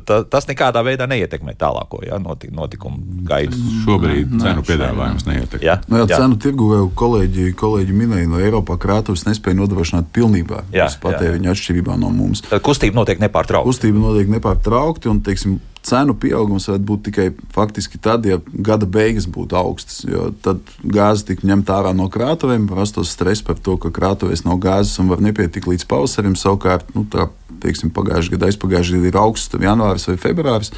tā, 0.08 0.20
tas 0.28 0.48
nekādā 0.50 0.84
veidā 0.86 1.08
neietekmē 1.10 1.56
tālāko 1.58 2.02
ja? 2.06 2.20
Notik, 2.22 2.52
notikumu 2.56 3.24
gaidu. 3.28 3.58
Šobrīd 3.86 4.36
nē, 4.36 4.44
cenu 4.44 4.66
piedāvājums 4.68 5.26
neietekmē. 5.28 5.64
Jā, 5.66 5.78
no, 5.86 5.96
nu 5.96 6.02
jā, 6.04 6.10
jā. 6.12 6.20
cenu 6.22 6.40
tirgu 6.42 6.70
jau 6.76 6.86
kolēģi, 7.02 7.48
kolēģi 7.58 7.98
minēja, 7.98 8.30
no 8.30 8.42
Eiropā 8.42 8.78
krātuves 8.82 9.26
nespēja 9.28 9.58
nodrošināt 9.62 10.12
pilnībā 10.14 10.64
patēriņu 11.02 11.52
atšķirībā 11.52 11.96
no 12.00 12.12
mums. 12.12 12.44
Tad 12.48 12.62
kustība 12.64 13.00
notiek 13.00 13.22
nepārtraukti. 13.22 13.70
Kustība 13.70 14.02
notiek 14.02 14.30
nepārtraukti 14.32 15.10
un, 15.10 15.22
teiksim, 15.24 15.58
cenu 15.86 16.14
pieaugums 16.18 16.68
varētu 16.70 16.86
būt 16.88 17.04
tikai 17.08 17.26
faktiski 17.54 17.98
tad, 18.02 18.26
ja 18.28 18.38
gada 18.52 18.86
beigas 18.86 19.26
būtu 19.30 19.56
augstas. 19.58 20.02
Tad 20.44 20.62
gāze 20.82 21.26
tika 21.28 21.46
ņemta 21.48 21.80
ārā 21.80 21.92
no 21.96 22.08
krātuvēm, 22.12 22.68
rastos 22.76 23.12
stress 23.14 23.44
par 23.44 23.58
to, 23.58 23.76
ka 23.82 23.92
krātuvēs 23.94 24.44
nav 24.46 24.60
gāzes 24.62 24.98
un 25.02 25.10
var 25.12 25.22
nepietikt 25.24 25.68
līdz 25.70 25.86
pavasarim. 25.90 26.36
Savukārt, 26.38 26.94
nu, 26.96 27.04
tā, 27.10 27.28
teiksim, 27.62 27.92
pagājušajā 27.94 28.36
gadā, 28.36 28.50
aizpagājušajā 28.50 29.02
gadā 29.02 29.10
ir 29.10 29.20
augsts 29.22 29.60
janvāris 29.62 30.08
vai 30.10 30.16
februāris, 30.22 30.72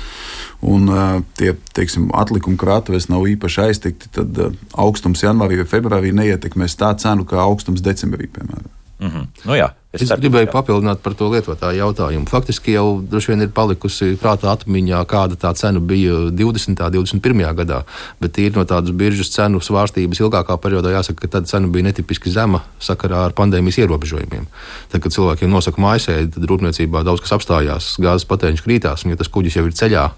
un 0.65 0.91
uh, 0.93 1.21
tie 1.39 1.55
teiksim, 1.77 2.11
atlikumi 2.17 2.61
krātuvēs 2.61 3.11
nav 3.13 3.29
īpaši 3.35 3.63
aiztikti. 3.69 4.13
Tad 4.15 4.41
uh, 4.41 4.59
augstums 4.81 5.25
janvārī 5.25 5.61
vai 5.63 5.69
februārī 5.71 6.13
neietekmēs 6.17 6.77
tā 6.81 6.93
cenu 7.01 7.29
kā 7.29 7.41
augstums 7.45 7.85
decembrī, 7.85 8.29
piemēram. 8.33 8.71
Mm 9.01 9.11
-hmm. 9.11 9.27
nu, 9.45 9.57
jā, 9.59 9.73
Es, 9.95 10.03
es 10.03 10.11
gribēju 10.19 10.51
papildināt 10.51 10.99
par 11.05 11.15
to 11.15 11.29
lietotāju 11.31 11.79
jautājumu. 11.79 12.27
Faktiski 12.27 12.75
jau 12.75 12.99
droši 13.07 13.31
vien 13.31 13.45
ir 13.45 13.53
palikusi 13.55 14.17
prātā 14.19 14.51
atmiņā, 14.51 15.03
kāda 15.07 15.39
tā 15.39 15.53
cena 15.55 15.79
bija 15.79 16.33
20. 16.35 16.75
un 16.75 16.97
21. 16.97 17.45
gadā, 17.61 17.83
bet 18.23 18.41
ir 18.43 18.57
no 18.59 18.65
tādas 18.67 18.91
biržas 18.91 19.31
cenu 19.35 19.63
svārstības 19.63 20.19
ilgākā 20.25 20.57
periodā 20.59 20.97
jāsaka, 20.97 21.23
ka 21.23 21.37
tad 21.37 21.47
cena 21.51 21.71
bija 21.71 21.87
netipiski 21.87 22.33
zema 22.35 22.65
sakarā 22.83 23.23
ar 23.29 23.37
pandēmijas 23.39 23.79
ierobežojumiem. 23.85 24.49
Tad, 24.91 25.05
kad 25.05 25.15
cilvēkiem 25.15 25.53
nosaka 25.55 25.83
mājasēdi, 25.85 26.33
tad 26.35 26.49
rūpniecībā 26.51 27.05
daudz 27.07 27.23
kas 27.23 27.37
apstājās, 27.39 27.95
gāzes 28.03 28.27
patēriņš 28.31 28.67
krītās, 28.67 29.07
un 29.07 29.15
ja 29.15 29.21
tas 29.21 29.31
kuģis 29.31 29.61
jau 29.61 29.67
ir 29.69 29.79
ceļā, 29.79 30.09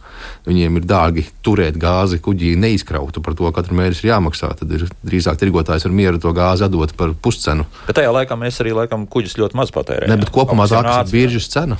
viņiem 0.47 0.81
ir 0.81 0.89
dārgi 0.89 1.27
turēt 1.45 1.77
gāzi, 1.81 2.21
kuģī 2.23 2.55
neizkrautu 2.61 3.23
par 3.25 3.37
to, 3.39 3.51
katru 3.55 3.77
mēnesi 3.79 4.07
ir 4.07 4.13
jāmaksā, 4.15 4.53
tad 4.59 4.73
ir 4.73 4.87
drīzāk 5.05 5.39
tirgotājs 5.41 5.87
ar 5.87 5.95
mieru 5.95 6.21
to 6.23 6.33
gāzi 6.37 6.67
atdot 6.67 6.95
par 6.97 7.13
puscenu. 7.23 7.67
Bet 7.89 7.99
tajā 8.01 8.13
laikā 8.15 8.39
mēs 8.41 8.61
arī 8.65 8.75
laikam 8.77 9.07
kuģis 9.11 9.37
ļoti 9.41 9.59
maz 9.59 9.66
maz 9.67 9.75
patērē. 9.75 10.09
Ne, 10.11 10.19
bet 10.23 10.33
kopumā 10.35 10.69
tā 10.71 10.81
ir 10.87 11.13
biržas 11.13 11.51
cena 11.53 11.79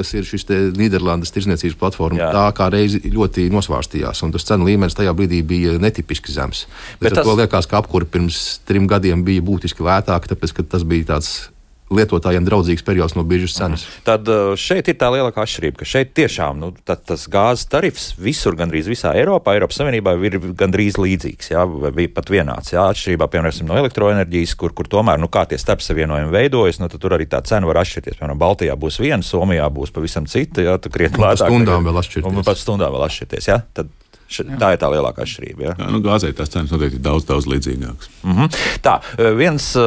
kas 0.00 0.12
ir 0.14 0.26
šis 0.26 0.46
Nīderlandes 0.78 1.32
tirzniecības 1.34 1.76
platforma, 1.76 2.20
Jā. 2.22 2.30
tā 2.34 2.44
kā 2.56 2.68
reizi 2.72 3.02
ļoti 3.10 3.48
nosvārstījās. 3.52 4.22
Tas 4.36 4.46
cenu 4.48 4.68
līmenis 4.68 4.96
tajā 4.96 5.12
brīdī 5.16 5.42
bija 5.46 5.76
netipiski 5.82 6.32
zems. 6.32 6.66
Bet 7.02 7.16
tas 7.18 7.26
liekas, 7.26 7.68
ka 7.70 7.80
apkūra 7.82 8.08
pirms 8.08 8.60
trim 8.68 8.86
gadiem 8.90 9.24
bija 9.26 9.44
būtiski 9.44 9.84
lētāka, 9.84 10.32
tāpēc 10.32 10.54
ka 10.56 10.66
tas 10.76 10.86
bija 10.88 11.10
tāds 11.14 11.50
lietotājiem 11.90 12.46
draudzīgs 12.46 12.84
periods 12.86 13.16
no 13.16 13.24
biržas 13.26 13.56
cenas. 13.58 13.84
Mhm. 13.84 14.04
Tad 14.06 14.30
uh, 14.30 14.52
šeit 14.58 14.88
ir 14.90 14.96
tā 15.00 15.10
lielākā 15.10 15.42
atšķirība, 15.42 15.80
ka 15.80 15.88
šeit 15.88 16.12
tiešām 16.16 16.60
nu, 16.62 16.70
tas 16.86 17.26
gāzes 17.30 17.66
tarifs 17.70 18.10
visur, 18.20 18.56
gandrīz 18.58 18.90
visā 18.90 19.12
Eiropā, 19.18 19.56
Eiropas 19.58 19.80
Savienībā 19.80 20.14
ir 20.28 20.38
gandrīz 20.58 20.98
līdzīgs, 21.00 21.52
jā, 21.54 21.64
vai 21.66 22.06
pat 22.12 22.30
vienāds. 22.32 22.74
Jā, 22.74 22.86
atšķirībā, 22.94 23.30
piemēram, 23.32 23.66
no 23.68 23.78
elektroenerģijas, 23.82 24.54
kur, 24.60 24.74
kur 24.76 24.90
tomēr 24.90 25.20
nu, 25.20 25.30
kā 25.32 25.46
tie 25.50 25.58
starpsavienojumi 25.60 26.34
veidojas, 26.34 26.80
nu, 26.82 26.90
tur 26.94 27.16
arī 27.18 27.26
tā 27.30 27.42
cena 27.46 27.68
var 27.70 27.82
atšķirties. 27.82 28.20
Piemēram, 28.20 28.40
Baltijā 28.40 28.76
būs 28.78 29.00
viena, 29.02 29.22
Somijā 29.26 29.66
būs 29.74 29.94
pavisam 29.94 30.28
cita, 30.30 30.62
jā, 30.66 30.76
tu 30.82 30.92
krietni 30.94 31.22
lētāk. 31.22 31.50
Stundām 31.50 31.90
vēl 31.90 32.02
atšķirties. 32.02 32.30
Un 32.30 32.46
pat 32.46 32.60
stundām 32.60 32.94
vēl 32.94 33.06
atšķirties, 33.08 33.50
jā. 33.50 33.58
Tad 33.74 33.90
Š, 34.30 34.44
tā 34.60 34.68
ir 34.74 34.78
tā 34.78 34.86
lielākā 34.92 35.24
atšķirība. 35.24 35.64
Ja? 35.64 35.72
Jā, 35.74 35.88
nu, 35.90 35.98
gāzē 36.04 36.30
tās 36.38 36.52
cenas 36.52 36.70
noteikti 36.70 37.00
ir 37.00 37.02
daudz, 37.02 37.24
daudz 37.26 37.48
līdzīgākas. 37.50 38.10
Mm 38.22 38.36
-hmm. 38.36 38.58
Tā, 38.84 38.92
e, 39.18 39.32
viens 39.34 39.64
e, 39.74 39.82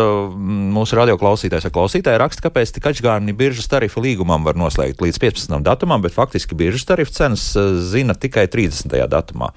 mūsu 0.75 0.97
radioklausītājs 0.99 1.69
ar 1.69 1.71
klausītāju 1.71 2.19
raksta, 2.19 2.43
kāpēc 2.49 2.73
tik 2.75 2.89
atšķirīgi 2.91 3.37
biržas 3.39 3.71
tarifu 3.71 4.03
līgumam 4.03 4.43
var 4.43 4.59
noslēgt 4.59 4.99
līdz 4.99 5.19
15. 5.23 5.63
datumam, 5.63 6.01
bet 6.01 6.13
faktiski 6.13 6.55
biržas 6.59 6.83
tarifu 6.85 7.15
cenas 7.15 7.55
e, 7.55 7.63
zina 7.79 8.13
tikai 8.13 8.47
30. 8.47 9.07
datumā. 9.07 9.53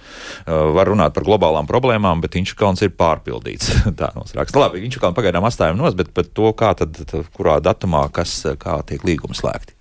Var 0.47 0.87
runāt 0.87 1.15
par 1.15 1.25
globālām 1.25 1.67
problēmām, 1.67 2.21
bet 2.21 2.37
Inčukalns 2.37 2.83
ir 2.83 2.95
pārpildīts. 2.95 3.73
tā 4.01 4.13
mums 4.15 4.35
raksta. 4.35 4.59
Labi, 4.59 4.85
Inčukalnu 4.87 5.17
pagaidām 5.19 5.45
atstājam 5.45 5.77
nos, 5.77 5.95
bet 5.95 6.15
par 6.15 6.25
to, 6.25 6.53
kā 6.53 6.75
tad, 6.79 6.95
kurā 7.35 7.59
datumā, 7.61 8.07
kas, 8.13 8.47
kā 8.59 8.83
tiek 8.87 9.03
līgumi 9.03 9.35
slēgti. 9.35 9.76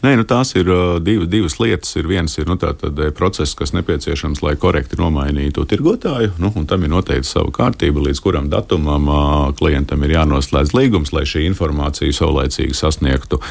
Nē, 0.00 0.14
nu, 0.16 0.24
tās 0.24 0.54
ir 0.56 0.68
uh, 0.72 0.96
div, 1.04 1.26
divas 1.28 1.58
lietas. 1.60 1.92
Ir 2.00 2.06
viens 2.08 2.32
ir 2.40 2.46
nu, 2.48 2.54
tātad, 2.60 2.96
process, 3.16 3.52
kas 3.58 3.74
nepieciešams, 3.76 4.40
lai 4.40 4.54
korekti 4.56 4.96
nomainītu 4.96 5.66
tirgotāju. 5.68 6.32
Nu, 6.40 6.48
tam 6.68 6.86
ir 6.86 6.92
noteikti 6.92 7.28
sava 7.28 7.52
kārtība, 7.52 8.00
līdz 8.06 8.22
kuram 8.24 8.48
datumam 8.48 9.10
uh, 9.12 9.50
klientam 9.58 10.00
ir 10.06 10.14
jānoslēdz 10.16 10.72
līgums, 10.72 11.12
lai 11.12 11.26
šī 11.28 11.44
informācija 11.50 12.16
saulēcīgi 12.16 12.78
sasniegtu 12.78 13.42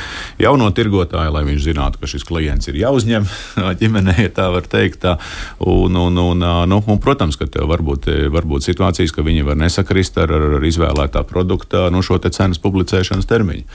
jauno 0.42 0.72
tirgotāju, 0.74 1.36
lai 1.36 1.44
viņš 1.52 1.68
zinātu, 1.68 2.02
ka 2.02 2.10
šis 2.10 2.26
klients 2.26 2.72
ir 2.72 2.82
jāuzņem 2.82 3.30
ģimenē, 3.84 4.18
ja 4.24 4.34
tā 4.42 4.50
var 4.50 4.66
teikt. 4.66 5.04
Tā. 5.06 5.20
Un, 5.62 5.94
un, 6.02 6.18
un, 6.18 6.48
nu, 6.72 6.82
un, 6.82 7.00
protams, 7.04 7.38
ka 7.38 7.46
tev 7.46 7.70
var 7.70 7.86
būt, 7.86 8.10
var 8.34 8.50
būt 8.50 8.66
situācijas, 8.72 9.14
ka 9.14 9.28
viņi 9.28 9.46
var 9.46 9.62
nesakrist 9.62 10.18
ar, 10.18 10.34
ar 10.34 10.66
izvēlētā 10.66 11.22
produkta 11.30 11.86
nu, 11.94 12.02
šo 12.02 12.18
cenas 12.26 12.58
publicēšanas 12.66 13.30
termiņu. 13.30 13.70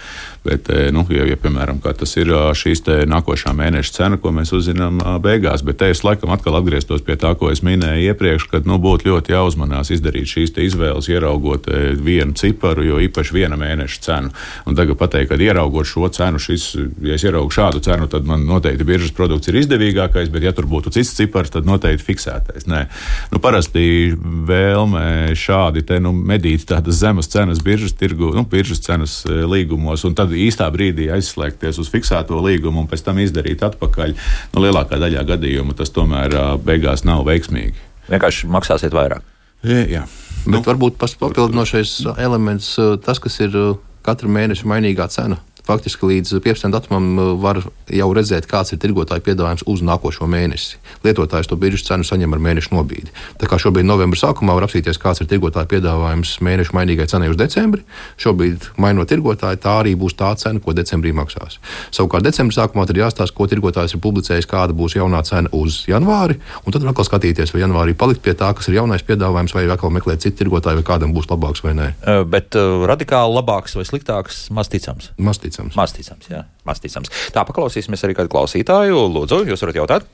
Bet, 0.44 0.68
nu, 0.92 1.06
ja, 1.14 1.30
ja, 1.30 1.38
piemēram, 1.40 1.78
tas 1.94 2.18
ir 2.18 2.34
šīs 2.64 2.82
nākošā 3.10 3.52
mēneša 3.56 3.92
cena, 3.94 4.18
ko 4.20 4.32
mēs 4.34 4.52
uzzinām 4.56 5.00
beigās. 5.22 5.64
Bet 5.66 5.80
te 5.82 5.90
es 5.92 6.02
laikam 6.06 6.32
atkal 6.34 6.56
atgrieztos 6.58 7.04
pie 7.04 7.16
tā, 7.20 7.34
ko 7.38 7.50
es 7.52 7.62
minēju 7.66 8.10
iepriekš, 8.10 8.48
kad 8.52 8.68
nu, 8.68 8.78
būtu 8.82 9.10
ļoti 9.10 9.34
jāuzmanās 9.34 9.92
izdarīt 9.94 10.30
šīs 10.30 10.54
izvēles, 10.64 11.08
ieraugot 11.12 11.68
vienu 12.04 12.36
ciparu, 12.38 12.84
jo 12.86 13.00
īpaši 13.04 13.36
viena 13.36 13.58
mēneša 13.60 14.00
cenu. 14.06 14.32
Un 14.68 14.78
tagad 14.78 14.98
pateikt, 15.00 15.32
ka 15.32 15.40
ieraugot 15.40 15.88
šo 15.88 16.08
cenu, 16.14 16.40
šis, 16.40 16.66
ja 17.04 17.18
es 17.18 17.26
ieraugu 17.26 17.52
šādu 17.54 17.82
cenu, 17.84 18.08
tad 18.10 18.26
man 18.28 18.46
noteikti 18.48 18.86
biržas 18.88 19.14
produkts 19.16 19.50
ir 19.50 19.60
izdevīgākais, 19.60 20.32
bet 20.32 20.46
ja 20.46 20.54
tur 20.56 20.68
būtu 20.70 20.94
cits 20.94 21.14
cipars, 21.18 21.52
tad 21.54 21.68
noteikti 21.68 22.06
fiksētais. 22.06 22.68
Nē. 22.70 22.84
Nu, 23.32 23.40
parasti 23.44 24.14
vēlme 24.48 25.34
šādi 25.38 25.84
te, 25.86 26.00
nu, 26.02 26.14
medīt 26.14 26.66
tādas 26.70 27.02
zemes 27.02 27.28
cenas 27.32 27.60
biržas 27.64 27.96
tirgu, 27.98 28.32
nu, 28.36 28.46
biržas 28.48 28.82
cenas 28.84 29.20
līgumos, 29.26 30.06
un 30.08 30.16
tad 30.16 30.32
īstā 30.32 30.70
brīdī 30.72 31.10
aizslēgties 31.12 31.80
uz 31.82 31.90
fiksēto 31.92 32.38
līgumu 32.40 32.53
līgumu 32.54 32.84
un 32.84 32.90
pēc 32.90 33.04
tam 33.06 33.20
izdarīt 33.22 33.64
atpakaļ, 33.66 34.16
nu, 34.54 34.64
lielākā 34.64 34.98
daļā 35.02 35.26
gadījumu 35.34 35.76
tas 35.78 35.92
tomēr 35.94 36.34
beigās 36.64 37.04
nav 37.06 37.26
veiksmīgi. 37.28 37.76
Vienkārši 38.10 38.50
maksāsiet 38.52 38.94
vairāk. 38.96 39.24
Jā, 39.64 39.84
jā. 39.88 40.04
Bet 40.44 40.58
nu, 40.58 40.60
varbūt 40.66 40.98
papildinošais 41.00 42.02
elements, 42.20 42.74
tas, 43.04 43.20
kas 43.22 43.40
ir 43.40 43.56
katru 44.04 44.28
mēnešu 44.28 44.68
mainīgā 44.68 45.08
cena 45.12 45.40
faktiski 45.66 46.06
līdz 46.06 46.38
15. 46.44 46.68
datumam 46.72 47.18
uh, 47.18 47.30
var 47.40 47.60
jau 47.88 48.08
redzēt, 48.16 48.46
kāds 48.48 48.74
ir 48.74 48.80
tirgotāja 48.82 49.24
piedāvājums 49.24 49.64
uz 49.70 49.80
nākošo 49.84 50.28
mēnesi. 50.28 50.78
Lietotājs 51.04 51.48
to 51.48 51.56
biržas 51.60 51.86
cenu 51.88 52.04
saņem 52.04 52.36
ar 52.36 52.42
mēnešu 52.44 52.74
nobīdi. 52.74 53.12
Tā 53.40 53.48
kā 53.48 53.58
šobrīd 53.60 53.88
novembra 53.88 54.20
sākumā 54.20 54.56
var 54.56 54.66
apsīties, 54.68 55.00
kāds 55.00 55.22
ir 55.24 55.28
tirgotāja 55.30 55.68
piedāvājums 55.70 56.36
mēnešu 56.44 56.76
mainīgai 56.76 57.08
cenai 57.08 57.30
uz 57.32 57.38
decembri. 57.40 57.84
Šobrīd, 58.20 58.70
mainot 58.80 59.08
tirgotāju, 59.08 59.60
tā 59.64 59.78
arī 59.80 59.94
būs 60.00 60.16
tā 60.18 60.34
cena, 60.40 60.60
ko 60.60 60.76
decembrī 60.76 61.14
maksās. 61.16 61.58
Savukārt 61.94 62.26
decembra 62.26 62.58
sākumā 62.58 62.86
ir 62.90 63.00
jāstāsta, 63.04 63.36
ko 63.36 63.48
tirgotājs 63.48 63.96
ir 63.96 64.04
publicējis, 64.04 64.48
kāda 64.50 64.76
būs 64.76 64.98
jaunā 64.98 65.22
cena 65.24 65.52
uz 65.56 65.82
janvāri, 65.88 66.38
un 66.64 66.76
tad 66.76 66.84
atkal 66.84 67.08
skatīties, 67.08 67.54
vai 67.54 67.64
janvārī 67.64 67.96
palikt 67.96 68.24
pie 68.24 68.36
tā, 68.36 68.52
kas 68.56 68.68
ir 68.68 68.80
jaunais 68.80 69.04
piedāvājums, 69.06 69.56
vai 69.56 69.64
atkal 69.72 69.92
meklēt 69.94 70.24
citu 70.24 70.42
tirgotāju, 70.42 70.80
vai 70.82 70.88
kādam 70.88 71.16
būs 71.16 71.30
labāks 71.30 71.64
vai 71.64 71.76
nē. 71.78 71.90
Bet 72.28 72.56
uh, 72.58 72.84
radikāli 72.88 73.38
labāks 73.38 73.76
vai 73.78 73.86
sliktāks, 73.88 74.46
maz 74.54 74.72
ticams. 74.72 75.12
Maz 75.20 75.40
ticams 75.40 75.53
ticams. 75.54 75.78
Maz 75.78 75.94
ticams, 75.96 76.28
jā, 76.30 76.42
maz 76.68 76.82
ticams. 76.82 77.10
Tā, 77.34 77.46
paklausīsimies 77.46 78.04
arī 78.06 78.18
kādu 78.18 78.32
klausītāju. 78.34 79.06
Lūdzu, 79.14 79.44
jūs 79.48 79.64
varat 79.64 79.80
jautāt? 79.80 80.08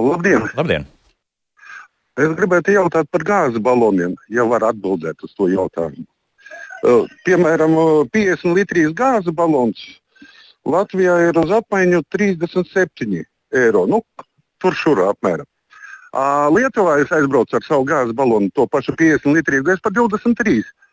Labdien! 0.00 0.46
Labdien. 0.56 0.86
Es 2.20 2.32
gribētu 2.36 2.74
jautāt 2.74 3.08
par 3.10 3.24
gāzes 3.24 3.62
baloniem, 3.64 4.14
ja 4.28 4.44
var 4.48 4.66
atbildēt 4.68 5.22
uz 5.24 5.32
to 5.36 5.48
jautājumu. 5.48 6.04
Uh, 6.80 7.04
piemēram, 7.28 7.74
50 8.12 8.56
litrīs 8.56 8.94
gāzes 8.96 9.34
balons 9.36 9.82
Latvijā 10.64 11.16
ir 11.28 11.38
uz 11.40 11.52
apmaiņu 11.56 12.02
37 12.12 13.24
eiro. 13.56 13.86
Nu, 13.88 14.02
tur 14.60 14.76
šur 14.76 15.02
apmēram. 15.08 15.48
Uh, 16.10 16.48
Lietuvā 16.52 16.98
es 17.00 17.12
aizbraucu 17.14 17.56
ar 17.56 17.64
savu 17.64 17.86
gāzes 17.88 18.16
balonu, 18.16 18.50
to 18.54 18.66
pašu 18.66 18.96
50 18.98 19.30
litrīgu, 19.36 19.72
es 19.72 19.80
par 19.80 19.94
23. 19.94 20.58
eiro 20.60 20.89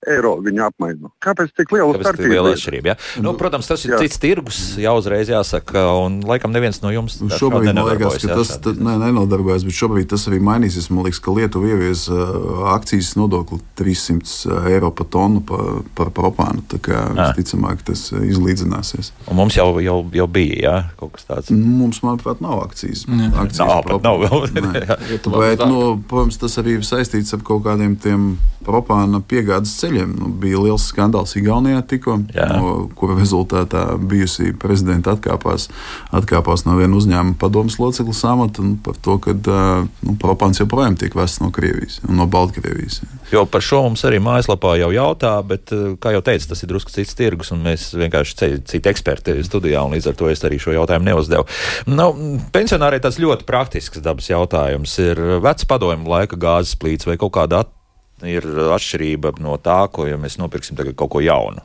viņa 0.00 0.68
apmaino. 0.70 1.10
Kāpēc 1.20 1.52
tik 1.56 1.72
liela 1.74 1.92
Kāpēc 1.92 2.06
starpība? 2.06 2.32
Liela 2.32 2.52
atšķirība 2.54 2.88
ja? 2.88 2.96
nu, 3.20 3.34
protams, 3.38 3.68
tas 3.68 3.84
ir 3.84 3.94
jā. 3.94 4.00
cits 4.04 4.20
tirgus, 4.20 4.60
jau 4.80 4.94
uzreiz 4.96 5.28
jāsaka, 5.28 5.82
un 6.00 6.20
laikam 6.26 6.54
neviens 6.54 6.80
no 6.80 6.92
jums 6.94 7.18
šobrīd 7.36 7.74
man 7.74 7.84
liekas, 7.90 8.16
ka 8.24 8.38
tas 8.40 8.54
tā, 8.64 8.72
ne, 8.80 8.96
nenodarbojas, 9.04 9.66
bet 9.68 9.76
šobrīd 9.76 10.08
tas 10.10 10.24
arī 10.30 10.40
mainīsies. 10.44 10.88
Man 10.90 11.04
liekas, 11.04 11.20
ka 11.20 11.34
Lietuva 11.36 11.68
ievies 11.74 12.06
uh, 12.12 12.64
akcijas 12.72 13.12
nodokli 13.20 13.60
300 13.78 14.62
eiro 14.72 14.90
par 14.96 15.10
tonu 15.12 15.42
par, 15.44 15.82
par 15.98 16.12
propānu. 16.16 16.64
Tā 16.70 16.80
kā 16.82 17.02
visticamāk 17.16 17.84
tas 17.86 18.08
izlīdzināsies. 18.16 19.12
Un 19.28 19.40
mums 19.40 19.58
jau, 19.58 19.68
jau, 19.84 19.98
jau 20.16 20.28
bija 20.32 20.60
jā, 20.64 20.76
kaut 21.00 21.16
kas 21.18 21.28
tāds. 21.28 21.52
Mums, 21.52 22.00
manuprāt, 22.06 22.40
nav 22.44 22.64
akcijas. 22.64 23.04
akcijas 23.08 23.60
nav, 23.60 23.92
nav 24.04 24.24
vēl. 24.24 24.48
bet, 25.42 25.66
nu, 25.68 25.98
protams, 26.08 26.40
tas 26.40 26.56
arī 26.62 26.78
saistīts 26.86 27.36
ar 27.36 27.44
kaut 27.44 27.66
kādiem 27.68 27.98
tiem 28.00 28.32
propāna 28.64 29.20
piegādes 29.24 29.72
ceļiem. 29.80 30.12
Nu, 30.18 30.30
bija 30.42 30.60
liels 30.62 30.86
skandāls 30.90 31.36
Igaunijā 31.38 31.80
tikko, 31.88 32.18
no, 32.34 32.74
kura 32.98 33.16
rezultātā 33.18 33.84
bijusī 33.96 34.52
prezidenta 34.56 35.14
atkāpās, 35.16 35.68
atkāpās 36.16 36.66
no 36.66 36.76
viena 36.78 36.98
uzņēmuma 36.98 37.38
padomus 37.40 37.78
locekļa 37.80 38.18
amata 38.30 38.66
par 38.84 38.98
to, 39.04 39.16
ka 39.22 39.36
nu, 39.36 40.16
propāns 40.20 40.60
joprojām 40.60 40.98
tiek 41.00 41.16
vests 41.16 41.42
no 41.42 41.50
Krievijas 41.54 42.00
un 42.08 42.20
no 42.20 42.28
Baltkrievijas. 42.30 43.00
Jo 43.30 43.44
par 43.46 43.62
šo 43.64 43.84
mums 43.86 44.02
arī 44.08 44.18
mājaslapā 44.22 44.74
jau 44.80 44.90
jautā, 44.94 45.32
bet, 45.46 45.72
kā 46.02 46.14
jau 46.16 46.22
teicu, 46.26 46.50
tas 46.50 46.64
ir 46.64 46.70
drusku 46.72 46.92
cits 46.94 47.16
tirgus, 47.18 47.52
un 47.54 47.62
mēs 47.64 47.90
vienkārši 47.94 48.52
citi 48.68 48.90
eksperti 48.90 49.38
studijā, 49.46 49.84
un 49.86 49.94
līdz 49.94 50.10
ar 50.10 50.18
to 50.18 50.30
es 50.32 50.42
arī 50.46 50.58
šo 50.62 50.74
jautājumu 50.74 51.10
neuzdevu. 51.12 51.46
Nu, 51.90 52.10
pensionāriem 52.54 53.02
tas 53.04 53.20
ļoti 53.22 53.46
praktisks 53.48 54.02
dabas 54.04 54.30
jautājums 54.32 54.96
ir 55.02 55.20
vecs 55.44 55.68
padomju 55.70 56.10
laika 56.10 56.38
gāzes 56.40 56.76
plīts 56.80 57.08
vai 57.08 57.20
kaut 57.20 57.36
kāda 57.38 57.62
attīstība 57.62 57.79
ir 58.28 58.46
atšķirība 58.74 59.36
no 59.40 59.56
tā, 59.62 59.82
ko 59.92 60.06
ja 60.08 60.18
mēs 60.20 60.38
nopirksim 60.40 60.78
tagad 60.78 60.96
kaut 60.98 61.14
ko 61.14 61.22
jaunu. 61.24 61.62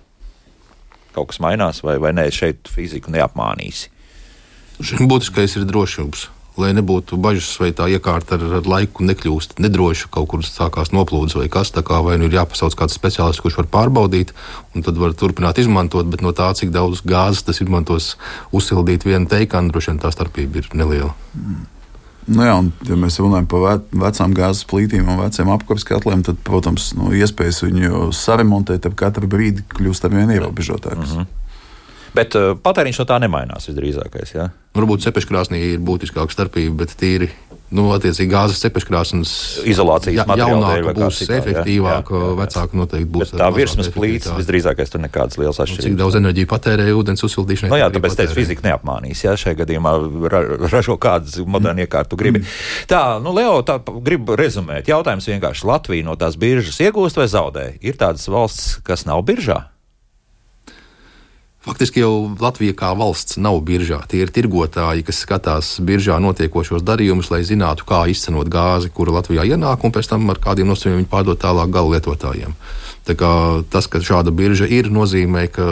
Kaut 1.16 1.32
kas 1.32 1.42
mainās, 1.44 1.82
vai, 1.84 1.98
vai 2.02 2.12
nē, 2.16 2.28
šeit 2.36 2.70
fiziku 2.72 3.12
neapmānīsi. 3.14 3.92
Šim 4.84 5.08
būtiskais 5.08 5.56
ir 5.56 5.68
drošības. 5.70 6.30
Lai 6.60 6.70
nebūtu 6.72 7.18
bažas, 7.20 7.50
vai 7.60 7.74
tā 7.76 7.90
iekārta 7.92 8.38
ar, 8.38 8.44
ar 8.62 8.68
laiku 8.72 9.04
nekļūst 9.04 9.58
nedroša, 9.60 10.08
kaut 10.12 10.30
kur 10.32 10.44
sākās 10.48 10.94
noplūdes 10.96 11.36
vai 11.36 11.50
kas 11.52 11.74
tāds, 11.76 11.92
vai 12.08 12.16
nu 12.20 12.30
ir 12.30 12.38
jāpasauc 12.38 12.78
kāds 12.80 12.96
speciālists, 12.96 13.44
kurš 13.44 13.58
var 13.60 13.68
pārbaudīt, 13.74 14.32
un 14.72 14.86
tad 14.88 14.96
var 15.00 15.16
turpināt 15.20 15.60
izmantot, 15.60 16.08
bet 16.08 16.24
no 16.24 16.32
tā, 16.36 16.54
cik 16.56 16.72
daudz 16.76 17.04
gāzes 17.04 17.44
tas 17.44 17.60
izmantos 17.60 18.14
uzsildīt 18.56 19.04
vienu 19.04 19.28
teikanu, 19.28 19.74
droši 19.76 19.92
vien 19.92 20.04
tā 20.04 20.16
starpība 20.16 20.64
ir 20.64 20.72
neliela. 20.80 21.12
Mm. 21.36 21.75
Nu 22.26 22.42
jā, 22.42 22.56
un, 22.58 22.72
ja 22.88 22.98
mēs 22.98 23.20
runājam 23.22 23.46
par 23.50 23.82
vecām 23.94 24.34
gāzes 24.34 24.66
plītīm 24.70 25.06
un 25.06 25.20
veciem 25.22 25.50
apkurses 25.54 25.86
katliem, 25.86 26.24
tad, 26.26 26.40
protams, 26.48 26.90
nu, 26.98 27.12
iespējas 27.14 27.62
viņu 27.68 28.08
saremontēt 28.18 28.88
ar 28.90 28.96
katru 28.98 29.30
brīdi 29.30 29.66
kļūst 29.76 30.08
ar 30.08 30.16
vien 30.16 30.34
ierobežotākas. 30.34 31.14
Mhm. 31.14 31.26
-huh. 31.26 31.42
Bet 32.16 32.36
uh, 32.40 32.54
patēriņš 32.64 33.02
no 33.02 33.06
tā 33.10 33.18
nemainās 33.20 33.68
visdrīzākais. 33.68 34.36
Ja? 34.38 34.48
Varbūt 34.76 35.04
cepeškrāsnī 35.04 35.60
ir 35.74 35.82
būtiskāka 35.84 36.32
starpība, 36.32 36.78
bet 36.86 36.96
tīri 37.00 37.28
nu, 37.76 37.86
attiecīgi 37.96 38.32
gāzes 38.32 38.62
cepeškrāsnes 38.64 39.32
izolācijas 39.68 40.22
ja, 40.22 40.38
jaunāka 40.40 40.94
būs 40.96 41.20
citā, 41.22 41.40
efektīvāka, 41.42 42.16
jā, 42.16 42.30
jā, 42.30 42.38
vecāka 42.40 42.80
noteikti 42.80 43.10
būs. 43.12 43.34
Bet 43.34 43.42
tā 43.42 43.50
virsmas 43.56 43.92
plīts 43.94 44.32
visdrīzākais 44.38 44.94
tur 44.94 45.04
nekādas 45.04 45.40
liels 45.42 45.60
atšķirības. 45.60 45.88
Cik 45.90 46.00
daudz 46.00 46.20
enerģija 46.22 46.52
patērē 46.54 46.88
ūdens 46.96 47.26
uzsildīšanai? 47.28 47.72
No 47.74 47.78
nu 47.78 47.82
jā, 47.84 47.92
tāpēc 47.98 48.18
teicu, 48.22 48.38
fizika 48.40 48.68
neapmānīs, 48.70 49.26
ja 49.28 49.36
šajā 49.40 49.60
gadījumā 49.62 49.94
ra 50.32 50.42
ražo 50.72 50.98
kādas 51.02 51.38
modernu 51.44 51.82
mm. 51.82 51.86
iekārtu 51.86 52.20
gribi. 52.20 52.42
Mm. 52.42 52.58
Tā, 52.92 53.04
nu, 53.24 53.36
Leo, 53.36 53.60
tā 53.68 53.78
gribu 53.84 54.40
rezumēt. 54.40 54.90
Jautājums 54.92 55.30
vienkārši 55.30 55.70
Latvija 55.70 56.08
no 56.08 56.18
tās 56.20 56.40
biržas 56.40 56.82
iegūst 56.88 57.20
vai 57.20 57.30
zaudē? 57.32 57.70
Ir 57.84 58.00
tādas 58.00 58.30
valsts, 58.32 58.78
kas 58.86 59.08
nav 59.10 59.26
biržā? 59.28 59.66
Faktiski 61.66 62.04
jau 62.04 62.36
Latvija 62.38 62.76
kā 62.78 62.92
valsts 62.94 63.40
nav 63.42 63.58
biržā. 63.66 63.98
Tie 64.06 64.20
ir 64.22 64.30
tirgotāji, 64.30 65.02
kas 65.08 65.24
skatās 65.26 65.70
biržā 65.82 66.20
notiekošos 66.22 66.84
darījumus, 66.86 67.32
lai 67.34 67.42
zinātu, 67.48 67.88
kā 67.90 68.04
izcenot 68.12 68.52
gāzi, 68.54 68.92
kura 68.94 69.16
Latvijā 69.16 69.48
ienāk, 69.50 69.82
un 69.82 69.94
pēc 69.96 70.12
tam 70.12 70.30
ar 70.30 70.38
kādiem 70.44 70.70
nosacījumiem 70.70 71.02
viņi 71.02 71.10
pārdot 71.10 71.42
tālāk 71.42 71.74
gala 71.74 71.96
lietotājiem. 71.96 72.54
Tas, 73.74 73.90
ka 73.90 74.04
šāda 74.06 74.30
birža 74.30 74.70
ir, 74.70 74.92
nozīmē, 74.94 75.48
ka 75.58 75.66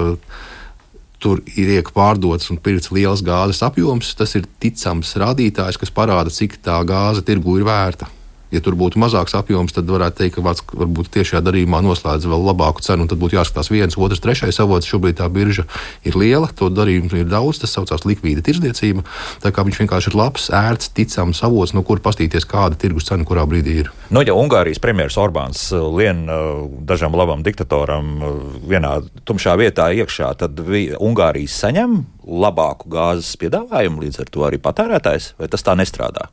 tur 1.22 1.46
ir 1.54 1.76
iek 1.78 1.94
pārdots 1.94 2.50
un 2.50 2.58
pirkts 2.58 2.90
liels 2.90 3.22
gāzes 3.26 3.62
apjoms. 3.62 4.16
Tas 4.18 4.34
ir 4.34 4.50
ticams 4.66 5.14
rādītājs, 5.22 5.78
kas 5.78 5.94
parāda, 5.94 6.34
cik 6.34 6.58
tā 6.66 6.82
gāze 6.90 7.22
tirgu 7.22 7.60
ir 7.62 7.70
vērta. 7.70 8.10
Ja 8.54 8.62
tur 8.62 8.78
būtu 8.78 9.00
mazāks 9.02 9.34
apjoms, 9.38 9.74
tad 9.74 9.90
varētu 9.90 10.20
teikt, 10.22 10.36
ka 10.38 10.44
vārds 10.46 10.62
varbūt 10.70 11.10
tiešajā 11.16 11.42
darījumā 11.48 11.80
noslēdz 11.82 12.28
vēl 12.30 12.44
labāku 12.52 12.84
cenu. 12.86 13.08
Tad 13.10 13.18
būtu 13.22 13.40
jāskatās 13.40 13.72
viens, 13.74 13.98
otrs, 13.98 14.22
trešais 14.22 14.60
avots. 14.62 14.90
Šobrīd 14.90 15.18
tā 15.18 15.30
birža 15.34 15.66
ir 16.06 16.18
liela, 16.20 16.52
to 16.54 16.70
darījumu 16.70 17.24
ir 17.24 17.32
daudz. 17.32 17.64
Tas 17.64 17.74
saucās 17.74 18.06
likvīda 18.06 18.46
tirdzniecība. 18.46 19.02
Tā 19.42 19.50
kā 19.54 19.66
viņš 19.66 19.82
vienkārši 19.82 20.12
ir 20.12 20.20
labs, 20.20 20.50
ērts, 20.54 20.92
ticams 20.94 21.42
avots, 21.48 21.74
no 21.74 21.82
kur 21.88 22.04
pastīties, 22.04 22.46
kāda 22.50 22.78
tirgus 22.78 23.10
cena 23.10 23.26
kurā 23.26 23.48
brīdī 23.50 23.80
ir. 23.84 23.92
Nu, 24.14 24.22
ja 24.22 24.38
Ungārijas 24.38 24.82
premjerministrs 24.84 25.22
Orbāns 25.24 25.66
uh, 25.74 25.88
lien 25.98 26.28
uh, 26.30 26.68
dažam 26.86 27.18
labam 27.18 27.42
diktatoram 27.46 28.14
uh, 28.20 28.38
vienā 28.70 29.00
tumšā 29.26 29.58
vietā 29.58 29.90
iekšā, 29.98 30.30
tad 30.44 30.62
Ungārijas 30.62 31.58
saņem 31.64 32.04
labāku 32.46 32.94
gāzes 32.94 33.34
piedāvājumu, 33.42 34.06
līdz 34.06 34.24
ar 34.24 34.32
to 34.32 34.48
arī 34.48 34.62
patērētājs, 34.62 35.34
vai 35.42 35.50
tas 35.52 35.66
tā 35.66 35.76
nestrādā? 35.80 36.30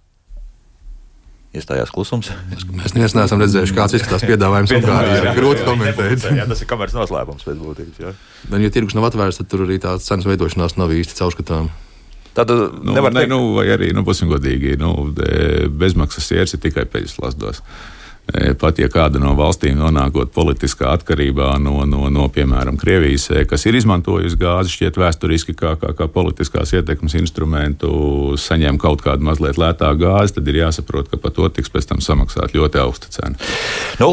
Iestājās 1.51 1.91
klusums. 1.91 2.29
Mēs 2.79 2.95
neesam 2.95 3.41
redzējuši, 3.43 3.75
kāds 3.75 3.97
izskatās 3.99 4.23
piedāvājums 4.23 4.71
Ungārijā. 4.77 5.33
Grūti 5.35 5.65
komentēt. 5.67 6.27
Jā, 6.39 6.45
tas 6.47 6.63
ir 6.63 6.69
kameras 6.71 6.95
noslēpums 6.95 7.43
pēc 7.43 7.57
būtības. 7.59 8.03
Jā. 8.05 8.13
Bet, 8.47 8.63
ja 8.63 8.71
tirgus 8.71 8.95
nav 8.95 9.09
atvērts, 9.09 9.41
tad 9.41 9.51
tur 9.51 9.65
arī 9.67 9.81
tā 9.83 9.97
cenas 10.05 10.29
veidošanās 10.31 10.79
nav 10.79 10.95
īsti 10.95 11.19
caurskatām. 11.19 11.73
Tad 12.39 12.53
nu, 12.55 12.95
nevar 12.95 13.11
teikt, 13.11 13.33
ne, 13.33 13.35
nu, 13.35 13.57
vai 13.57 13.67
arī, 13.75 13.91
nu, 13.97 14.05
būsim 14.07 14.31
godīgi, 14.31 14.77
nu, 14.79 14.93
bezmaksas 15.81 16.31
ieras 16.37 16.55
ir 16.55 16.63
tikai 16.63 16.87
pēc 16.87 17.17
lasdos. 17.19 17.59
E, 17.59 18.00
pat 18.61 18.79
ja 18.81 18.89
kāda 18.93 19.21
no 19.23 19.33
valstīm 19.39 19.79
nonākot 19.79 20.33
politiskā 20.35 20.91
atkarībā 20.95 21.53
no, 21.63 21.85
no, 21.89 22.07
no 22.13 22.27
piemēram, 22.33 22.79
Krievijas, 22.81 23.29
e, 23.33 23.45
kas 23.49 23.67
ir 23.67 23.79
izmantojusi 23.79 24.39
gāzi, 24.41 24.75
šķiet 24.75 24.99
vēsturiski 25.01 25.55
kā, 25.59 25.75
kā, 25.81 25.93
kā 25.97 26.09
politiskās 26.13 26.75
ietekmes 26.77 27.17
instrumentu, 27.21 27.91
saņem 28.41 28.79
kaut 28.81 29.05
kādu 29.05 29.27
mazliet 29.27 29.61
lētāku 29.61 30.05
gāzi, 30.05 30.37
tad 30.39 30.51
ir 30.53 30.61
jāsaprot, 30.63 31.11
ka 31.11 31.21
par 31.21 31.35
to 31.37 31.49
tiks 31.57 31.73
pēc 31.73 31.91
tam 31.91 32.05
samaksāt 32.05 32.55
ļoti 32.57 32.83
augsta 32.83 33.13
cena. 33.17 33.51
Nu, 34.01 34.13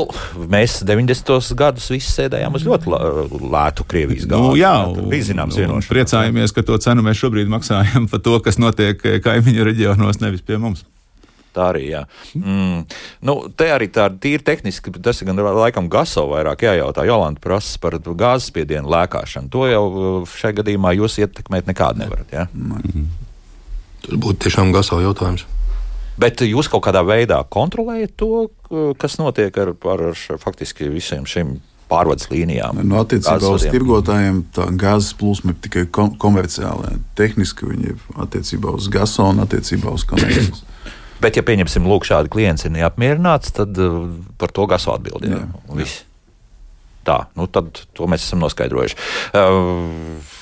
mēs 0.50 0.82
90. 0.88 1.54
gadus 1.58 1.90
visi 1.94 2.12
sēdējām 2.14 2.58
uz 2.58 2.68
ļoti 2.68 2.94
lētu 3.48 3.88
Krievijas 3.88 4.28
gāzi. 4.28 4.44
Nu, 4.50 4.58
jā, 4.60 4.76
bija 5.08 5.32
zināms 5.32 5.60
vienošanās. 5.60 5.94
Priecājamies, 5.94 6.56
ka 6.56 6.66
to 6.68 6.78
cenu 6.84 7.06
mēs 7.06 7.22
šobrīd 7.22 7.52
maksājam 7.52 8.10
par 8.12 8.24
to, 8.26 8.38
kas 8.44 8.62
notiek 8.62 9.02
kaimiņu 9.24 9.72
reģionos, 9.72 10.24
nevis 10.24 10.46
pie 10.46 10.60
mums 10.62 10.86
tā 11.58 11.68
arī. 11.74 11.84
Jā. 11.92 12.04
Mm. 12.38 12.86
Nu, 13.28 13.38
te 13.58 13.70
arī 13.74 13.90
tā 13.94 14.08
ir 14.12 14.18
tīri 14.24 14.46
tehniski, 14.48 14.94
tas 15.04 15.22
ir 15.22 15.32
gan 15.32 15.42
laikam 15.58 15.90
Gaso 15.92 16.28
vairāk 16.32 16.68
jājautā. 16.68 17.06
Jolanta 17.10 17.44
prasa 17.44 17.82
par 17.84 17.98
gāzes 18.08 18.52
spiedienu 18.52 18.92
lēkāšanu. 18.94 19.52
To 19.54 19.68
jau 19.70 19.84
uh, 19.90 20.34
šajā 20.38 20.62
gadījumā 20.62 20.96
jūs 20.98 21.20
ietekmēt 21.24 21.70
nekādu 21.70 22.06
nevarat. 22.06 22.34
Jā? 22.34 22.48
Mm. 22.54 23.08
Tas 24.06 24.20
būtu 24.24 24.48
tiešām 24.48 24.74
Gaso 24.76 25.02
jautājums. 25.04 25.48
Bet 26.18 26.42
jūs 26.42 26.70
kaut 26.72 26.82
kādā 26.88 27.04
veidā 27.06 27.38
kontrolējat 27.54 28.16
to, 28.18 28.48
kas 28.98 29.20
notiek 29.22 29.58
ar, 29.62 29.76
ar, 29.78 30.06
ar 30.10 30.40
faktiski 30.42 30.90
visiem 30.90 31.28
šiem 31.30 31.60
pārvades 31.88 32.28
līnijām. 32.32 32.82
No 32.82 32.88
nu, 32.90 32.98
attiecībā 33.02 33.52
uz 33.54 33.66
tirgotājiem 33.72 34.42
tā 34.56 34.68
gāzes 34.80 35.14
plūsma 35.20 35.54
ir 35.54 35.60
tikai 35.64 35.86
komerciālā. 35.94 36.98
Tehniski 37.20 37.70
viņi 37.70 37.94
ir 37.94 38.24
attiecībā 38.26 38.74
uz 38.76 38.90
gaso 38.92 39.30
un 39.32 39.44
attiecībā 39.46 39.94
uz 39.94 40.04
konekcijas. 40.10 40.64
Bet, 41.24 41.38
ja 41.40 41.44
pieņemsim, 41.46 41.88
lūk, 41.90 42.06
šādi 42.08 42.32
klients 42.34 42.68
ir 42.68 42.74
neapmierināts, 42.76 43.54
tad 43.58 43.78
uh, 43.82 44.04
par 44.38 44.54
to 44.54 44.68
gaso 44.70 44.94
atbildīja. 44.94 45.44
Tā, 47.08 47.22
nu 47.40 47.48
tad 47.48 47.86
to 47.96 48.10
mēs 48.12 48.26
esam 48.28 48.44
noskaidrojuši. 48.44 48.98
Uh, 49.32 50.36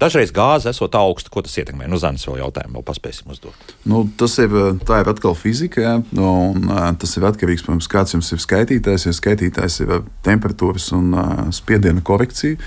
dažreiz 0.00 0.32
gāze 0.34 0.70
esot 0.70 0.94
augsta, 0.98 1.30
ko 1.32 1.42
tas 1.44 1.56
ietekmē? 1.60 1.88
Nu, 1.90 1.98
Zanis 2.00 2.24
vēl 2.28 2.40
jautājumu, 2.40 2.78
vēl 2.78 2.86
paspēsim 2.86 3.30
uzdot. 3.32 3.74
Nu, 3.88 4.02
tas 4.20 4.36
ir, 4.42 4.54
tā 4.88 5.02
ir 5.02 5.10
atkal 5.12 5.36
fizika, 5.38 5.82
ja? 5.84 5.94
nu, 6.16 6.30
un 6.54 6.98
tas 7.00 7.14
ir 7.16 7.26
atkarīgs 7.28 7.66
tā, 7.66 7.76
kāds 7.92 8.16
jums 8.16 8.32
ir 8.34 8.42
skaitītājs. 8.42 9.06
Ja 9.08 9.14
skaitītājs 9.16 9.80
ir 9.84 9.94
temperatūras 10.26 10.90
un 10.96 11.14
spiediena 11.56 12.04
korekcija, 12.04 12.58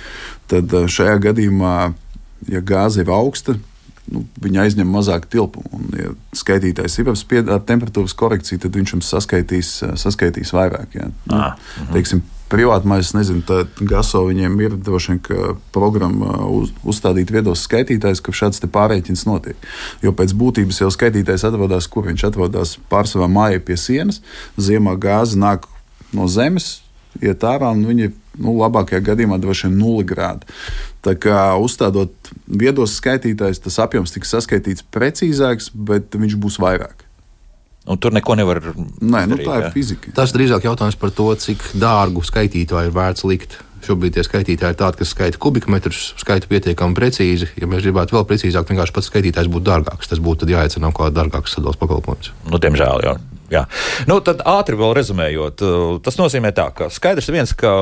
tad 0.51 0.73
šajā 0.73 1.19
gadījumā, 1.29 1.75
ja 2.53 2.63
gāze 2.65 3.03
ir 3.03 3.13
augsta, 3.13 3.57
nu, 4.11 4.25
viņi 4.43 4.61
aizņem 4.65 4.89
mazāk 4.89 5.29
tilpu. 5.31 5.63
Un, 5.71 5.89
ja 5.97 6.13
skaitītājs 6.35 6.99
ir 6.99 7.11
ar 7.13 7.63
temperatūras 7.67 8.15
korekciju, 8.17 8.61
tad 8.63 8.75
viņš 8.79 8.95
jums 8.95 9.11
saskaitīs, 9.15 9.73
saskaitīs 10.01 10.53
vairāk. 10.55 10.95
Ja. 10.99 11.09
Nu, 11.25 11.35
ah, 11.35 11.53
uh 11.53 11.83
-huh. 11.83 11.93
teiksim, 11.93 12.23
Privātmais, 12.53 13.15
nezinu, 13.15 13.41
tā 13.41 13.63
GASO 13.81 14.27
viņiem 14.27 14.59
ir 14.61 14.75
droši 14.77 15.15
vien 15.15 15.55
programma 15.73 16.35
uz, 16.53 16.69
uzstādīt 16.85 17.31
viedos 17.33 17.63
skaitītājs, 17.65 18.21
ka 18.21 18.35
šāds 18.35 18.61
pārreikins 18.69 19.25
notiek. 19.25 19.57
Jo 20.03 20.13
pēc 20.13 20.35
būtības 20.37 20.83
jau 20.83 20.91
skaitītājs 20.93 21.47
atrodas, 21.49 21.87
kur 21.87 22.05
viņš 22.05 22.27
atrodas 22.29 22.75
pārsvarā 22.91 23.25
mājā 23.31 23.63
pie 23.65 23.77
sienas. 23.79 24.21
Ziemā 24.57 24.93
gāze 25.01 25.39
nāk 25.39 25.65
no 26.13 26.27
zemes, 26.29 26.83
iet 27.21 27.45
ārā, 27.45 27.71
un 27.75 27.85
viņi 27.85 28.09
nu, 28.41 28.55
labākajā 28.57 29.03
gadījumā 29.11 29.37
droši 29.41 29.67
vien 29.67 29.79
nulli 29.81 30.05
grādi. 30.09 30.47
Tā 31.05 31.15
kā 31.19 31.53
uzstādot 31.61 32.33
viedos 32.47 32.95
skaitītājus, 32.99 33.61
tas 33.63 33.79
apjoms 33.83 34.15
tiks 34.15 34.31
saskaitīts 34.33 34.85
precīzāks, 34.93 35.69
bet 35.73 36.15
viņš 36.15 36.37
būs 36.41 36.59
vairāk. 36.63 37.03
Un 37.83 37.99
tur 37.99 38.15
neko 38.15 38.37
nevar. 38.39 38.61
Nē, 39.03 39.25
nu, 39.27 39.37
tā 39.43 39.59
ir 39.59 39.69
fizika. 39.75 40.13
Tas 40.15 40.31
drīzāk 40.31 40.63
jautājums 40.69 40.95
par 40.99 41.11
to, 41.11 41.27
cik 41.35 41.65
dārgu 41.75 42.23
skaitītāju 42.23 42.89
ir 42.89 42.95
vērts 42.95 43.25
likt. 43.27 43.57
Šobrīd 43.83 44.15
tie 44.15 44.23
skaitītāji 44.25 44.75
ir 44.75 44.79
tādi, 44.79 44.99
kas 45.01 45.11
skaita 45.13 45.39
kubikmetrus, 45.41 46.13
skaita 46.21 46.49
pietiekami 46.51 46.97
precīzi. 46.97 47.49
Ja 47.59 47.69
mēs 47.69 47.83
gribētu 47.85 48.17
vēl 48.17 48.27
precīzāk, 48.29 48.69
vienkārši 48.71 48.95
pats 48.95 49.09
skaitītājs 49.11 49.51
būtu 49.51 49.67
dārgāks. 49.69 50.11
Tas 50.11 50.21
būtu 50.23 50.49
jāaicina 50.51 50.91
kaut 50.91 51.09
kāda 51.09 51.21
dārgāka 51.21 51.51
sadalījuma 51.51 51.81
pakalpojums. 51.83 52.31
Nu, 52.51 52.61
diemžēl, 52.63 53.07
jā. 53.07 53.15
jā. 53.53 53.65
Nu, 54.09 54.19
tad 54.25 54.45
ātri 54.47 54.79
vēl 54.79 54.95
rezumējot, 54.99 55.65
tas 56.05 56.19
nozīmē 56.21 56.53
tā, 56.55 56.69
ka 56.75 56.89
skaidrs 56.93 57.31
viens, 57.33 57.55
ka 57.57 57.75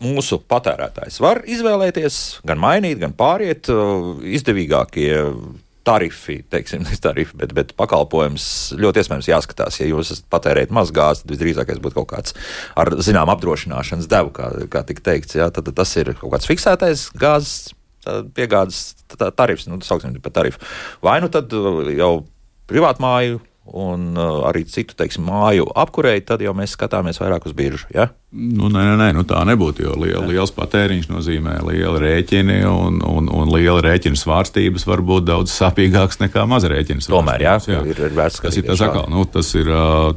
mūsu 0.00 0.40
patērētājs 0.48 1.20
var 1.20 1.42
izvēlēties, 1.48 2.20
gan 2.48 2.60
mainīt, 2.60 3.00
gan 3.02 3.12
pāriet 3.16 3.68
izdevīgākie 3.68 5.10
tarifi, 5.86 6.40
teiksim, 6.52 6.82
nevis 6.84 7.02
tarifi, 7.04 7.36
bet, 7.40 7.54
bet 7.56 7.74
pakalpojums 7.78 8.46
ļoti 8.80 9.02
iespējams 9.02 9.30
jāskatās. 9.30 9.80
Ja 9.80 9.88
jūs 9.90 10.22
patērējat 10.32 10.74
maz 10.74 10.92
gāzi, 10.94 11.24
tad 11.24 11.34
visdrīzākais 11.34 11.82
būtu 11.82 12.00
kaut 12.00 12.10
kāds 12.14 12.36
ar 12.80 12.92
zinām 13.02 13.32
apdrošināšanas 13.34 14.10
devu, 14.10 14.32
kā, 14.36 14.52
kā 14.72 14.84
tika 14.88 15.06
teikts. 15.12 15.38
Jā, 15.40 15.50
tad, 15.54 15.68
tad 15.70 15.80
tas 15.82 15.94
ir 16.00 16.14
kaut 16.20 16.34
kāds 16.36 16.50
fiksētais 16.50 17.10
gāzes 17.20 17.74
piegādes 18.34 18.94
tarifs, 19.36 19.66
nu, 19.68 19.80
sauksim 19.84 20.14
par 20.24 20.32
tarifu. 20.32 20.62
Vai 21.04 21.18
nu 21.20 21.28
tad 21.32 21.52
jau 21.52 22.12
privātmāju 22.70 23.40
un 23.76 24.16
uh, 24.16 24.40
arī 24.48 24.64
citu 24.66 24.96
teiksim, 24.98 25.26
māju 25.28 25.68
apkurēji, 25.78 26.24
tad 26.26 26.42
jau 26.42 26.54
mēs 26.56 26.74
skatāmies 26.74 27.20
vairāk 27.20 27.46
uz 27.46 27.54
biržu. 27.56 27.90
Ja? 27.94 28.10
Nu, 28.30 28.68
nē, 28.70 28.84
nē, 28.86 28.92
nē 28.94 29.06
nu 29.16 29.24
tā 29.26 29.40
nebūtu. 29.42 29.82
Jo 29.82 29.96
liel, 29.98 30.22
liels 30.30 30.52
patēriņš 30.54 31.08
nozīmē 31.10 31.56
liela 31.66 31.98
rēķini, 31.98 32.60
un, 32.62 33.00
un, 33.02 33.26
un 33.26 33.48
liela 33.50 33.80
rēķina 33.82 34.14
svārstības 34.14 34.84
var 34.86 35.00
būt 35.02 35.24
daudz 35.26 35.50
sāpīgākas 35.50 36.20
nekā 36.20 36.44
maza 36.46 36.70
rēķina. 36.70 37.02
Tomēr, 37.10 37.42
jā, 37.42 37.56
jā. 37.66 37.80
Ir, 37.90 37.98
ir 38.06 38.14
vērts 38.14 38.38
tas 38.44 38.54
ir 38.54 38.68
tas 38.68 38.84
atkal. 38.86 39.08
Nu, 39.10 39.24
tas 39.26 39.50
ir 39.58 39.70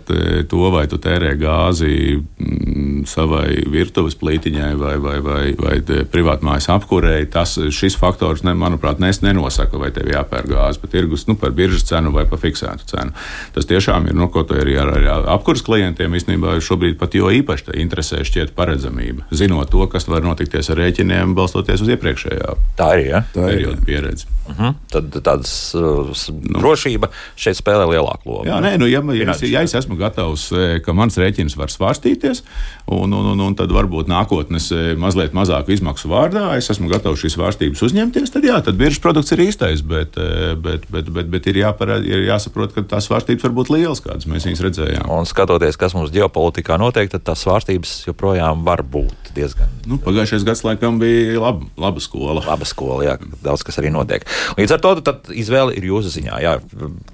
te, 0.05 0.43
to, 0.45 0.61
vai 0.76 0.84
tu 0.91 0.99
tērē 1.01 1.32
gāzi 1.41 1.95
m, 2.20 2.28
mm, 2.38 3.07
savai 3.09 3.64
virtuves 3.74 4.14
plītiņai 4.22 4.70
vai, 4.78 4.93
vai, 5.01 5.16
vai, 5.26 5.41
vai 5.57 5.74
privātmājas 6.14 6.70
apkurei. 6.76 7.26
Tas, 7.34 7.55
šis 7.74 7.97
faktors, 7.97 8.45
ne, 8.45 8.53
manuprāt, 8.53 9.01
nes, 9.01 9.24
nenosaka, 9.26 9.82
vai 9.82 9.89
tev 9.95 10.14
jāpērk 10.14 10.53
gāzi 10.53 10.84
pa 10.84 10.91
tirgus, 10.93 11.26
nu, 11.32 11.34
par 11.41 11.57
biržas 11.57 11.89
cenu 11.89 12.14
vai 12.14 12.28
par 12.30 12.43
fiksētu 12.45 12.91
cenu. 12.93 13.18
Tas 13.57 13.72
tiešām 13.74 14.11
ir, 14.11 14.22
nu, 14.22 14.30
ko 14.30 14.45
tu 14.45 14.61
arī 14.61 14.78
ar, 14.86 14.93
ar 15.18 15.28
apkurs 15.34 15.66
klientiem 15.66 16.14
īstenībā 16.22 16.59
šobrīd 16.61 17.01
pat 17.01 17.18
jo 17.18 17.34
īpaši 17.41 17.82
interesē 17.82 18.02
interesē 18.03 18.27
šķiet 18.27 18.53
paredzamība. 18.57 19.27
Zinot 19.31 19.71
to, 19.71 19.85
kas 19.87 20.07
var 20.07 20.23
notikties 20.25 20.69
ar 20.69 20.81
rēķiniem, 20.81 21.35
balstoties 21.37 21.83
uz 21.83 21.91
iepriekšējā 21.95 22.55
tā 22.77 22.89
ir, 22.99 23.09
ja? 23.09 23.23
tā 23.33 23.47
perioda 23.47 23.77
ir, 23.77 23.85
pieredzi. 23.85 24.27
Uh 24.43 24.51
mhm. 24.51 24.63
-huh. 24.63 24.73
Tad 24.91 25.15
tādas 25.23 25.73
uh, 25.75 26.11
nu, 26.43 26.59
drošība 26.59 27.07
šeit 27.35 27.57
spēlē 27.57 27.87
lielāku 27.87 28.27
lomu. 28.27 28.45
Jā, 28.49 28.59
nē, 28.59 28.77
nu, 28.77 28.87
ja, 28.87 28.99
ja, 29.15 29.31
es, 29.31 29.41
ja 29.41 29.61
es 29.61 29.73
esmu 29.73 29.95
gatavs, 29.95 30.51
e, 30.51 30.79
ka 30.83 30.93
mans 30.93 31.17
rēķins 31.17 31.55
var 31.57 31.71
svārstīties, 31.71 32.43
un, 32.87 33.13
un, 33.13 33.25
un, 33.25 33.39
un 33.39 33.55
tad 33.55 33.71
varbūt 33.71 34.07
nākotnes 34.11 34.71
e, 34.71 34.95
mazliet 34.99 35.33
mazāku 35.33 35.71
izmaksu 35.71 36.09
vārdā, 36.09 36.57
es 36.57 36.69
esmu 36.69 36.89
gatavs 36.89 37.23
šīs 37.23 37.37
svārstības 37.37 37.81
uzņemties, 37.87 38.33
tad 38.35 38.43
jā, 38.43 38.59
tad 38.63 38.75
biržas 38.75 38.99
produkts 38.99 39.31
ir 39.31 39.39
īstais, 39.47 39.81
bet, 39.81 40.17
e, 40.17 40.55
bet, 40.55 40.89
bet, 40.91 41.09
bet, 41.09 41.31
bet 41.31 41.47
ir, 41.47 41.61
jāparād, 41.63 42.03
ir 42.03 42.27
jāsaprot, 42.27 42.73
ka 42.73 42.83
tās 42.83 43.07
svārstības 43.07 43.43
var 43.43 43.51
būt 43.51 43.69
lielas, 43.69 44.03
kādas 44.03 44.27
mēs 44.27 44.43
viņas 44.43 44.63
redzējām. 44.67 45.07
Un 45.07 45.25
skatoties, 45.25 45.79
kas 45.79 45.95
mums 45.95 46.11
ģeopolitikā 46.11 46.77
notiek, 46.77 47.07
tad 47.09 47.23
tās 47.23 47.45
svārstības 47.47 47.92
tas 47.93 48.07
joprojām 48.07 48.65
var 48.65 48.83
būt 48.83 49.33
diezgan. 49.33 49.69
Nu, 49.89 49.97
pagājušais 50.01 50.45
gads 50.45 50.63
laikam 50.65 50.99
bija 51.01 51.39
laba, 51.41 51.67
laba 51.79 52.01
skola. 52.03 52.43
Laba 52.45 52.65
skola, 52.69 53.01
jā, 53.07 53.15
daudz 53.45 53.63
kas 53.65 53.79
arī 53.81 53.91
notiek. 53.93 54.25
Līdz 54.57 54.75
ar 54.75 54.83
to 54.83 54.93
izvēle 55.33 55.73
ir 55.77 55.87
jūsu 55.89 56.11
ziņā. 56.13 56.39
Jā, 56.43 56.53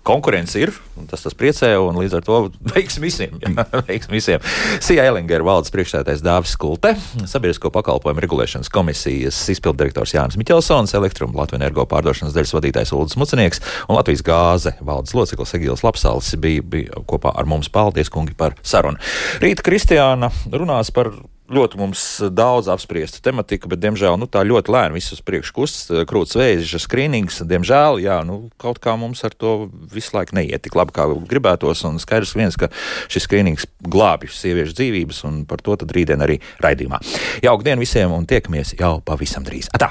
konkurence 0.08 0.60
ir, 0.60 0.74
tas 1.12 1.24
tas 1.24 1.36
priecē, 1.38 1.72
un 1.82 2.00
līdz 2.00 2.20
ar 2.20 2.26
to 2.28 2.40
veiksmi 2.74 3.08
visiem. 3.08 3.38
Jā, 3.44 3.66
veiksmi 3.90 4.18
visiem. 4.20 4.44
Sija 4.84 5.08
Elingera 5.10 5.48
valdes 5.48 5.74
priekšsēdētājs 5.76 6.24
Dāvis 6.26 6.56
Kulte, 6.60 6.96
Sabiedrisko 7.24 7.72
pakalpojumu 7.76 8.24
regulēšanas 8.26 8.72
komisijas 8.74 9.40
izpildirektors 9.56 10.16
Jānis 10.16 10.40
Miķelsons, 10.40 10.96
Elektrum 11.00 11.36
Latvijas 11.36 11.60
energo 11.60 11.86
pārdošanas 11.90 12.36
daļas 12.36 12.54
vadītājs 12.56 12.94
Ulris 12.96 13.18
Mucinieks 13.20 13.64
un 13.88 13.98
Latvijas 13.98 14.22
gāze 14.26 14.76
valdes 14.86 15.16
loceklis 15.18 15.56
Egils 15.58 15.84
Lapsāls 15.86 16.30
bija, 16.42 16.64
bija 16.64 17.04
kopā 17.10 17.34
ar 17.36 17.50
mums. 17.50 17.72
Paldies, 17.74 18.10
kungi, 18.14 18.36
par 18.38 18.56
sarunu. 18.66 19.00
Rīt 19.42 19.64
Kristiāna 19.66 20.32
runās 20.70 20.94
par 20.94 21.12
ļoti 21.50 21.80
mums 21.80 22.02
daudz 22.30 22.70
apspriesta 22.70 23.22
tematika, 23.26 23.70
bet, 23.72 23.82
diemžēl, 23.82 24.20
nu, 24.22 24.28
tā 24.30 24.44
ļoti 24.46 24.74
lēni 24.74 25.00
viss 25.00 25.16
uz 25.16 25.22
priekšu 25.26 25.56
kustas, 25.56 26.04
krūts 26.10 26.38
vēža 26.38 26.82
skrīnings. 26.84 27.42
Diemžēl, 27.50 28.02
jā, 28.04 28.20
nu, 28.28 28.52
kaut 28.62 28.82
kā 28.84 28.94
mums 29.00 29.24
ar 29.26 29.34
to 29.34 29.70
visu 29.94 30.14
laiku 30.18 30.38
neiet 30.38 30.62
tik 30.66 30.78
labi, 30.78 30.94
kā 30.96 31.08
gribētos. 31.30 31.82
Un 31.90 31.98
skaidrs 32.02 32.36
viens, 32.38 32.60
ka 32.60 32.70
šis 33.10 33.26
skrīnings 33.26 33.66
glābj 33.82 34.30
sieviešu 34.36 34.78
dzīvības, 34.78 35.24
un 35.30 35.42
par 35.50 35.66
to 35.66 35.80
tad 35.82 35.96
rītdien 35.96 36.22
arī 36.26 36.38
raidījumā. 36.62 37.02
Jauka 37.46 37.66
diena 37.66 37.82
visiem 37.82 38.14
un 38.14 38.30
tiekamies 38.30 38.78
jau 38.78 39.00
pavisam 39.06 39.48
drīz. 39.48 39.74
Atā! 39.74 39.90